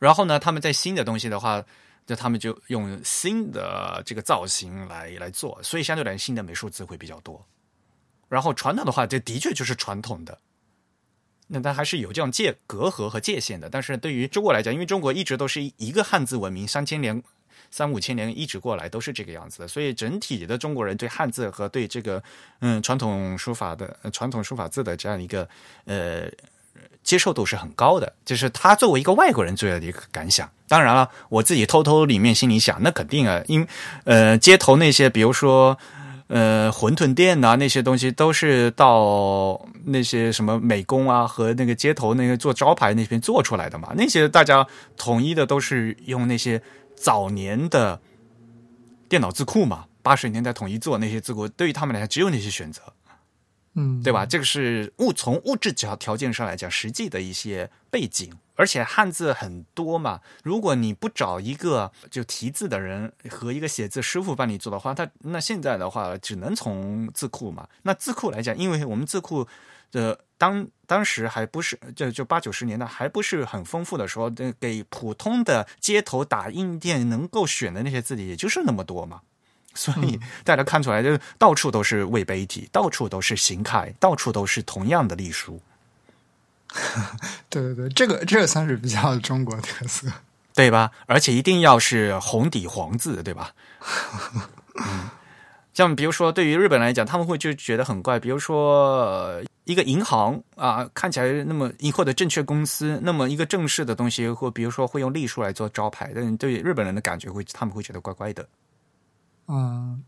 [0.04, 1.64] 然后呢，他们在新的东西的话，
[2.06, 7.46] 就他们就用新的这个造型来来做，所以相对来新的美术字会比较多。
[8.28, 10.38] 然后传统的话，这的确就是传统的，
[11.48, 13.70] 那它还是有这样界隔阂和界限的。
[13.70, 17.24] 但是对于中国来讲，因为中国一直都是一个汉字文明，三千年。
[17.72, 22.22] 三五千年一直过来都是这个样子的，所以整体的中国人对汉字和对这个
[22.60, 25.50] 嗯传统书法的、传统书法字的这样一个
[25.86, 26.30] 呃
[27.04, 30.50] 接受度是很高的，就是他作为一个外国人最大的一个感想。
[30.68, 33.68] 当然了，我自己偷偷里面心里想，那肯定啊，因
[34.06, 35.78] 呃街头那些，比如说
[36.28, 43.90] 呃馄饨店呐、那些东西，都是到那些什么美工啊和那个街头那个做招牌那边做出来的嘛。
[43.96, 44.66] 那些大家
[44.98, 46.60] 统一的都是用那些
[46.96, 48.00] 早年的
[49.08, 52.82] 电脑字库嘛，八十年代统一做那些字库，对于他们来讲只有那些选择。
[53.76, 54.26] 嗯，对吧？
[54.26, 60.22] 这个是物从物质条条件上来讲，实际的一些背景，而且汉字很多嘛。
[60.44, 67.68] 如果你不找一个就题字的人和一个写字师傅帮你做的话，他那现在的话只能从字库嘛。
[67.82, 69.48] 那字库来讲，因为我们字库
[69.92, 74.30] 的当当时还不是就就八九十年代还不是很丰富的时候，
[74.60, 79.22] 给普通的街头打印店能够选的那些字体，也就是那么多嘛。
[79.74, 85.62] 所以大家看出来，就到处都是魏碑体，到处都是行楷，到处都是同样的隶书，
[87.50, 90.08] 对对对，这个这个算是比较中国特色。
[90.56, 90.92] 对吧？
[91.08, 93.56] 而且一定要是红底黄字，对吧？
[94.76, 95.10] 嗯，
[95.74, 98.20] 像比如说，对于日本来讲，他们会就觉得很怪。
[98.20, 108.48] 比如说，呃一个银行啊，看起来那么或者证券公司，那么一个正式的东西，或比如说会用隶书来做招牌，但对日本人的感觉会，他们会觉得怪怪的。
[109.48, 110.04] 嗯，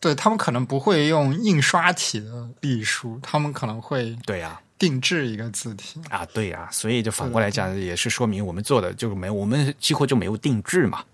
[0.00, 6.00] 对他们可能不会用印刷体的隶书，他们可能会对呀、定制一个字体。
[6.08, 11.04] 啊，对呀、所以就反过来讲，也是说明我们做的就没有，我们几乎就没有定制嘛。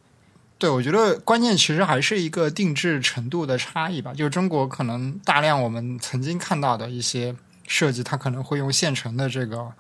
[0.59, 4.15] 对，我觉得关键其实还是一个定制程度的差异吧。
[4.15, 7.35] 就是中国可能大量我们曾经看到的一些
[7.67, 9.71] 设计，它可能会用现成的这个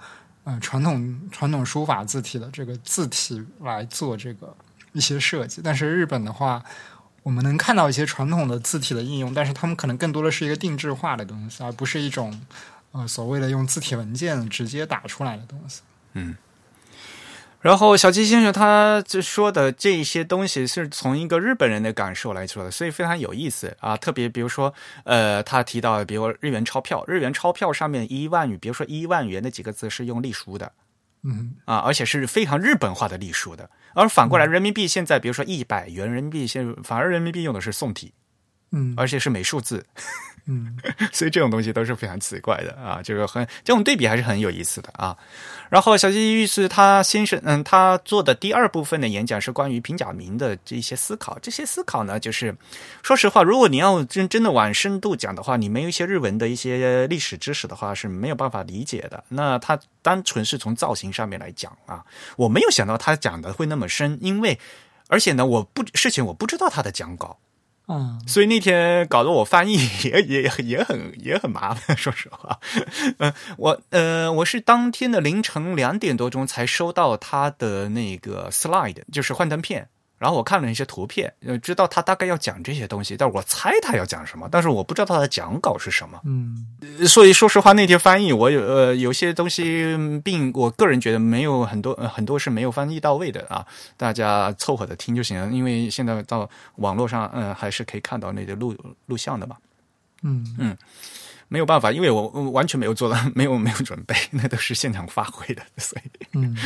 [0.44, 4.54] 呃传统传统书法字体的这个字体来做这个
[4.92, 5.62] 一些设计。
[5.64, 6.62] 但是日本的话，
[7.26, 12.40] 我们能看到一些传统的字体的应用，但是他们可能更多的是一个定制化的东西，而不是一种
[12.92, 15.80] 呃所谓的用字体文件直接打出来的东西。
[16.12, 16.36] 嗯
[17.62, 23.96] 然后小鸡先生他这说的这一些东西是从一个日本人的感受来说的，所以非常有意思啊。
[23.96, 24.72] 特别比如说，
[25.02, 30.70] 呃，他提到，比如日元钞票，日元钞票上面一万元，比如说一万元的几个字是用隶书的
[31.26, 33.68] 嗯啊，而且是非常日本化的隶书的。
[33.94, 38.14] 而反过来，人民币现在，比如说一百元人民币，现反而人民币用的是宋体，
[38.70, 39.84] 嗯而且是美数字。
[40.46, 40.76] 嗯
[41.12, 45.16] 所以这种东西都是非常奇怪的啊，这个很这种对比还是很有意思的啊。
[45.68, 51.36] 然后小鸡律师他先生，嗯，他做的第二部分的演讲是关于平假名的这些思考。
[51.40, 52.56] 这些思考呢，就是
[53.02, 59.24] 说实话，如果你要真真的往深度讲的话，你没有一些日文的一些历史知识的话，是没有办法理解的。
[59.28, 62.04] 那他单纯是从造型上面来讲啊，
[62.36, 64.56] 我没有想到他讲的会那么深，因为
[65.08, 67.36] 而且呢，我不事情我不知道他的讲稿。
[67.88, 72.58] 嗯所以那天搞得我翻译 也也也很也很麻烦， 说实话。
[73.18, 79.88] 嗯、我呃我是当天的凌晨两点多钟才收到他的那个 slide，就是幻灯片。
[80.18, 86.20] 然后我看了一些图片，呃，知道他大概要讲这些东西，但是我猜他要讲什么，但是我不知道他的讲稿是什么。
[86.24, 86.66] 嗯
[87.06, 93.66] 所以说实话，那天翻译我有呃有些东西嗯并我个人觉得没有很多、呃、很多是没有翻译到位的啊，
[93.96, 98.74] 大家凑合的听就行了，因为现在到网络上嗯、呃、还是可以看到那个录
[99.06, 99.56] 录像的嘛。
[100.22, 100.76] 嗯嗯
[101.48, 106.56] 没有办法，因为我我完全没有做到， 没有没有准备， 那都是现场发挥的， 所以嗯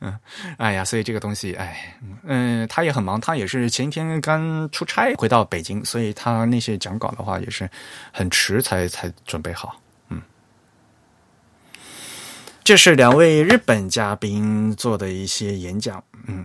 [0.00, 0.18] 嗯，
[0.58, 7.68] 哎呀，所以这个东西，哎，嗯，他也很忙，他也是前一天刚出差回到北京，所以他那些讲稿的话也是
[8.12, 9.80] 很迟才才准备好。
[10.10, 10.20] 嗯，
[12.62, 16.44] 这是两位日本嘉宾做的一些演讲，嗯。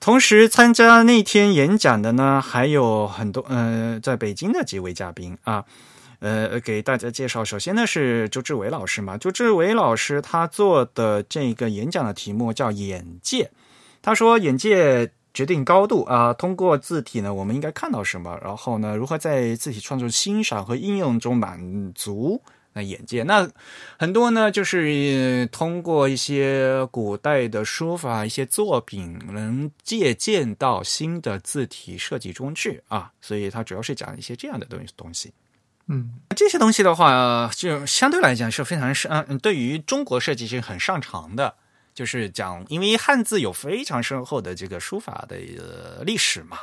[0.00, 5.64] 同时参加那天演讲的呢，还有很多呃，在北京的几位嘉宾啊，
[6.22, 7.44] 呃，给大家介绍。
[7.44, 13.50] 首先呢是周志伟老师嘛，周志伟老师他做的这个演讲的题目叫“眼界”，
[14.00, 18.38] 他说：“眼界决定高度啊，通过字体呢，我们应该看到什么？
[18.40, 22.40] 然后呢，如何在字体创作欣赏和应用中满足？”
[22.74, 23.46] 那眼界，那
[23.98, 33.12] 很多呢，就是通过一些古代的书法一些作品，能借鉴到新的字体设计中去啊。
[33.20, 35.30] 所以它主要是讲一些这样的东东西。
[35.88, 41.54] 嗯，这些东西的话，就相对来讲是非常是嗯，对于中国设计是很擅长的，
[41.94, 46.58] 就是讲，因为汉字有非常深厚的这个书法的历史嘛。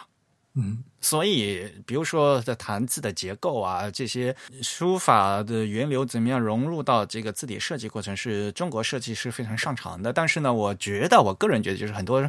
[0.56, 10.12] 嗯，所以，比如说在谈字的结构啊，这些书法的源流怎么样融入到这个字体设计过程，是中国设计师非常擅长的。
[10.12, 12.28] 但是呢，我觉得，我个人觉得，就是很多，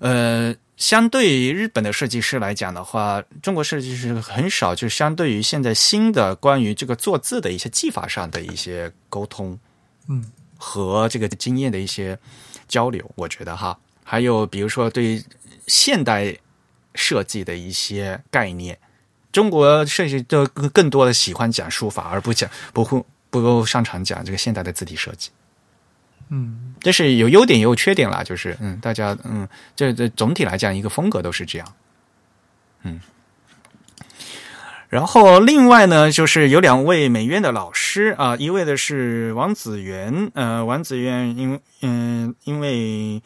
[0.00, 9.58] 呃，相对于日本的设计师来讲的话，中国设计师很少，就相对于现在新的关于这个做字的一些技法上的一些沟通，
[10.08, 10.24] 嗯，
[10.58, 12.18] 和这个经验的一些
[12.68, 15.24] 交流，我觉得哈，还有比如说对
[15.66, 16.36] 现代。
[16.96, 18.76] 设计的一些概念，
[19.30, 23.00] 中国设计的更多的喜欢讲书法，而不讲不会
[23.30, 25.30] 不够擅长讲这个现代的字体设计。
[26.30, 29.46] 嗯，这是有优点也有缺点啦，就是嗯，大家嗯，
[29.76, 31.74] 这这总体来讲一个风格都是这样。
[32.82, 33.00] 嗯，
[34.88, 43.22] 然后另外呢，就是有两位美院的老师啊，一位的是王子元，呃，王子元因嗯因为。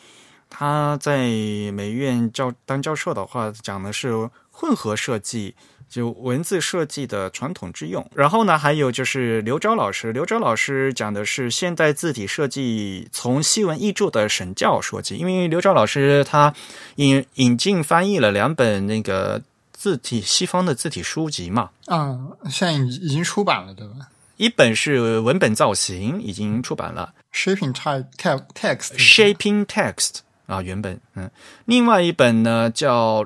[0.56, 1.26] 他在
[1.72, 5.56] 美院教当教授的话，讲的是混合设计，
[5.94, 8.04] 就文字设计的传统之用。
[8.16, 15.14] 然后呢，还有就是刘钊老师，刘钊老师讲的是现代字体设计从西文译著的神教说起。
[15.14, 16.52] 因为刘钊老师他
[16.96, 19.40] 引引进翻译了两本那个
[19.70, 24.08] 字体西方的字体书籍嘛，嗯，现在已已经出版了，对吧？
[24.36, 28.06] 一本是文本造型，已经出版了，Shaping Text
[28.52, 30.16] Text，Shaping Text。
[30.46, 31.30] 啊，原本嗯，
[31.64, 33.24] 另外一本呢叫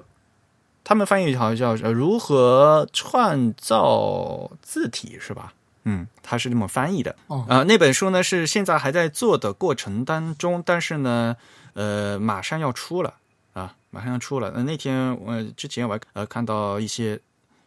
[0.88, 5.52] 他们翻译好像叫如何创造字体是吧？
[5.84, 7.14] 嗯，他是这么翻译的。
[7.26, 11.36] 哦，啊，那本书呢是现在还在做的过程当中，但是呢，
[11.74, 13.12] 呃，马上要出了
[13.52, 14.50] 啊，马上要出了。
[14.62, 17.20] 那天我之前我还呃看到一些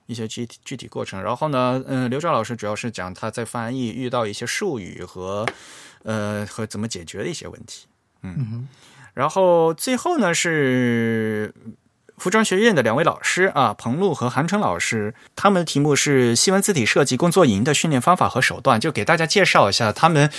[0.07, 5.45] 一些具体具体过程，然后呢，嗯，刘钊老师主要是讲他在翻译遇到一些术语和
[6.01, 7.85] 呃和怎么解决的一些问题。
[8.23, 8.67] 嗯。
[9.13, 11.53] 然后最后呢是
[12.21, 20.29] 服装学院的两位老师啊，彭璐和韩春老师，他们的题目是西文字体设计工作营的训练方法和手段，就给大家介绍一下他们。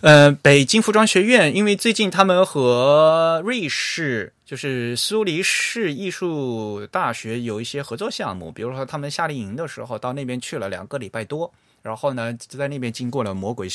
[0.00, 11.52] 呃，北京服装学院，因为最近他们和瑞士，就是苏黎世艺术大学有一些合作项目，比如说他们夏令营的时候到那边去了两个礼拜多，
[11.82, 13.68] 然后呢就在那边经过了魔鬼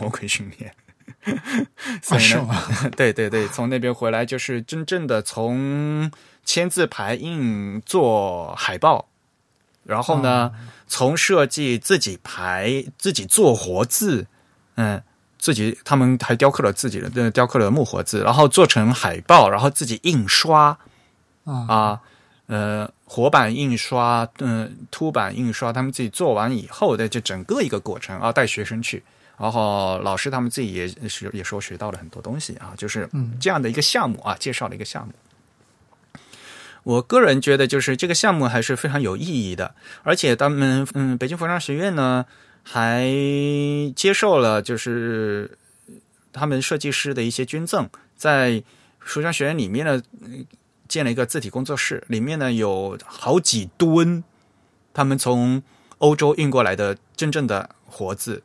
[0.00, 0.72] 魔鬼训练。
[2.02, 2.54] 所以呢，
[2.96, 6.10] 对对对，从那边回来就是真正的从
[6.44, 9.08] 签字排印做海报，
[9.84, 10.52] 然后呢，
[10.86, 14.26] 从设计自己排自己做活字，
[14.76, 15.02] 嗯，
[15.38, 20.78] 自己他们还雕刻了自己的雕刻了木活字，然后做成海报，然后自己印刷
[21.44, 22.00] 啊，
[22.46, 29.02] 呃，活版印刷，嗯，凸版印刷，他们自己做完以后的这整个一个过程啊，带学生去。
[29.38, 33.08] 然后老师他们自己也是也说学到了很多东西啊，就是
[33.38, 35.12] 这样的一个项目啊，介绍了一个项目。
[36.82, 42.24] 我个人觉得就是这个项目还是非常有意义的，而且他们嗯，北京服装学院呢
[42.62, 43.04] 还
[43.94, 45.58] 接受了就是
[46.32, 48.62] 他们设计师的一些捐赠，在
[49.00, 50.00] 服装学院里面呢
[50.88, 54.22] 建了一个字体工作室，里面呢有好几吨
[54.94, 55.62] 他们从
[55.98, 58.42] 欧洲运过来的真正的活字。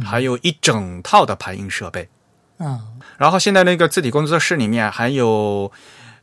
[0.00, 2.08] 还有一整套的排印设备，
[2.56, 2.80] 啊，
[3.18, 5.70] 然后现在那个字体工作室里面还有，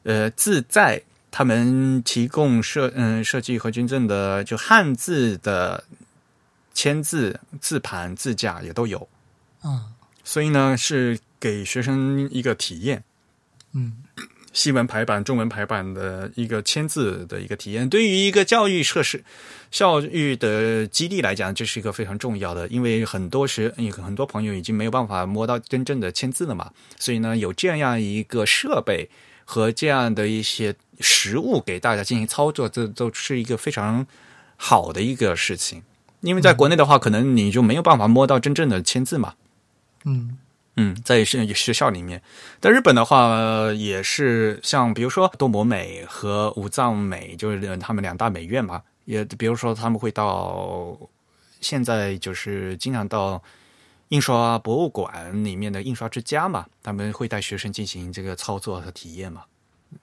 [0.04, 5.84] 呃，自在他们提供设嗯设计和捐赠的就汉字的
[6.74, 9.08] 签字字盘字架也都有，
[9.64, 9.94] 嗯，
[10.24, 13.04] 所以呢是给学生一个体验，
[13.74, 13.98] 嗯，
[14.52, 19.24] 西文排版、中文排版的一个签字的一个体验，对于一个教育设施、
[19.70, 22.68] 教育的基地来讲，这是一个非常重要的。
[22.70, 29.10] 因为很多时，很多朋友已经没有办法摸到真正的签字了嘛，所以呢，有这样一个设备
[29.46, 34.08] 和这样的一些实物给大家进行操作，这都是一个非常
[34.58, 35.84] 好的一个事情。
[36.22, 39.36] 因为在国内的话，可能你就没有办法摸到真正的签字嘛。
[40.06, 40.38] 嗯。
[40.76, 42.22] 嗯，在学学校里面，
[42.62, 48.82] 在日本的话，也是像比如说多摩美和武藏美，就是他们两大美院嘛。
[49.06, 50.96] 也比如说他们会到
[51.60, 53.42] 现在就是经常到
[54.10, 59.44] 印刷博物馆里面的印刷之家嘛，他们会带学生进行这个操作和体验嘛。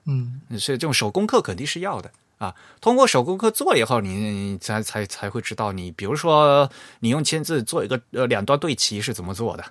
[0.05, 2.53] 嗯，所以这种手工课肯定是要的啊。
[2.81, 6.69] 通过手工课做以后，你才才才会知道，你比如说
[6.99, 9.63] 你用签字做一个呃两端对齐是怎么做的。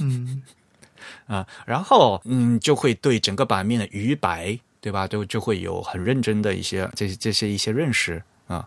[0.00, 0.42] 嗯，
[1.26, 5.06] 啊，然后嗯，就会对整个版面的余白，对吧？
[5.06, 8.66] 就就会有很认真的一些这这些一些认识啊，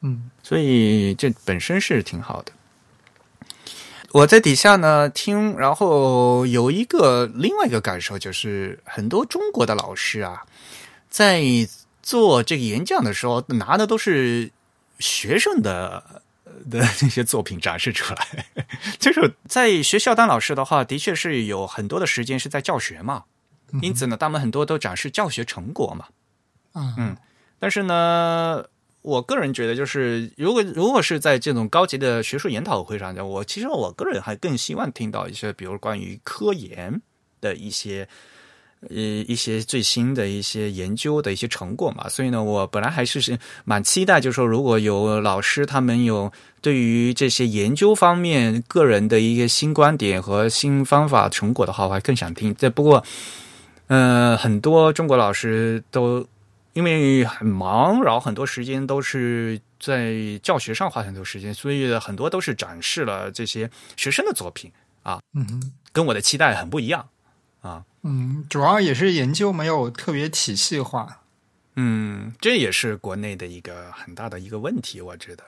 [0.00, 2.52] 嗯，所以这本身是挺好的。
[4.12, 10.44] 我在底下呢听，然后有一个另外一个感受就是，很多中国的老师啊，
[11.10, 11.42] 在
[12.02, 14.50] 做这个演讲的时候，拿的都是
[14.98, 16.22] 学生的。
[16.70, 18.46] 的那些作品展示出来，
[18.98, 23.24] 就是在学校当老师的话，的确是有很多的时间是在教学嘛，
[23.82, 26.06] 因此呢，他们很多都展示教学成果嘛。
[26.98, 27.16] 嗯，
[27.58, 28.64] 但是呢，
[29.02, 37.00] 我个人觉得，就是如果如果是在这种高级的学术研讨会上讲，我其实我个人还更希望听到一些，比如关于科研
[37.40, 38.08] 的一些。
[38.90, 52.54] 呃，一些最新的一些研究的一些成果嘛，所以呢，我本来还是是蛮期待，就是说如果有老师他们有对于这些研究方面个人的一个新观点和新方法成果的话，我还更想听。
[52.56, 53.04] 这不过，
[53.88, 56.26] 呃，很多中国老师都
[56.72, 64.70] 因为很忙，然后很多时间都是在教学上花很多时间，所以很多都是展示了这些学生的作品
[65.02, 67.06] 啊，嗯，跟我的期待很不一样
[67.60, 67.82] 啊。
[68.08, 71.22] 嗯，主要也是研究没有特别体系化。
[71.74, 75.42] 嗯，这也是国内的一个很大的一个问题，我觉得。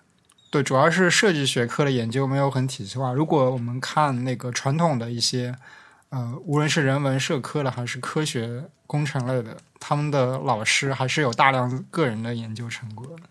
[0.51, 3.13] 对，主要是设计学科的研究没有很体系化。
[3.13, 5.55] 如果我们看那个传统的一些，
[6.09, 13.23] 呃，无论是人文社科的还是科学工程类的，他们的老师还是有大量个人的研究成果的。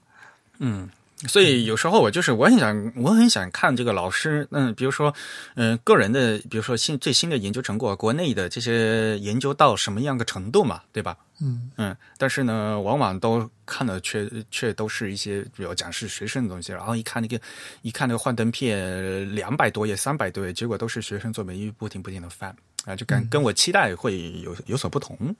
[0.59, 0.89] 嗯。
[1.25, 5.11] 所以有时候我就是我很想我很想看这个老师，嗯，比如说，
[5.55, 11.17] 嗯，个人的，比如说新最新的研究成果，国内的这些研究到什么样的程度嘛，对吧？
[11.41, 17.41] 嗯嗯，但是呢，往往都看的却却都是一些比如讲是学生的东西，然后一看那个
[17.81, 25.35] 一看那个幻灯片两百多页三百多页，结果都是学生作文，一不停不停的翻啊，就跟跟我期待会有有所不同。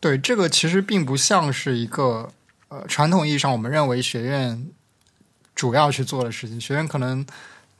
[0.00, 2.30] 对，这个其实并不像是一个
[2.68, 4.66] 呃传统意义上我们认为学院。
[5.54, 7.24] 主要去做的事情，学员可能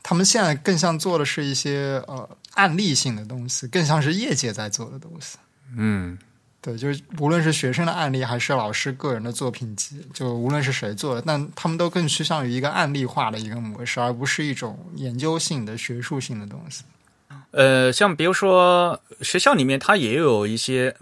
[0.01, 5.37] 他们现在更像做的是一些呃案例性的东西，更像是业界在做的东西。
[5.75, 6.17] 嗯，
[6.61, 16.83] 对，就是无论是学生的案例，还是老师个人的作品集，就无论是谁做的，但他们都更趋向于一个案例化的一个模式，而不是一种研究性的学术性的东西。
[17.55, 20.93] 呃，像比如说学校里面，它也有一些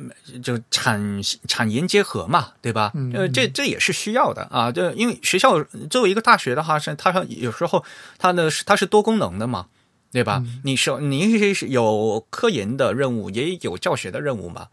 [0.43, 2.91] 就产产研结合嘛，对吧？
[3.15, 4.71] 呃，这这也是需要的啊。
[4.71, 7.83] 就因为学校作为一个大学的话，是它有时候
[8.19, 9.65] 它的它是多功能的嘛，
[10.11, 10.43] 对吧？
[10.63, 14.67] 你是你是有科研的任务，也有教学的任务嘛，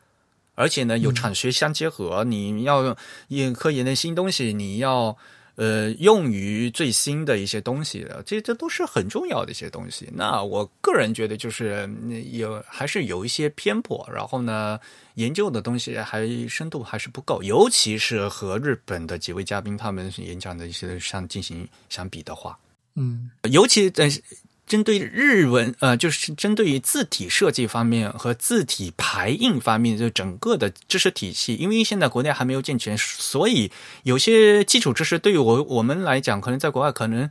[0.55, 2.95] 而且呢，有产学相结合，你要
[3.29, 5.17] 用科研的新东西，你要。
[5.57, 10.09] 呃，用于最新的一些东西的，这这都是很重要的一些东西。
[10.13, 11.89] 那我个人觉得，就是
[12.33, 14.79] 有还是有一些偏颇，然后呢，
[15.15, 22.59] 研究的东西还深度还是不够，尤其是和日本的几位嘉宾他们演讲的一些相进行相比的话，
[22.95, 24.11] 嗯，尤其在。
[24.71, 33.73] 针对日文，呃，就是针对于字体设计方面和字体排印方面，就整个的知识体系，因为现在国内还没有健全，所以
[34.05, 37.29] 有些基础知识对于我我们来讲，可能在国外可能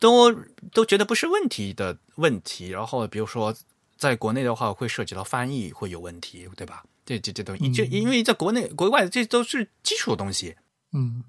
[0.00, 0.34] 都
[0.72, 2.70] 都觉得不是问题的问题。
[2.70, 3.54] 然后，比如说
[3.96, 6.82] 在国内的话，会涉及到翻译会有问题，对吧？
[7.06, 10.56] 这这这东西，就因为在国内国外这都是基础的东西，
[10.92, 11.22] 嗯。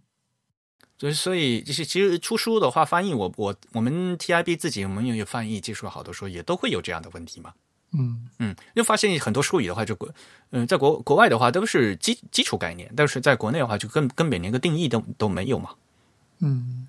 [1.04, 7.54] 所以，所以就是其实出书的话，翻译我我我们 TIB 自己我们也有翻译技术好的时候，也都会有这样的问题嘛。
[7.92, 10.10] 嗯嗯，就发现很多术语的话，就国
[10.52, 15.72] 嗯，在国国外的话都是基基础概念，但是在国内的话，就根根本连个定义都都没有嘛。
[16.40, 16.88] 嗯，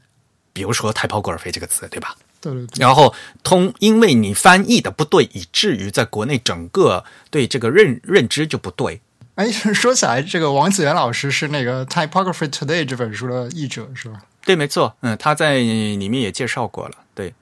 [0.53, 2.17] 比如说“太抛过尔飞”这个词，对吧？
[2.41, 2.67] 对对。
[2.79, 9.01] 然后通，因为你翻译的不对，以至于在国内整个对这个认认知就不对。
[9.37, 14.23] 哎， 说起来，这个王子元老师是那个《Typography Today》这本书的译者，是吧？
[14.45, 16.97] 对，没错，嗯，他在里面也介绍过了。
[17.15, 17.35] 对，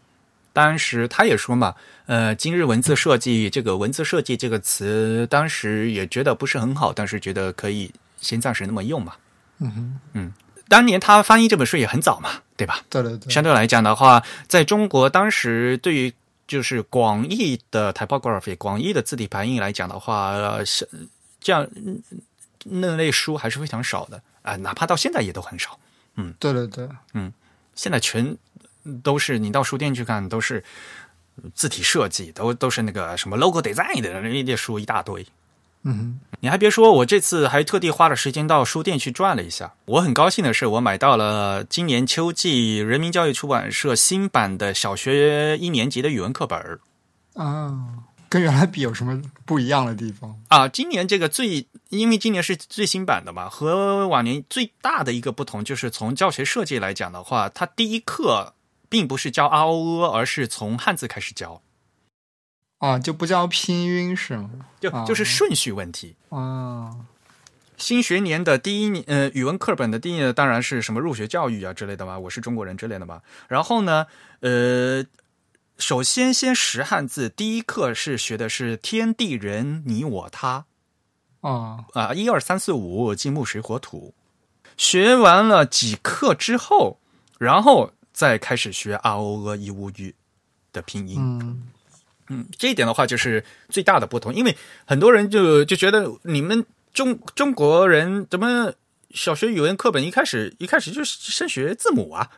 [0.52, 1.74] 当时他也说嘛，
[2.06, 9.14] 呃，今日文字设计这个文字设计这个词，当时也觉得不是很好，但是觉得可以先暂时那么用嘛。
[9.58, 10.32] 嗯哼，嗯，
[10.68, 12.80] 当年他翻译这本书也很早嘛，对吧？
[12.88, 16.12] 对对对，相对来讲的话，在中国当时对于
[16.46, 20.88] 就是广义的 typography 广义的字体排印来讲的话，呃是
[21.42, 22.02] 这样嗯
[22.64, 25.78] 那类书还是非常少的啊、哪怕到现在也都很少。
[26.16, 27.32] 嗯对对对，嗯
[27.74, 28.36] 现在全
[29.02, 30.62] 都是你到书店去看，都是
[31.54, 35.26] 字体设计，都都是那个什么 logo design 的那些书一大堆。
[35.84, 39.74] 嗯哼，你还别说，我这次还特地花了时间到书店去转了一下。
[39.86, 46.78] 我很高兴的是，我买到了今年秋季人民教育出版社新版的小学一年级的语文课本儿
[47.34, 50.34] 啊，跟原来比有什么不一样的地方？
[50.48, 50.66] 啊。
[50.66, 58.54] 今年这个最，因为今年是最新版的嘛，和往年最大的一个不同就是从教学设计来讲的话，它第一课
[58.88, 61.60] 并不是教 R O E，而是从汉字开始教，
[62.78, 64.48] 啊，就不叫拼音是吗？
[64.80, 66.16] 就啊就是顺序问题。
[66.30, 66.96] 啊，
[67.76, 73.20] 新学年的第一年，呃，语文课本的第一年当然是什么入学教育啊之类的嘛，我是中国人之类的嘛。
[73.48, 74.06] 然后呢，
[74.40, 75.04] 呃，
[75.78, 80.66] 首先先识汉字，第一课是学的是天地人你我他
[81.40, 84.14] 啊，啊，一二三四五金木水火土。
[84.76, 86.98] 学完了几课之后，
[87.38, 90.14] 然后再开始学啊哦呃一乌语
[90.72, 91.16] 的拼音。
[91.18, 91.68] 嗯，
[92.28, 98.72] 嗯，这一点的话就是最大的不同，因为很多人就就觉得你们中中国人怎么
[99.10, 102.30] 小学语文课本一开始一开始就是先学字母啊？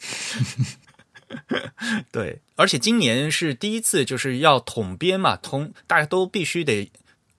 [2.12, 6.90] 对，而且今年是第一次就是要统编嘛，统大家都必须得。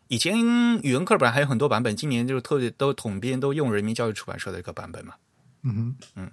[0.10, 0.38] 以前
[0.84, 5.16] 语文课本还有很多版本，今年就是特别都统编，都用人民教育出版社的一个版本嘛。
[5.64, 6.32] 嗯哼，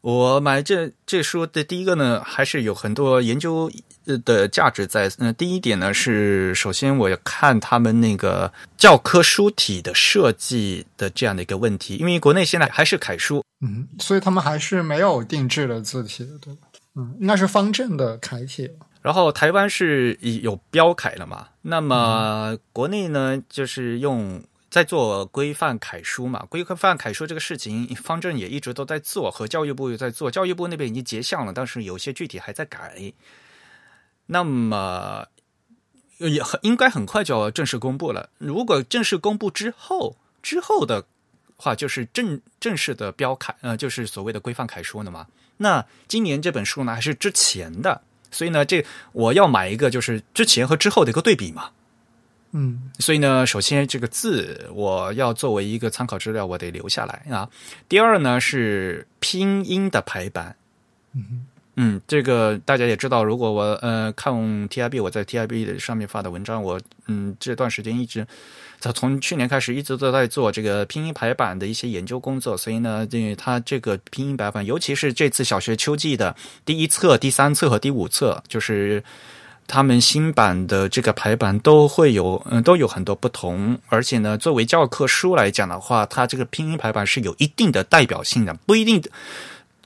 [0.00, 3.70] 我买这这书的第一个呢，还是有很多研究
[4.06, 5.10] 呃的价值在。
[5.18, 16.60] 嗯、第一点呢是，首先我要看他们那个教科书体的设计的这样的一个问题，因为国内现在还是楷书，嗯，所以他们还是没有定制的字体的，对吧？
[16.94, 18.70] 嗯，应该是方正的楷体。
[19.02, 24.42] 然后台湾是有标楷了嘛，那么国内呢就是用。
[24.70, 30.30] 在做规范楷书嘛，规范楷书这个事情，方正也一直都在做，和教育部也在做。
[30.30, 33.12] 教育部那边已经结项了，但是有些具体还在改。
[34.26, 35.26] 那么
[36.18, 38.28] 也很应该很快就要正式公布了。
[38.36, 41.06] 如果正式公布之后，之后的
[41.56, 45.26] 话就是正正式的标楷，呃，就是所谓的规范楷书了嘛。
[45.56, 51.70] 那今年这本书呢，还是之前的，所以呢，这我要买一个就是之前和之后的一个对比嘛。
[52.52, 57.46] 嗯所以呢，首先这个字我要作为一个参考资料，我得留下来啊。
[57.90, 60.56] 第二呢是拼音的排版，
[61.14, 61.46] 嗯
[61.76, 64.32] 嗯，这个大家也知道，如果我呃看
[64.70, 68.26] TIB 我在 TIB 上面发的文章，我嗯这段时间一直
[68.80, 76.34] 从从去年开始一直都在做这个拼音排版的一些研究工作，所以呢，这它这个拼音排版，尤其是这次小学秋季的
[76.64, 79.04] 第一册、第三册和第五册，就是。
[79.68, 83.78] 他们新版的这个排版都会有，嗯，都有很多不同。
[83.88, 89.02] 而且呢，作为教科书来讲的话，它这个拼音排版是有一定的代表性的，不一定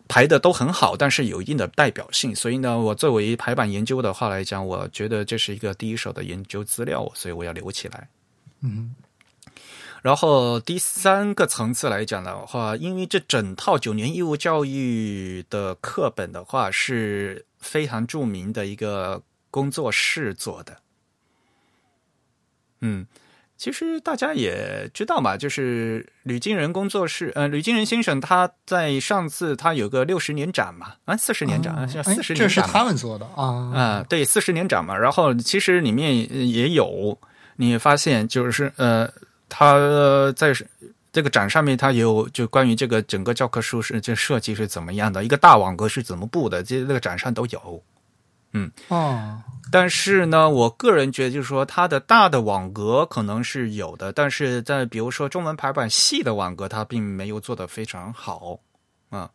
[0.07, 2.33] 排的都很好，但是有一定的代表性。
[2.33, 8.09] 所以呢，我作为排版研究的话来讲，我觉得这是一个第一手的研究资料，所以我要留起来。
[8.63, 8.95] 嗯
[10.01, 19.21] 然后第三个层次来讲的话，因为这整套九年义务教育的课本的话是非常著名的一个。
[19.53, 20.79] 工作室做的，
[22.81, 23.07] 嗯，
[23.59, 36.17] 其实大家也知道嘛，就是吕金人工作室，呃，吕金人先生他在上次他有个六十年展嘛，啊，四十年展，啊，四十年展，这是他们做的啊，啊，对，四十年展嘛，然后其实里面
[36.51, 37.19] 也有，
[37.57, 39.07] 你发现就是呃，
[39.51, 40.53] 他在
[41.13, 47.83] 这个展上面，他有就关于这个整个教科书是这设计是怎么样的，一个大网格是怎么布的，这那个展上都有。
[48.55, 58.61] 嗯哦，但是呢，我个人觉得就是说，它的大的网格可能是有的，但是在比如说中文排版细的网格，它并没有做得非常好
[59.09, 59.31] 啊。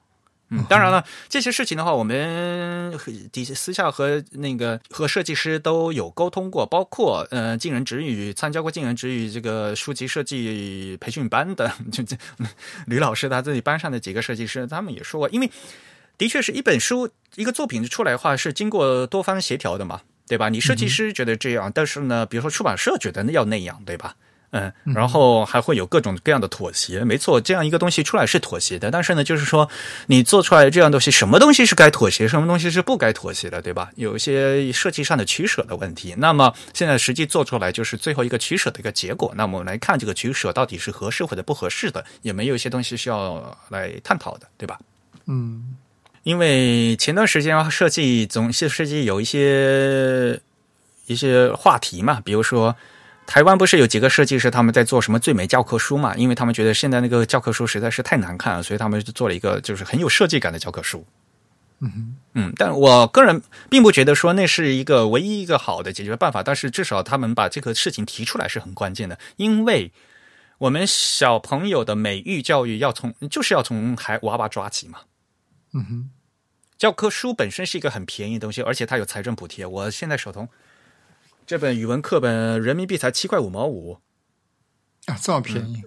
[0.50, 2.96] 嗯，当然了，这些事情的话，我们
[3.32, 12.16] 底下私下和那个和设计师都有沟通过，包括呃，晋人直语参加过晋人直语这个书籍设计培训班的，就这
[12.86, 15.50] 吕老师他自己班上的几个设计师，他们也说过，因为。
[16.18, 20.50] 的确是一本书一个作品出来的话是经过多方协调的嘛，对吧？
[20.50, 24.16] 你设计师觉得这样，但是呢，比如说出版社觉得要那样，对吧？
[24.52, 27.04] 嗯，然后还会有各种各样的妥协。
[27.04, 29.70] 没错，这样一个东西出来是妥协的，但是呢，就是说
[30.08, 33.92] 你做出来这样东西，什么东西是该妥协，什么东西是不该妥协的，对吧？
[33.98, 36.16] 有一些设计上的取舍的问题。
[36.18, 39.34] 那么现在实际做出来就是最后一个取舍的一个结果。
[39.36, 44.80] 那么我们来看这个取舍到底是合适或者不合适的，也没有一些东西需要来探讨的，对吧？
[45.26, 45.76] 嗯，
[46.28, 50.42] 因为前段时间设计总是设计有一些
[51.06, 52.76] 一些话题嘛，比如说。
[53.30, 56.16] 台湾不是有几个设计师他们在做什么最美教科书嘛？
[56.16, 61.06] 因为他们觉得现在那个教科书实在是太难看了，所以他们就做了一个就是很有设计感的教科书。
[61.82, 69.92] 嗯嗯，但我个人并不觉得说那是一个唯一一个好的解决办法，但是至少他们把这个事情提出来是很关键的，因为
[70.60, 75.00] 我们小朋友的美育教育要从就是要从孩娃娃抓起嘛。
[75.74, 76.10] 嗯哼，
[76.78, 79.66] 教科书本身是一个很便宜的东西，而且它有财政补贴。
[79.66, 80.48] 我现在手头。
[81.46, 84.00] 这本语文课本人民币才七块五毛五
[85.06, 85.82] 啊，这么便宜？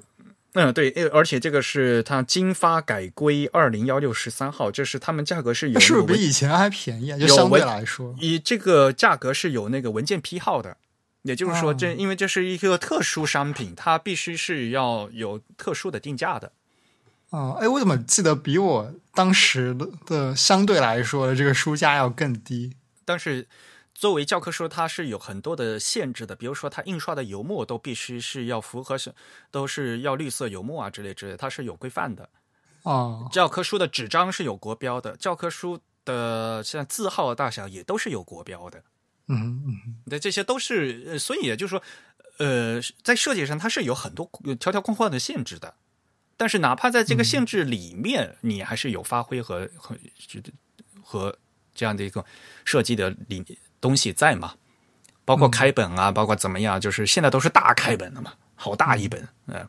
[0.54, 7.18] 嗯，对，而且这个是它经发改规二零幺六十三号，这是他们价格是有，是不是比以前还便宜啊？
[7.18, 10.78] 就相对来说，以这个价格是有那个文件批号的，
[11.22, 16.52] 也就是说，这因为这是一个特殊商品，它必须是要有特殊的定价的。
[17.28, 19.76] 哦，哎，我怎么记得比我当时
[20.06, 22.76] 的相对来说的这个书价要更低？
[23.04, 23.46] 但是。
[23.92, 29.14] 作为教科书，它是有很多的限制的，比如说它印刷的油墨都必须是要符合是，
[29.50, 32.26] 都是要绿色油墨啊之类之类，它是有规范的。
[32.84, 38.82] 哦，教科书的纸张是有国标的，教科书的像字号的大小也都是有国标的。
[39.26, 41.82] 嗯嗯，对，这些都是，所以也就是说，
[42.38, 45.74] 呃，在设计上它是有很多条条框框的限制的，
[46.40, 49.94] 但是哪怕在这个限制里面，你还是有发挥和和
[51.02, 51.36] 和
[51.74, 52.24] 这样的一个
[52.64, 53.44] 设计的理。
[53.82, 54.54] 东西在嘛？
[55.24, 59.66] 包括开本啊，包括怎么样，就是现在都是大开本的嘛，好大一本，嗯，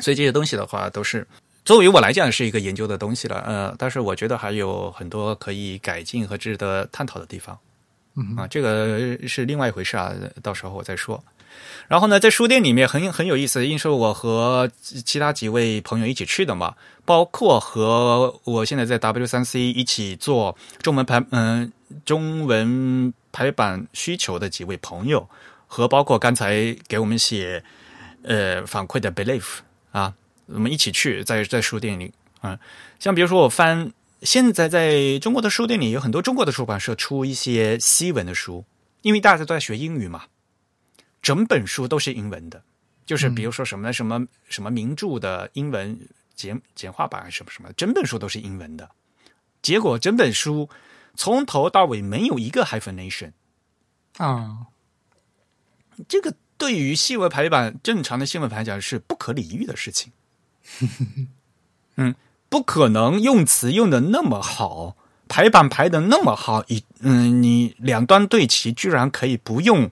[0.00, 1.26] 所以这些东西的话，都是
[1.62, 7.58] 作为我来讲是一个研究的东西了，呃，但是我觉得还有很多可以改进和值得探讨的地方，
[8.16, 11.22] 嗯啊，这个是另外一回事啊，到时候我再说。
[11.88, 21.72] 然后呢，在书店里面很很有意思，因为是我和其他几位朋友一起去的嘛，包括和我现在在 W 三 C 一起做中文排嗯
[22.04, 25.26] 中文排版需求的几位朋友，
[25.66, 27.64] 和包括刚才给我们写
[28.22, 29.44] 呃反馈的 Belief
[29.92, 30.12] 啊，
[30.46, 32.12] 我们一起去在在书店里
[32.42, 32.58] 啊，
[32.98, 33.90] 像比如说我翻
[34.22, 38.64] 现在在中国的书店里有很多中国的出版社出一些西文的书，
[39.00, 40.24] 因为大家都在学英语嘛。
[41.20, 42.62] 整本书都是英文的，
[43.04, 45.98] 就是比如说什么什么什么名著的英文
[46.34, 48.90] 简简化版什么什么，整本书都是英文的。
[49.60, 50.70] 结果整本书
[51.16, 53.32] 从头到尾没有一个 hyphenation
[54.18, 54.68] 啊，
[56.06, 60.12] 这个对于新闻排版正常的新闻排讲是不可理喻的事情。
[61.96, 62.14] 嗯，
[62.48, 64.96] 不可能用词用的那么好，
[65.26, 69.90] 排版排的那么好，一嗯，你两端对齐，居然可以不用。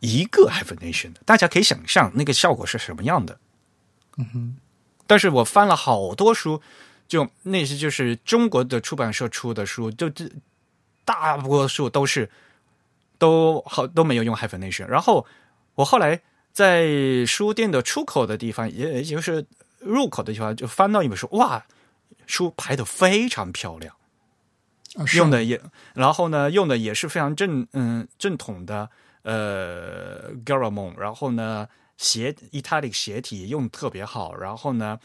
[0.00, 3.38] 一个 hyphenation 的，大家可以想象那个效果是什么样的。
[4.16, 4.56] 嗯哼，
[5.06, 6.60] 但是我翻了好多书，
[7.06, 10.30] 就那些就是中国的出版社出的书，就这
[11.04, 12.30] 大多数都是
[13.18, 14.86] 都好都没有用 hyphenation。
[14.86, 15.26] 然后
[15.74, 16.20] 我后来
[16.52, 19.46] 在书店的出口的地方，也也就是
[19.78, 21.64] 入口的地方，就翻到一本书，哇，
[22.26, 23.94] 书排的非常漂亮，
[25.14, 25.60] 用的也，
[25.94, 28.90] 然后呢，用的也是非常正嗯正统的。
[29.22, 34.98] 呃 g a r a m o n 然后呢，斜 italic 斜体用特别好，然后呢，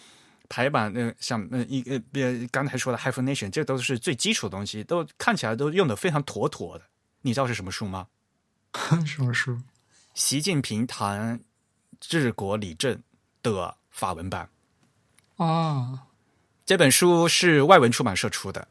[0.49, 1.83] 排版那像那一
[2.13, 6.85] 呃，刚才说的 hyphenation，这都是最基础的东西，都看起来都用的非常妥妥的。
[7.21, 8.07] 你知道是什么书吗？
[9.05, 9.59] 什么书？
[10.13, 11.39] 习近平谈
[11.99, 13.01] 治国理政
[13.41, 14.49] 的法文版
[15.37, 16.07] 啊，
[16.65, 18.67] 这本书是外文出版社出的。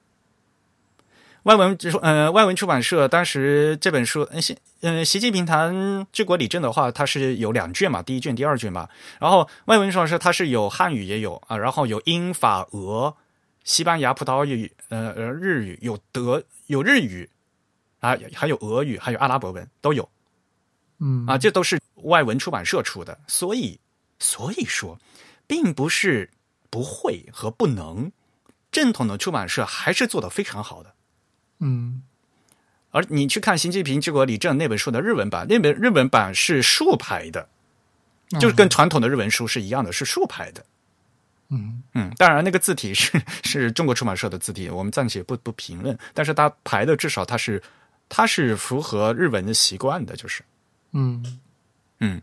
[1.44, 8.88] 外文就说，呃，外文出版社当时这本书，习，嗯，习近平谈治国理政的话，它是有两卷嘛，第一卷、第二卷嘛。
[9.18, 13.16] 然后外文出版社它是有汉语也有啊，然后有英法俄、
[13.64, 17.28] 西班牙、葡萄牙语，呃呃，日语有德有日语
[17.98, 20.08] 啊，还有俄语，还有阿拉伯文都有。
[21.00, 23.80] 嗯啊，这都是外文出版社出的，所以
[24.20, 24.96] 所以说，
[25.48, 26.30] 并不是
[26.70, 28.12] 不会和不能，
[28.70, 30.94] 正统的出版社还是做的非常好的。
[31.62, 32.02] 嗯，
[32.90, 37.48] 而你去看《习近平治国理政》那本书的日文版，那本日文版是竖排的，
[38.40, 40.64] 就是跟传统的日文书是一样的，是竖排的。
[41.50, 45.96] 嗯嗯，当然那个字体是是中国出版社的字体，我们暂且不不评论。
[46.12, 47.62] 但是它排的至少它是
[48.08, 50.42] 它是符合日文的习惯的，就是
[50.92, 51.40] 嗯
[52.00, 52.20] 嗯，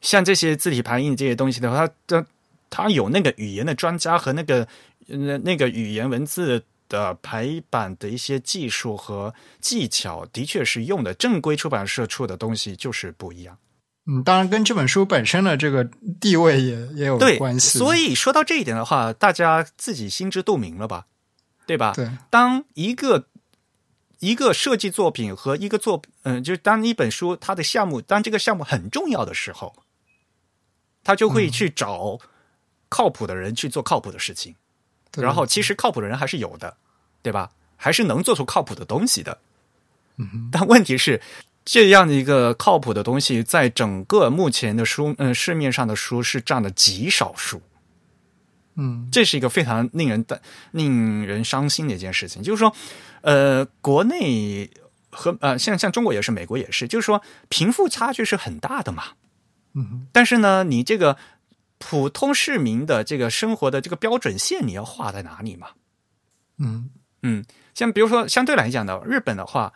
[0.00, 2.26] 像这些字体排印这些东西的话，它
[2.68, 4.66] 它有那个语言的专家和那个
[5.06, 13.56] 那那个语言文字的排版的一些技术和技巧，的确是用的正规出版社出的东西就是不一样。
[14.04, 15.88] 嗯，当然跟这本书本身的这个
[16.20, 17.78] 地位也也有关系。
[17.78, 21.06] 所以说到这一点的话，大家自己心知肚明了吧？
[21.66, 21.94] 对吧？
[21.94, 23.26] 对，当一个
[24.18, 29.74] 一个设计作品和一个作，嗯、就是当一本书它的项目，当这个项目很重要的时候，
[31.02, 32.18] 他就会去找
[32.90, 34.54] 靠谱的人去做靠谱的事情。
[35.12, 36.74] 对然后，其实靠谱的人还是有的，
[37.22, 37.52] 对吧？
[37.76, 39.38] 还是能做出靠谱的东西的。
[40.18, 41.20] 嗯但问题是，
[41.64, 47.62] 这样的一个靠谱的东西，在整个目前的书，嗯、市面上的书是占了极少数。
[48.74, 50.40] 嗯这是一个非常令人的
[50.70, 52.74] 令人伤心的一件事情，就是说，
[53.22, 54.70] 呃，国内
[55.10, 59.04] 和呃，像像中国也是，美国也是，就是说，贫富差距是很大的嘛。
[59.74, 61.16] 嗯但是呢，你这个
[61.78, 65.68] 普通市民的这个生活的这个标准线，你要画在哪里嘛？
[66.58, 66.90] 嗯
[67.22, 67.44] 嗯，
[67.74, 69.72] 像比如说相对来讲的，日本的话，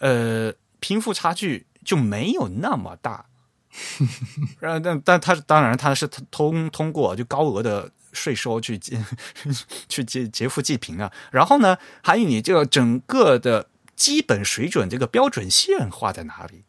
[0.00, 3.26] 呃，贫富差距就没有那么大。
[4.58, 9.02] 然后，但但他当然他是通通过就高额的税收去劫
[9.88, 11.12] 去劫劫富济贫啊。
[11.30, 16.64] 然后呢，还有你这个整个的基本水准这个标准线画在哪里？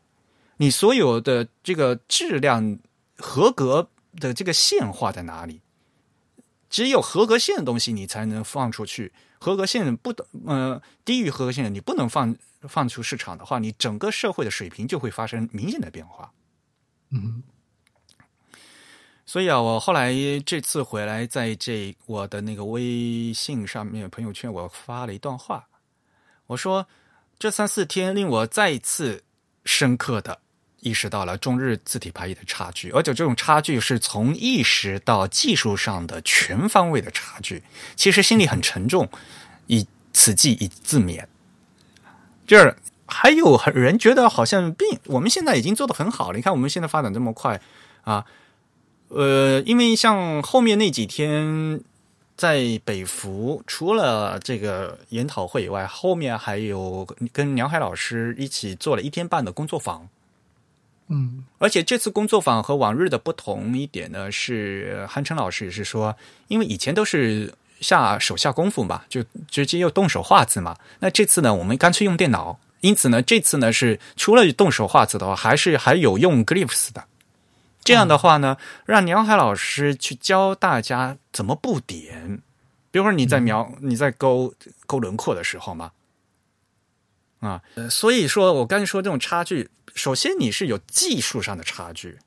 [0.57, 2.77] 你所有的这个质量
[3.18, 3.89] 合格
[4.19, 5.61] 的这个线画在哪里？
[6.72, 9.14] 只有合格线的东西，你才能放出去。
[9.38, 16.31] 合格线不等呃低于合格线的，你不能放放出市场的话，你整个社会的水平就会发生明显的变化。
[17.10, 17.43] 嗯
[19.26, 20.14] 所以啊，我后来
[20.45, 25.68] 这次回来，在这我的那个微信上面朋友圈，我发了一段话，
[26.48, 26.85] 我说
[27.39, 29.23] 这三四天令我再一次
[29.64, 30.39] 深刻的
[30.82, 37.64] 意识到了中日字体排译的差距，而且这种差距是从意识到技术上的全方位的差距，
[37.95, 39.08] 其实心里很沉重，
[39.68, 41.26] 以此计以自勉。
[42.48, 42.76] 就是
[43.06, 47.62] 还有很人觉得好像并我们现在已经做得很好了，你看我们现在发展这么快
[48.03, 48.26] 啊，
[49.10, 51.80] 呃，因为像后面那几天
[52.36, 60.10] 在北服，除了这个研讨会以外，后面还有跟梁海老师一起做了一天半的工作坊。
[61.13, 66.15] 嗯而且这次工作坊和往日的不同一点呢，是韩成老师也是说，
[66.47, 70.77] 因为以前都是下手下功夫嘛，就直接又动手画字嘛。
[70.99, 77.05] 那这次呢，我们干脆用电脑，因此呢，这次呢是除了动手画字的话，还是还有用 Glyphs 的。
[77.83, 82.41] 这样的话呢，让梁海老师去教大家怎么布点。
[82.91, 84.53] 比如说你在描、你在勾
[84.85, 85.91] 勾轮廓的时候嘛，
[87.39, 92.18] 啊，呃所以说我刚才说这种差距，首先你是有技术上的差距，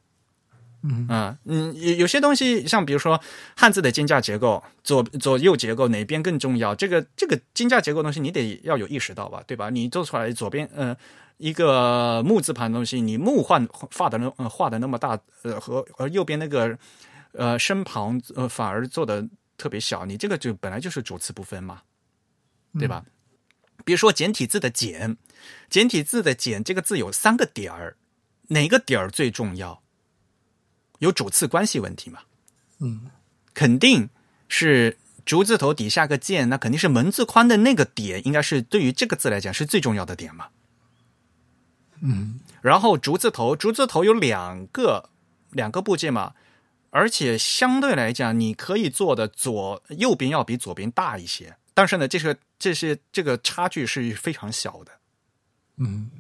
[0.83, 3.21] 嗯啊，嗯，有有些东西像比如说
[3.57, 6.75] 汉字的金架结构，左左右结构哪边更重要？
[6.75, 9.71] 这个这个金架结构东西你得要有意识到吧，对吧？
[9.71, 10.97] 你做出来左边呃
[11.39, 16.79] 一个木字旁的东西，你木画画的那呃画的那么大，呃和而右边那个
[17.33, 19.27] 呃身旁呃反而做的
[19.57, 21.81] 特别小，你这个就本来就是主次不分嘛，
[22.79, 23.05] 对吧？
[23.85, 25.17] 比如说简体字的简，
[25.69, 27.97] 简体字的简这个字有三个点儿，
[28.49, 29.83] 哪个点儿最重要？
[31.01, 32.21] 有主次关系问题嘛？
[32.79, 33.11] 嗯
[33.53, 34.09] 肯定
[34.49, 40.49] 是竹字头底下个键，那肯定是门字宽的那个点，应该是对于这个字来讲是最重要的点嘛。
[42.01, 45.11] 嗯然后竹字头，竹字头有两个
[45.51, 46.35] 两个部件嘛，
[46.91, 54.93] 而且相对来讲，你可以做的左右边要比左边大一些，但是呢，这是这些这个差距是非常小的。
[55.77, 56.11] 嗯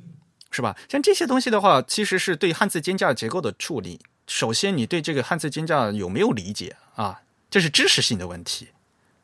[0.51, 0.77] 是吧？
[0.91, 3.99] 像这些东西的话，其实是对汉字间架结构的处理。
[4.27, 7.23] 首先，你对这个汉字间架有没有理解啊？
[7.49, 8.69] 这是知识性的问题。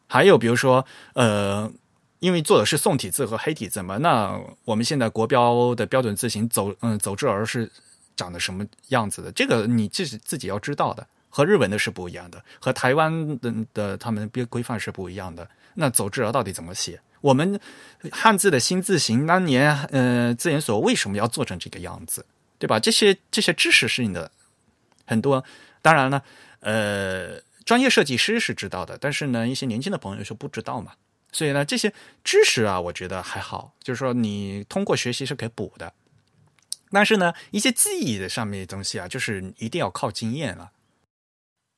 [0.07, 1.71] 还有比如说，呃，
[2.21, 7.71] 因为做的是宋体字和黑体字嘛，那我们现在国标的标准字形走嗯走之儿是
[8.17, 9.31] 长得什么样子的？
[9.31, 15.49] 这个你自己自己要知道的，和日文的是不一样的，和台湾的的他们规规范是不一样的。
[15.75, 17.01] 那走之儿到底怎么写？
[17.21, 17.61] 我们
[18.11, 22.25] 汉字的新字形当年，呃，字研所为什么要做成这个样子，
[22.59, 22.81] 对吧？
[22.81, 24.31] 这些这些知识是你的
[25.07, 25.45] 很多，
[25.83, 26.23] 当然了，
[26.61, 30.93] 呃，专业设计师是知道的，但是呢，一些年轻的朋友是不知道嘛。
[31.33, 31.93] 所以呢，这些
[32.25, 35.93] 知识啊，我觉得还好，就是说你通过学习是可以补的。
[36.91, 40.73] 但是呢，一些记忆的上面的东西啊，就是一定要靠经验了。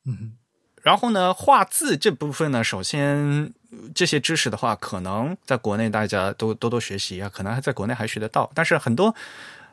[0.06, 0.38] 嗯
[0.80, 3.52] 然后呢，画字这部分呢，首先
[3.94, 8.50] 这些知识的话，可能在国内大家都多多学习啊，可能还在国内还学得到。
[8.54, 9.14] 但是很多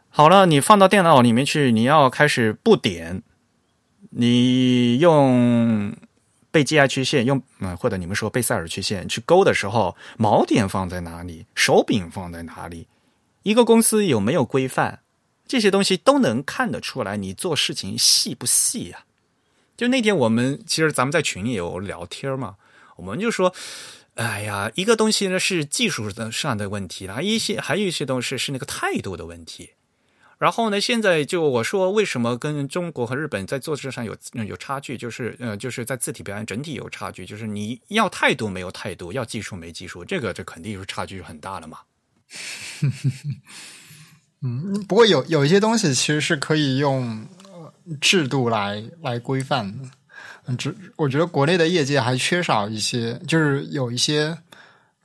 [0.10, 3.22] 好了，你放到电脑里面去，你要开始布点，
[4.12, 5.96] 你用
[6.52, 12.88] 贝基亚曲线，用嗯或者你们说贝塞尔曲线去勾的时候，锚点放在哪里，手柄放在哪里，
[13.44, 15.02] 一个公司有没有规范，
[15.48, 19.04] 这些东西都能看得出来，你做事情细不细呀？
[19.78, 22.56] 就那天我们其实咱们在群里有聊天嘛，
[23.00, 23.54] 我们就说。
[24.16, 29.70] 哎呀，一个东西呢是技术上的问题了，一些还有一些东西是那个态度的问题。
[30.38, 41.78] 然后呢，现在就我说为什么跟中国和日本在做事上有有差距，就是呃，就是在字体表现整体有差距，就是你要态度没有态度，要技术没技术，这个这肯定是差距很大了嘛。
[44.42, 47.26] 嗯，不过有有一些东西其实是可以用
[48.02, 49.90] 制度来来规范的。
[50.58, 54.36] 只我觉得国内的业界还缺少一些，就是有一些，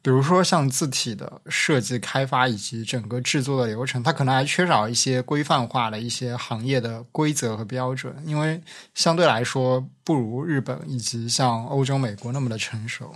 [0.00, 8.60] 比如说像字体的设计、开发以及整个制作的流程，它可能还缺少一些规范化的一些行业的规则和标准，因为
[8.94, 13.14] 相对来说不如日本以及像欧洲、美国那么的成熟。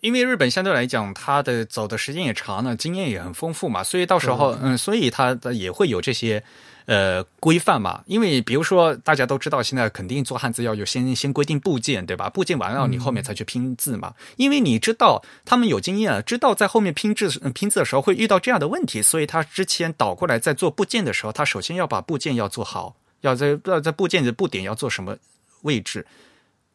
[0.00, 6.42] 因为日本相对来讲，它的走的时间也长了，经验也很丰富嘛，所以到时候嗯，所以它的也会有这些。
[6.86, 12.30] 呃，规范嘛，因为比如说大家都知道，现在肯定做汉字要有先先规定部件，对吧？
[12.30, 14.14] 部件完了，你后面才去拼字嘛。
[14.36, 25.16] 因为你知道他们有经验，知道在后面拼字拼字的时候会遇到这样的问题，所以他之前倒过来在做部件的时候，他首先要把部件要做好，要在要在部件的布点要做什么
[25.62, 26.06] 位置。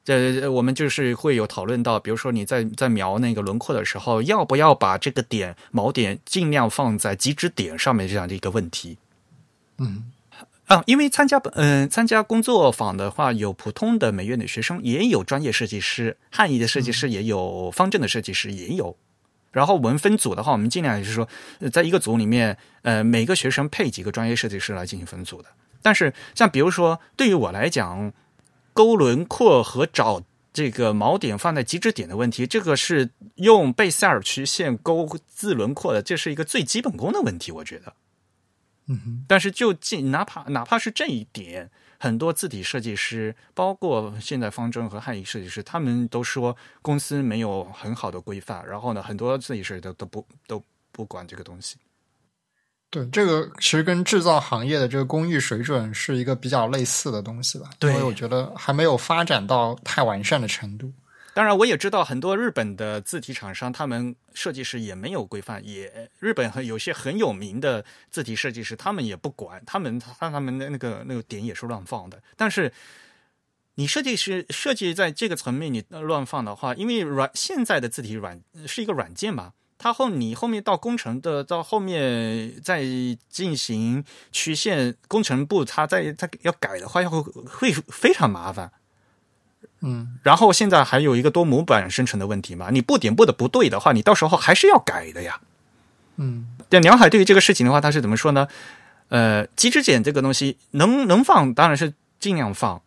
[0.04, 8.98] 这我们就是会有讨论到，比如说你在在描那个轮廓的时候，要不要把这个点锚点尽量放在极值点上面这样的一个问题。
[9.82, 10.04] 嗯，
[10.68, 18.96] 啊，因为参加嗯参加工作坊的话，有普通的美院的学生，也有专业设计师，汉译的设计师也有，方正的设计师也有。
[19.52, 21.28] 然后我们分组的话，我们尽量就是说，
[21.74, 25.50] 在一个组里面，呃，每个学生配几个专业设计师来进行分组的。
[25.82, 28.14] 但是像比如说，对于我来讲，
[28.72, 30.22] 勾轮廓和找
[30.54, 37.94] 这个锚点放在极值点的问题，这个是用贝塞尔曲线勾字轮廓的，这是一个最基本功的问题，我觉得。
[39.28, 41.70] 但是就近哪怕哪怕是这一点，
[42.00, 48.66] 很多字体设计师，包括现在方正和汉译设计师，他们都说公司没有很好的规范。
[48.68, 51.78] 然后呢，很多字体设计都都不都不管这个东西。
[52.90, 57.70] 对，这个其实跟制造行业的这个工艺水准是一个比较类似的东西吧？
[57.82, 60.92] 因为我觉得还没有发展到太完善的程度。
[61.34, 72.22] 当然，我也知道很多日本的字体厂商，他们设计师也没有规范，也日本很有些很有名的字体设计师，他们也不管，他们他他们的那个那个点也是乱放的。
[72.36, 72.74] 但是，
[73.76, 82.84] 你设计师设计在这个层面你乱放的话，因为软现在的字体软是一个软件嘛，它后你后面到工程的到后面再
[83.30, 84.04] 进行
[84.34, 88.70] 曲线工程部，它在它要改的话，要会会非常麻烦。
[89.82, 92.70] 嗯，然后现在还有一个多模板生成的问题嘛？
[92.72, 95.42] 你不点不的不对的话，你到时候还是要改的呀。
[96.18, 98.48] 嗯，但，梁海对于这个事情的话，他是怎么说呢？
[99.10, 102.82] 呃，极值点这个东西能能放，当然是尽量放。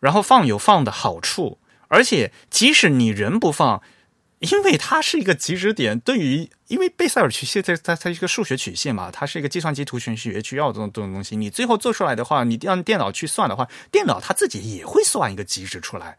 [0.00, 3.82] 然后放有放的好处，而且即使你人不放。
[4.40, 11.34] 因为它是一个极值点，对于因为贝塞尔曲线它它它是一个数学曲线嘛，它是一个计算机图形学需要这种这种东西。
[11.36, 16.18] 你最后做出来的话，你让电脑去算的话，电脑它自己也会算一个极值出来。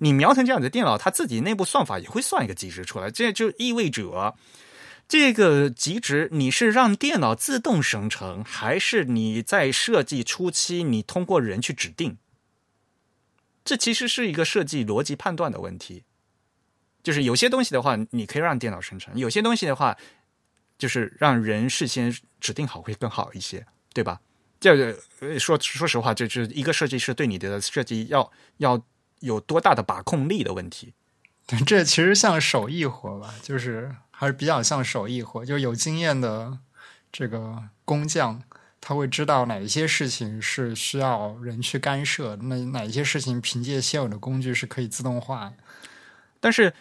[0.00, 3.10] 你描成这样的电脑，它自己内部算法也会算一个极值出来。
[3.10, 4.34] 这就意味着，
[5.06, 12.16] 这个极值你是让电脑自动生成，还是你在设计初期你通过人去指定？
[13.62, 16.04] 这其实是一个设计逻辑判断的问题。
[17.02, 19.96] 就是有些东西的话，你可以让电脑生成；有些东西的话，
[20.78, 24.20] 就是让人事先指定好会更好一些，对吧？
[24.60, 24.96] 这个
[25.38, 28.80] 说说实话，就是一个设计师对你的设计要要
[29.18, 30.94] 有多大的把控力的问题。
[31.66, 36.58] 这其实像手艺活吧，就是还是比较像手艺活，就有经验的
[37.10, 38.40] 这个工匠，
[38.80, 45.52] 他会知道哪一些事情是需要人去干涉，那哪一些事情凭借现有的工具是可以自动化。
[46.38, 46.72] 但是。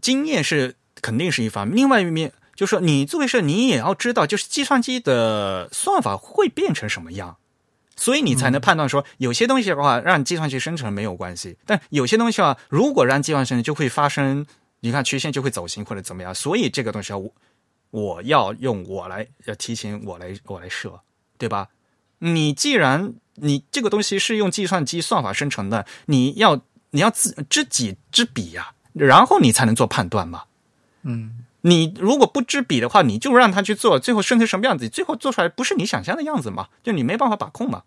[0.00, 7.36] 经验是肯定是一方面，另外一面就是说，你作为是，你也要知道，就是计算机的算法会变成什么样，
[7.94, 14.46] 所以你才能判断说，有些东西的话让计算机生成没有关系，但有些东西啊，如果让计算生成，就会发生，
[14.80, 17.32] 你看曲线就会走形或者怎么样，所以这个东西要我
[17.90, 21.00] 我要用我来要提前我来我来设，
[21.38, 21.68] 对吧？
[22.18, 26.60] 你既然你这个东西是用计算机算法生成的，你要
[26.90, 28.72] 你要自知己知彼呀。
[28.98, 30.44] 然后你才能做判断嘛，
[31.02, 37.84] 嗯，你如果不知彼的话，你就让他去做，最后生成什么样子，最后做出来不是你想象的样子嘛，就你没办法把控嘛。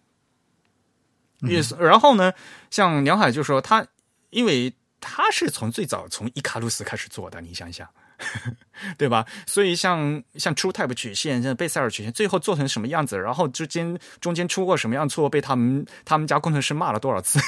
[1.41, 1.75] 也是。
[1.75, 2.33] 然后呢，
[2.69, 3.85] 像梁海就说他，
[4.29, 7.87] 因为他是从最早从伊卡洛斯开始做的，你想想。
[8.97, 9.25] 对吧？
[9.45, 13.17] 所以像像 TrueType 曲线、像贝塞尔曲线，最后做成什么样子？
[13.17, 17.39] 然后之间中间出过什么样错，被他们他们家工程师骂了多少次？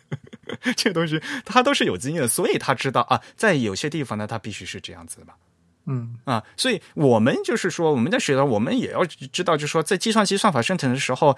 [0.76, 5.34] 这东西他都是有经验的，所以他知道啊，在有些地方呢，他必须是这样子的吧？
[5.86, 11.36] 嗯啊，所以我们就是说，我们在学的，我们也要知道，就是说，在计算机算法生成的时候，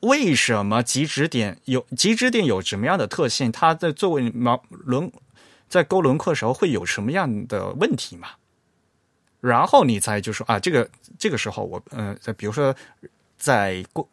[0.00, 3.50] 为什么极值点有极值点有什么样的特性？
[3.50, 5.10] 它在作为毛轮。
[5.68, 8.28] 在勾轮廓的时候会有什么样的问题嘛？
[9.40, 10.88] 然后你再就说啊，这个
[11.18, 12.74] 这个时候我呃，在比如说
[13.36, 14.08] 在过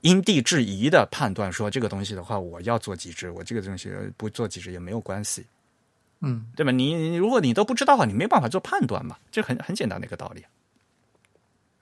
[0.00, 5.44] 因地制宜的判断说这个东西的话，我要做极致，我这个东西不做极致也没有关系，
[6.20, 6.70] 嗯，对吧？
[6.70, 10.44] 你如果你都不知道的话，你没办法做判断嘛，这很很简单的一个道理。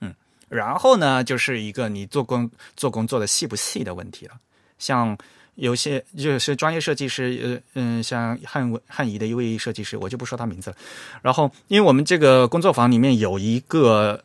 [0.01, 0.15] 嗯，
[0.49, 4.41] 然后呢，就是一个你做工做工做的细不细的问题了，
[4.79, 5.19] 像。
[5.59, 10.77] 有些就是专业设计师，呃嗯，像汉文汉仪的一位设计师，我就不说他名字了。
[11.21, 14.23] 然后，因为我们这个工作坊里面有一个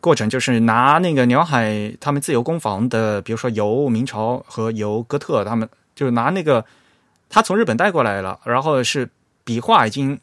[0.00, 6.64] 过程，就是拿那个鸟海他们自由工坊的，比如说由明朝和由哥特，他们就是拿那个
[7.28, 9.10] 他从日本带过来了，然后是
[9.42, 10.16] 笔画已经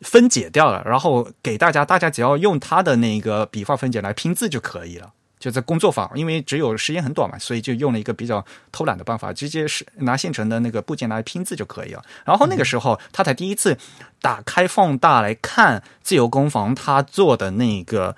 [0.00, 5.12] 分解掉了，然后给大家，大家只要用他的那个笔画分解来拼字就可以了。
[5.38, 8.42] 就在工作坊，因为只有时间很短嘛，所以就用了一个比较
[8.72, 12.02] 偷懒的办法，直接是拿现成的那个部件来拼字就可以了。
[12.24, 13.76] 然后那个时候，他才第一次
[14.22, 18.16] 打开放大来看自由工坊他做的那个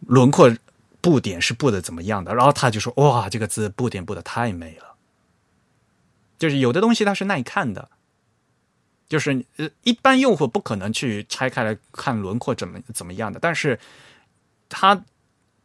[0.00, 0.52] 轮廓
[1.00, 2.34] 布点是布的怎么样的。
[2.34, 4.96] 然后他就说：“哇，这个字布点布的太美了。”
[6.36, 7.88] 就是有的东西它是耐看的，
[9.08, 13.78] 就是呃，一般用户不可能去拆开来看轮廓怎么怎么样的，但是
[14.68, 15.00] 他。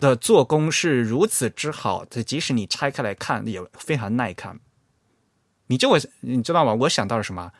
[0.03, 4.59] 的做工是如此之好，这即使你拆开来看也非常耐看。
[5.67, 6.73] 你就我你知道吗？
[6.73, 7.53] 我想到了什么？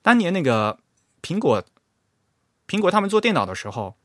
[0.00, 0.78] 当年那个
[1.20, 1.62] 苹果，
[2.66, 3.96] 苹果他们做电脑的时候，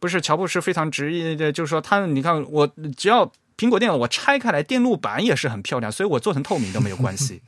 [0.00, 2.66] 不是乔布斯非常执意的，就是说他，你看我
[2.96, 7.40] 只要苹果电脑我拆开来，电路板也是很漂亮，所以我做成透明都没有关系，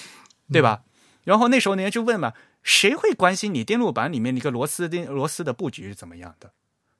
[0.50, 0.82] 对吧？
[1.24, 2.32] 然后那时候人家就问嘛，
[2.62, 6.54] 谁会关心你电路板里面一个螺丝钉螺丝的布局是怎么样的？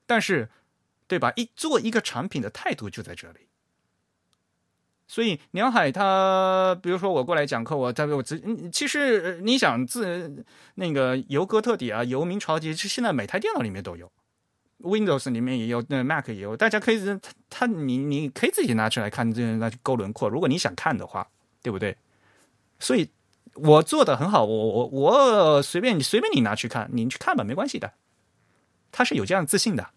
[0.05, 0.51] 但是。
[1.11, 1.33] 对吧？
[1.35, 3.39] 一做一个产品的态度就在这里。
[5.05, 14.09] 所以梁海他，比如说我过来讲课，我在我自，其实你想自那个由哥特底啊，由明朝底，现在每台电脑里面都有
[14.79, 17.01] ，Windows 里面也有，那 Mac 也有，大家可以
[17.49, 21.27] 他你你可以自己拿出来看，这那勾轮廓，如果你想看的话，
[21.61, 21.97] 对不对？
[22.79, 23.09] 所以
[23.55, 27.91] 我做的很好，我我我随便你随便你拿去看，你去看吧，没关系的。
[28.93, 29.89] 他是有这样自信的。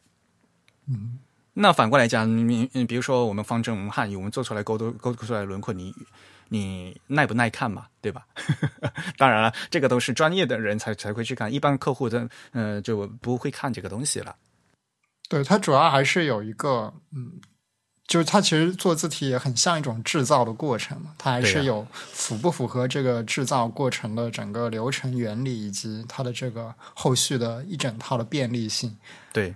[0.87, 1.19] 嗯，
[1.55, 5.95] 那反过来讲，你你比如说我们方正汉语，我们做出来勾都勾出来轮廓，你
[6.49, 7.87] 你耐不耐看嘛？
[8.01, 8.27] 对吧？
[9.17, 14.37] 当然了，这个都是专业的人才才会去看，一般客户的呃就不会看这个东西了。
[15.29, 17.41] 对，它主要还是有一个嗯，
[18.07, 28.95] 就是它其实做字体也很像一种制造的过程嘛，它还是有符不符合这个制造过程的整个流程原理以及它的这个后续的一整套的便利性。
[29.33, 29.55] 对。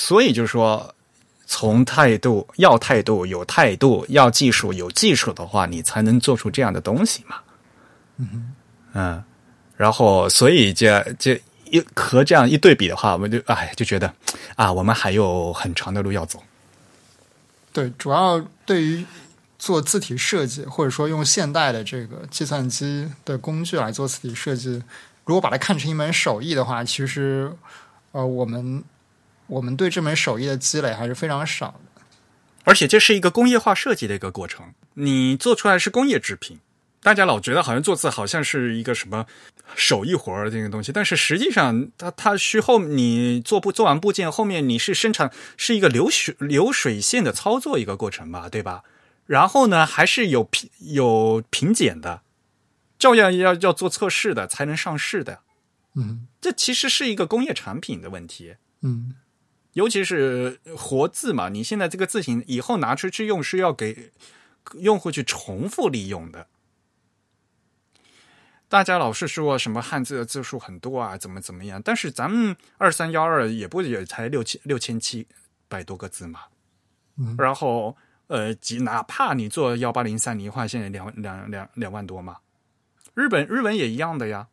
[0.00, 0.94] 所以就是说，
[1.44, 7.36] 从态度要态度有态度，要技术有技术的话，你才能做出这样的东西嘛。
[8.16, 8.54] 嗯
[8.94, 9.22] 嗯，
[9.76, 14.10] 然后所以这这一和这样一对比的话，我就哎就觉得
[14.56, 16.42] 啊，我们还有很长的路要走。
[17.70, 19.04] 对，主要对于
[19.58, 24.82] 做字体设计，或者说用现代的这个计算机的工具来做字体设计，
[25.26, 27.52] 如果把它看成一门手艺的话，其实
[28.12, 28.82] 呃我们。
[29.50, 32.02] 我们对这门手艺的积累还是非常少的，
[32.64, 34.72] 而且这是一个工业化设计的一个过程。
[34.94, 36.60] 你做出来是工业制品，
[37.02, 39.26] 大家老觉得好像做字好像是一个什么
[39.74, 48.84] 手艺活儿这个东西，但是实际上，它它需后你做部做完部件，后面你是生产是一个流水流水线的操作一个过程吧，对吧？
[49.26, 52.22] 然后呢，还是有品有品检的，
[52.98, 55.40] 照样要要做测试的，才能上市的。
[55.94, 58.56] 嗯，这其实是一个工业产品的问题。
[58.82, 59.14] 嗯。
[59.74, 64.10] 尤其是活字嘛，你现在这个字形以后拿出去用是要给
[64.74, 66.46] 用户去重复利用的。
[68.68, 71.80] 大家老是说什么汉字的字数很多啊，怎么怎么样？
[71.82, 75.26] 但是咱们二三幺二也不也才六千六千七
[75.68, 76.40] 百多个字嘛。
[77.16, 77.96] 嗯，然后
[78.28, 82.38] 呃，哪怕你做幺八零三零的话，现在两两两两万多嘛。
[83.14, 84.46] 日本日本也一样的呀。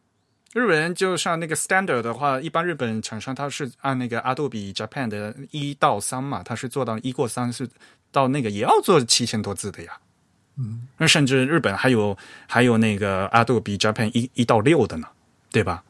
[0.57, 7.69] 日本人就像那个 standard 的话，一般日本厂商他是按那个 Adobe Japan 的一到三嘛，他是做到一过三是
[8.11, 9.91] 到那个也要做七千多字的呀。
[10.55, 12.17] 嗯，那甚至日本还有
[12.47, 15.07] 还有那个 Adobe Japan 一一到六的呢，
[15.51, 15.83] 对吧？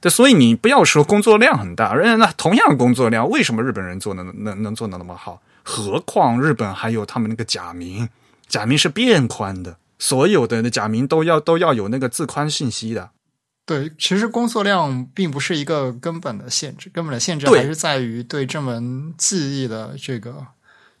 [0.00, 5.42] 对，所以你不要说工作量很大，人那同样工作量，为什么日本人做的能能做的那么好？
[5.64, 8.08] 何况日本还有他们那个假名，
[8.46, 13.10] 假名是变宽的，所有的假名都要都要有那个字宽信息的。
[13.66, 20.46] 对，其实工作量并不是一个根本的限制，根本的限制还是在于对这门技艺的这个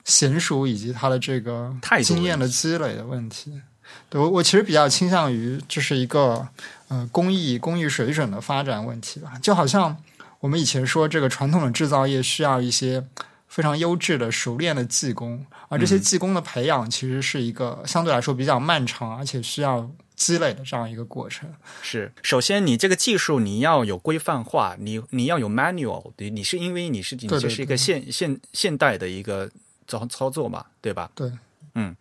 [0.06, 3.60] 娴熟以及它的这个经验的积累的问题。
[4.08, 6.48] 对我，我其实比较倾向于这是一个
[6.88, 9.32] 呃工艺工艺水准的发展问题吧。
[9.42, 9.94] 就好像
[10.40, 13.04] 我们以前说，这个传统的制造业需要一些
[13.46, 21.52] 非常优质的、熟练的技工，而这些技工的培养其实是一个相对来说比较漫长，而且需要积累的这样一个过程。
[21.82, 29.50] 是，首先你这个技术你要有规范化，你你要有 manual，你你是因为你是你这是一个现现现代的一个
[29.86, 31.10] 操操作嘛，对吧？
[31.14, 31.30] 对，
[31.74, 31.94] 嗯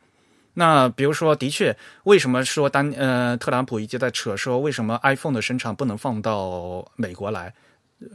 [0.56, 7.52] 那比如说，的确，为什么说当呃特朗普一直在扯说为什么 iPhone 的生产不能放到美国来？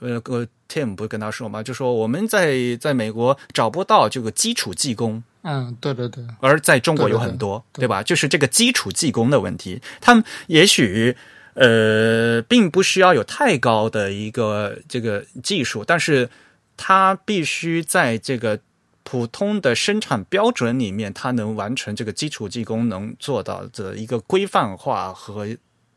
[0.00, 1.62] 呃，呃 Tim 不是跟他说吗？
[1.62, 8.02] 就说我们在在美国找不到这个基础技工，嗯，对对对，而在中国有很多，对对吧？
[8.02, 11.16] 就是这个基础技工的问题，他们也许
[11.54, 16.28] 呃并不需要有太高的一个这个技术，但是
[16.76, 18.58] 他必须在这个
[19.04, 25.48] 普通的生产标准里面，他能完成这个基础技工能做到的一个规范化和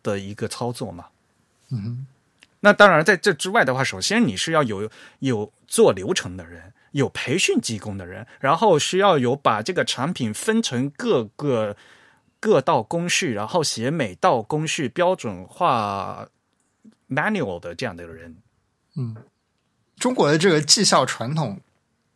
[0.01, 1.05] 的一个操作嘛。
[1.69, 2.07] 嗯哼。
[2.63, 4.87] 那当然，在这之外的话，首先你是要有
[5.17, 11.75] 有做流程的人，有培训技工的人，然后需要有把这个产品分成各个
[12.39, 16.27] 各道工序，然后写每道工序标准化
[17.09, 18.37] manual 的这样的人。
[18.95, 19.15] 嗯
[19.97, 21.61] 中国的这个绩效传统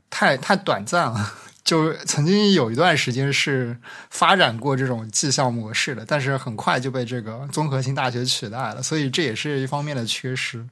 [0.10, 1.34] 太太短暂了，
[1.64, 3.77] 就曾经有一段时间是
[4.10, 10.68] 发展过这种绩效模式的，但是很快就被这个综合性大学取代了，所以这也是一方面的缺失，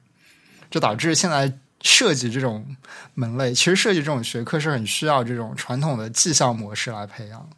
[0.68, 1.52] 这导致现在
[1.84, 2.66] 设计这种
[3.14, 7.48] 门类，其实设计这种学科是很需要这种传统的绩效模式来培养。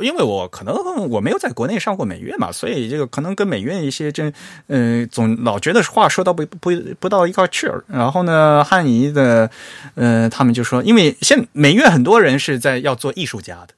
[0.00, 0.72] 因为我可能
[1.08, 4.32] 我没有在国内上过美院嘛，所以这个可能跟美院一些这
[4.68, 6.70] 呃总老觉得话说到不不
[7.00, 7.68] 不到一块去。
[7.88, 9.50] 然后呢，汉仪的
[9.96, 13.74] 呃他们就说，因为现美院很多人是在要做艺术家的，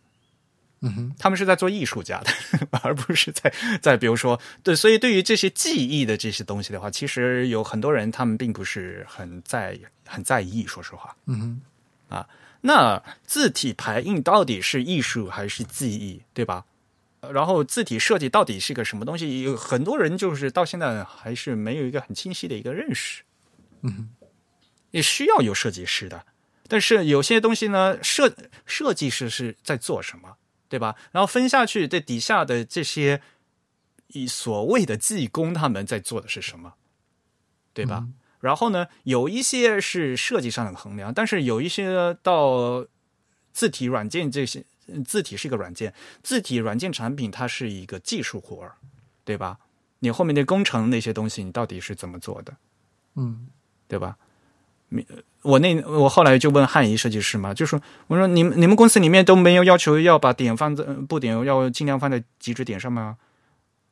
[0.83, 2.31] 嗯哼，他们是在做艺术家的，
[2.83, 3.53] 而不是在
[3.83, 11.15] 在比如说对，所以对于这些技艺的这些东西的话，其实有很多人他们并不是很在很在意，说实话。
[11.27, 11.61] 嗯
[12.09, 12.27] 哼，
[12.63, 16.65] 那字体排印到底是艺术还是技艺，对吧？
[17.33, 19.43] 然后字体设计到底是个什么东西？
[19.43, 23.23] 有很多人就是到现在还是没有一个很清晰的一个认识。
[23.83, 24.09] 嗯，
[24.91, 26.25] 也需要有设计师的，
[26.69, 28.35] 但是有些东西呢，设
[28.65, 30.37] 设计师是在做什么，
[30.71, 30.97] 对吧？
[31.11, 33.21] 然后分下去，这底下的这些
[34.07, 36.75] 以所谓的技工他们在做的是什么，
[37.75, 38.07] 对吧？
[38.39, 42.87] 然后呢，有一些是设计上的衡量，但是有一些到
[43.53, 44.65] 字体软件这些，
[45.05, 45.93] 字体是一个软件，
[46.23, 48.77] 字体软件产品它是一个技术活儿，
[49.25, 49.59] 对吧？
[49.99, 52.57] 你后面的工程那些东西，你到底是怎么做的，
[53.17, 53.49] 嗯
[53.89, 54.17] 对吧？
[54.91, 55.07] 你
[55.43, 63.17] 我那我后来就问汉仪设计师嘛，就说我说你们你们公司里面都没有要求要把点放在布点要尽量放在极致点上吗？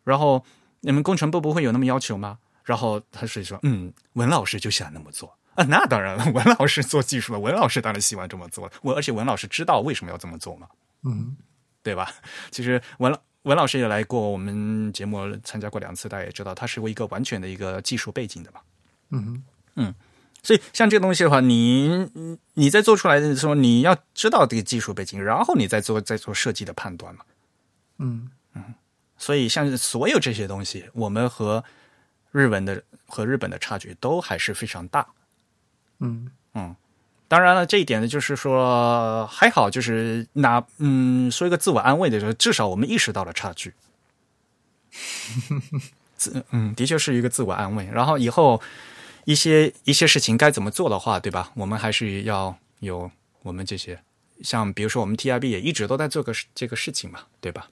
[0.05, 0.45] 然后
[0.81, 2.39] 你们工程部不会有那么要求吗？
[2.65, 10.67] 然后他是说，嗯，文老师就想那么做啊，那当然了，文老师做技术的，文老师当然喜欢这么做，我而且文老师知道为什么要这么做嘛，
[11.05, 11.37] 嗯
[11.83, 12.13] 对吧？
[12.51, 18.61] 其实文老文老师也来过我们节目参加过两次，大家也知道他是一个完全的一个技术背景的嘛。
[19.11, 19.43] 嗯
[19.77, 19.95] 嗯
[20.43, 22.09] 所以像这个东西的话，你
[22.55, 27.25] 你在做出来的时候，你要知道这个技术背景，然后你再做再做设计的判断嘛。
[27.99, 28.63] 嗯嗯
[29.17, 31.65] 所以像所有这些东西，我们和
[32.31, 35.07] 日文的和日本的差距都还是非常大。
[35.99, 36.77] 嗯嗯
[37.27, 43.75] 当然了，这一点呢，就是说还好，就是拿嗯说一个自我安慰的时候，至少我们意识到了差距。
[46.17, 47.87] 自嗯，的确是一个自我安慰。
[47.93, 48.63] 然后以后
[49.29, 51.51] 一些一些事情该怎么做的话，对吧？
[51.55, 53.11] 我们还是要有
[53.43, 54.01] 我们这些，
[54.43, 57.69] 像比如说我们 TIB 也一直都在做个这个事情嘛，对吧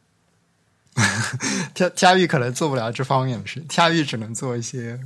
[1.73, 5.01] ？，T T I B 可能做不了这方面的事，T I B 只能做一些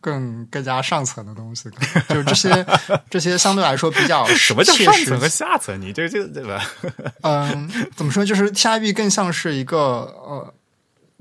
[0.00, 1.68] 更更加上层的东西，
[2.08, 2.66] 就是这些
[3.10, 5.80] 这些相对来说比较什么叫上层和下层？
[5.80, 6.62] 你这这对吧？
[7.22, 8.24] 嗯，怎么说？
[8.24, 10.54] 就是 TIB 更像是一个呃，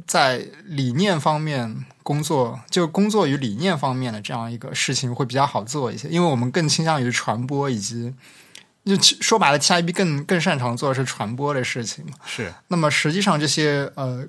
[0.05, 8.13] 在理念方面工作，就工作与理念方面的这样一个事情会比较好做一些，因为我们更倾向于传播以及
[8.85, 12.11] 就其说白了，TIB 更更擅长做的是传播的事情嘛。
[12.23, 14.23] 是，那么实际上这些呃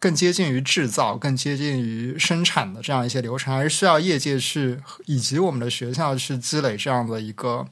[0.00, 7.64] 更接近于制造、更接近于生产的这样一些流程，还是需要业界去以及我们的学校去积累这样的一个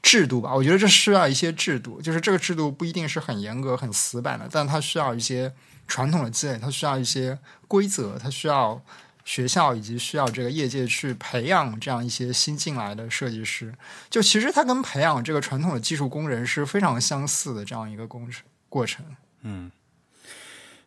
[0.00, 0.54] 制度吧。
[0.54, 5.52] 我觉得这需要一些制度，就是这个制度不一定是很严格、很死板的，但它需要一些
[5.90, 7.36] 传统的积累，它需要一些
[7.68, 8.80] 规则，它需要。
[9.22, 13.72] 学校以及需要这个业界去培养这样一些新进来的设计师，
[14.08, 19.04] 就其实它跟培养这个传统的技术工人是非常相似的这样一个工程过程。
[19.42, 19.70] 嗯，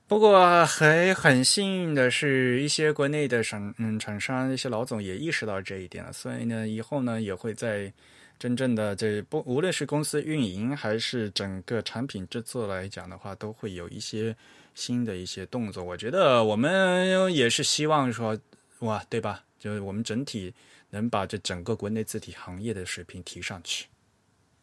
[0.08, 7.94] 不过还很幸运的是，一些国内的厂嗯厂商一些老总也意识到这一点了，所以呢，以后呢也会在
[8.38, 14.36] 真正的这不无论是公司运营还是整个产品制作来讲的话，都会有一些。
[14.76, 18.38] 新的一些动作，我觉得我们也是希望说，
[18.80, 19.44] 哇，对吧？
[19.60, 20.54] 就是我们整体
[20.90, 23.86] 能把这整个国内字体行业的水平提上去。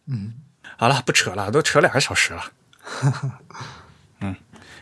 [0.06, 0.34] 嗯，
[0.76, 2.52] 好了，不扯了，都扯两个小时了。
[4.20, 4.36] 嗯，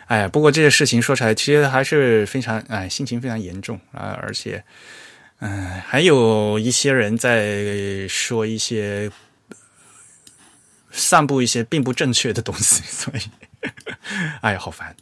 [0.07, 4.65] 哎，不过这些事情说出来，其实还是非常哎，心情非常严重啊，而且，
[5.41, 9.11] 嗯，还有一些人在说一些
[10.91, 13.48] 散布一些并不正确的东西，所以。
[14.41, 14.95] 哎呀，好烦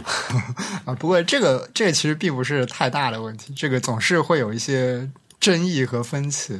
[0.84, 0.94] 啊！
[0.94, 5.08] 不过这个这个其实并不是太大的问题，这个总是会有一些
[5.38, 6.58] 争议和分歧。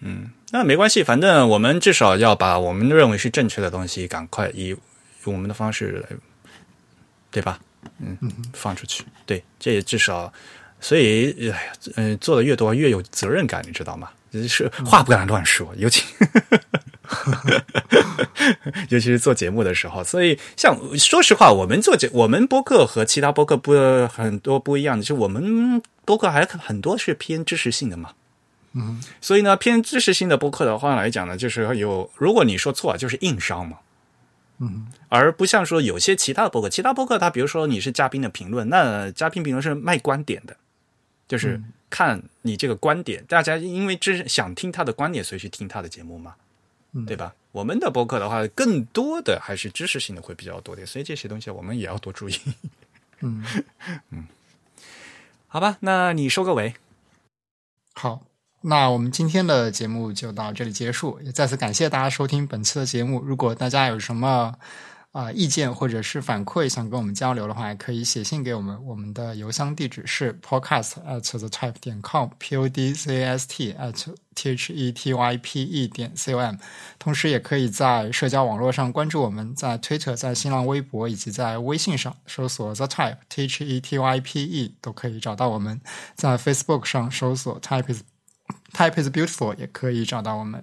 [0.00, 4.76] 嗯，那没关系，反正我们至少要把我们认为是正确的东西赶快以
[5.24, 6.16] 我们的方式来，
[7.30, 7.58] 对吧？
[7.98, 8.16] 嗯，
[8.52, 9.04] 放出去。
[9.26, 10.32] 对，这也至少，
[10.80, 11.58] 所以哎呀，
[11.96, 14.10] 嗯，做的越多越有责任感，你知道吗？
[14.46, 16.04] 是话不敢乱说，尤其。
[18.90, 23.72] 尤其是做节目的时候，所以像说实话，我们做节，我们播客和其他播客不
[24.06, 28.12] 很多不一样的，就我们播客还很多是偏知识性的嘛。
[28.74, 33.78] 嗯，所以呢，偏知识性的播客的话来讲呢，就是有如果你说错，就是硬伤嘛。
[34.60, 40.56] 嗯，而不像说有些其他的播客，其他播客他比如说你是嘉宾的评论，那嘉宾评论是卖观点的，
[41.26, 46.34] 就是看你这个观点，大家因为知想听他的观点，所以去听他的节目嘛。
[47.06, 47.34] 对吧？
[47.52, 52.38] 我们的博客的话，更多的还是知识性的会比较多点，所以这些东西我们也要多注意。
[53.20, 53.44] 嗯
[54.10, 54.26] 嗯，
[55.48, 56.74] 好吧，那你收个尾。
[57.94, 58.22] 好，
[58.60, 63.20] 那我们今天的节目就到这里结束，也再次感谢大家收听本期的节目。
[63.20, 64.54] 如果大家有什么，
[65.18, 68.78] 啊，意见或者是反馈，想跟我们交流的话，可以写信给我们。
[68.86, 74.72] 我们的邮箱地址是 podcast at the type 点 com，p o d c a s t at t h
[74.72, 76.54] e t y p e 点 c o m。
[77.00, 85.80] 同时，也可以在社交网络上关注我们，在 Twitter、在新浪微博以及在微信上搜索 the type t h e t y p e 都可以找到我们。
[86.14, 88.02] 在 Facebook 上搜索 type is
[88.72, 90.62] type is beautiful 也可以找到我们。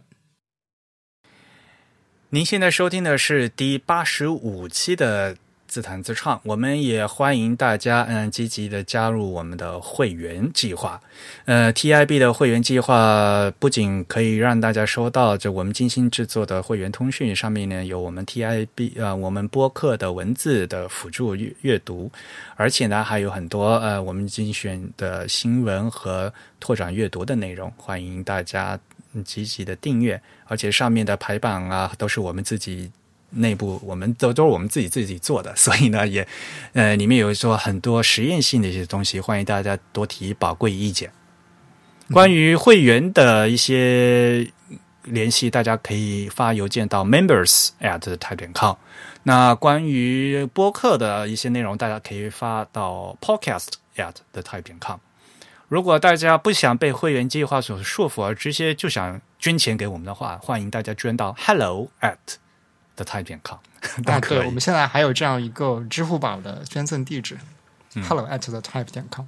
[2.35, 5.37] 您现在收听的是第八十五期的
[5.69, 10.99] 自弹自唱，我们也欢迎大家嗯积极的加入我们的会员计划。
[11.45, 22.11] 呃，TIB 的会员计划不仅可以让大家收到这我们精心制作的会员通讯，上面呢有我们 TIB 呃我们播客的文字的辅助阅阅读，
[22.57, 28.77] 而且呢还有很多呃我们精选的新闻和拓展阅读的内容，欢迎大家。
[29.23, 32.91] 积极的订阅，而且上面的排版啊，都是我们自己
[33.31, 36.27] 内部，我们都都是我们自己自己做的，所以呢，也
[36.73, 41.11] 呃，里面有说很多实验性的一些东西，欢迎大家多提宝贵意见。
[42.11, 44.47] 关于会员的一些
[45.03, 48.75] 联系，大家可以发邮件到 members at type 点 com。
[49.23, 54.99] 那关于播客的一些内容，大家可以发到 podcast at the type 点 com。
[55.67, 62.17] 如果大家不想被会员计划所束缚，而直接就想捐钱给我们的话，欢迎大家捐到 hello at
[62.95, 63.57] the type 点 com。
[64.05, 67.37] 啊，对，我们现在还有这样一个支付宝的捐赠地址
[68.07, 69.25] ：hello at the type 点 com。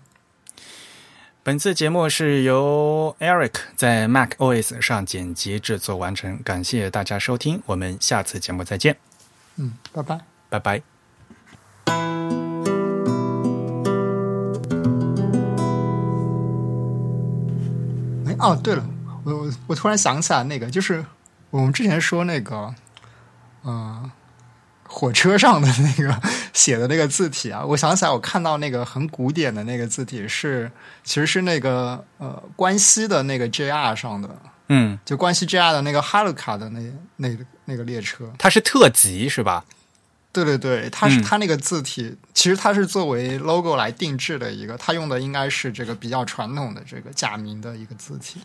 [1.43, 8.97] 本次节目是由 Eric 在 Mac OS 上剪辑制作完成，感谢大家收听，我们下次节目再见。
[9.55, 10.19] 嗯，拜拜，
[10.49, 12.46] 拜拜。
[18.39, 18.85] 哦，对了，
[19.23, 21.03] 我我我突然想起来，那个就是
[21.49, 22.73] 我们之前说那个，
[23.63, 24.09] 嗯，
[24.83, 26.21] 火车上的那个
[26.53, 30.71] 写的那个字体啊，我想起来，我看到那个很古典的那个字体是，
[31.03, 34.29] 其实是那个呃关西的那个 JR 上的，
[34.69, 36.79] 嗯，就关西 JR 的那个哈鲁卡的那
[37.15, 39.63] 那那个列车，它是特级是吧？
[40.43, 48.41] 对对对，它是它那个字体，其实它是作为 logo 来定制的一个，它用的应该是这个比较传统的这个假名的一个字体。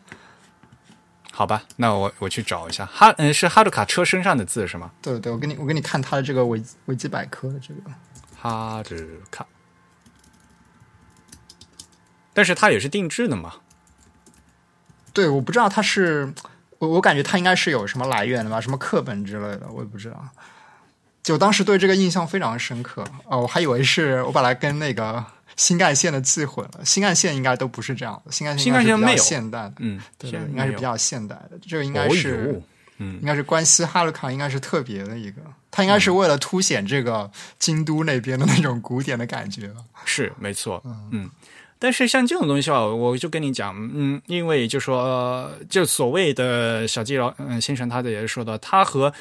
[1.31, 4.91] 好吧，那我我去找一下哈，嗯，是哈鲁卡车身上的字是吗？
[5.03, 7.91] 对对，我给你我给你看它的这个维维基百科的这个，
[8.41, 8.97] 哈鲁
[9.31, 9.47] 卡，
[12.33, 13.55] 但是它也是定制的嘛？
[15.13, 16.33] 对，我不知道它是
[16.79, 20.29] 我我感觉它应该是有什么来源的吧，什么课本之类的，我也不知道。
[21.23, 25.25] 就当时对这个印象非常深刻哦，我还以为是我把它跟那个
[25.57, 32.63] 新干线的记混了，新干线应该都不是这样的，新干线新干线没有现代的，嗯，对应该是比较现代的，这个应该哦是哟。
[32.99, 35.43] 嗯应该是关西哈鲁卡，应该是特别的一个，
[35.73, 37.29] 它应该是为了凸显这个
[37.59, 39.81] 京都那边的那种古典的感觉吧。
[40.05, 40.81] 是没错，
[41.11, 41.29] 嗯。
[41.81, 49.13] 但是像这种东西啊，我就跟你讲，嗯，因为就说，就所谓的小季老嗯先生，他的也是说到，他和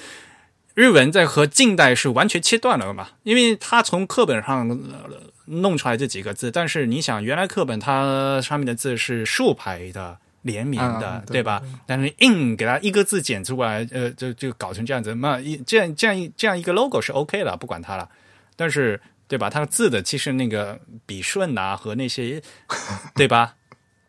[0.74, 10.18] 日文在和近代是完全切断了嘛，因为他从课本上呃弄出来这几个字，但是你想，原来课本它上面的字是竖排的。
[10.44, 11.62] 连绵的，嗯对吧？
[11.86, 18.10] 但是硬给它一个字剪出来，呃，就就搞成这样子，那一这样这样一这样一个 logo 是 OK 了，不管它了。
[18.56, 19.52] 但是对吧？
[19.52, 22.42] 它的字的其实那个笔顺啊和那些，
[23.14, 23.54] 对吧？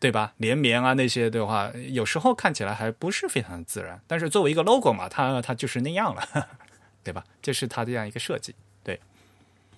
[0.03, 0.33] 对吧？
[0.37, 4.01] 连绵啊那些的话，有时候看起来还不是非常自然。
[4.05, 6.49] 但是作为一个 logo 嘛，它它就是那样了，
[7.03, 7.23] 对吧？
[7.41, 8.53] 这是它这样一个设计，
[8.83, 8.99] 对。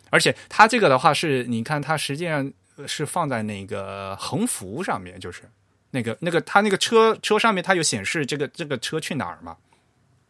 [0.10, 2.52] 而且它这个的话是，你看它实际上
[2.88, 5.44] 是放在那个横幅上面，就是
[5.92, 9.58] 那个那个它那个车车上面它有显示这个这个车去哪儿嘛？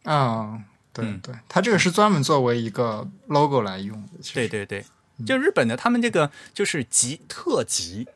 [0.04, 4.08] 嗯，对嗯对，它这个是专门作为一个 logo 来用的。
[4.34, 4.84] 对对对，
[5.26, 8.15] 就日本的他们这个就是级特级啊，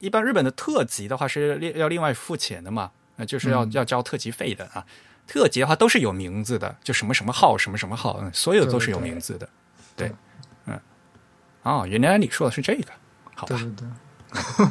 [0.00, 4.84] 一般日本的特级的话是另要另外付钱的嘛，那，就是要、要交特级费的啊。
[5.26, 9.48] 特级的话都是有名字的，就什么什么号什么什么号，嗯，所有都是有名字的。
[9.94, 10.12] 对，
[10.66, 10.80] 嗯，
[11.62, 12.92] 哦，原来你说的是这个，
[13.36, 13.64] 好吧对？
[13.64, 14.68] 对对。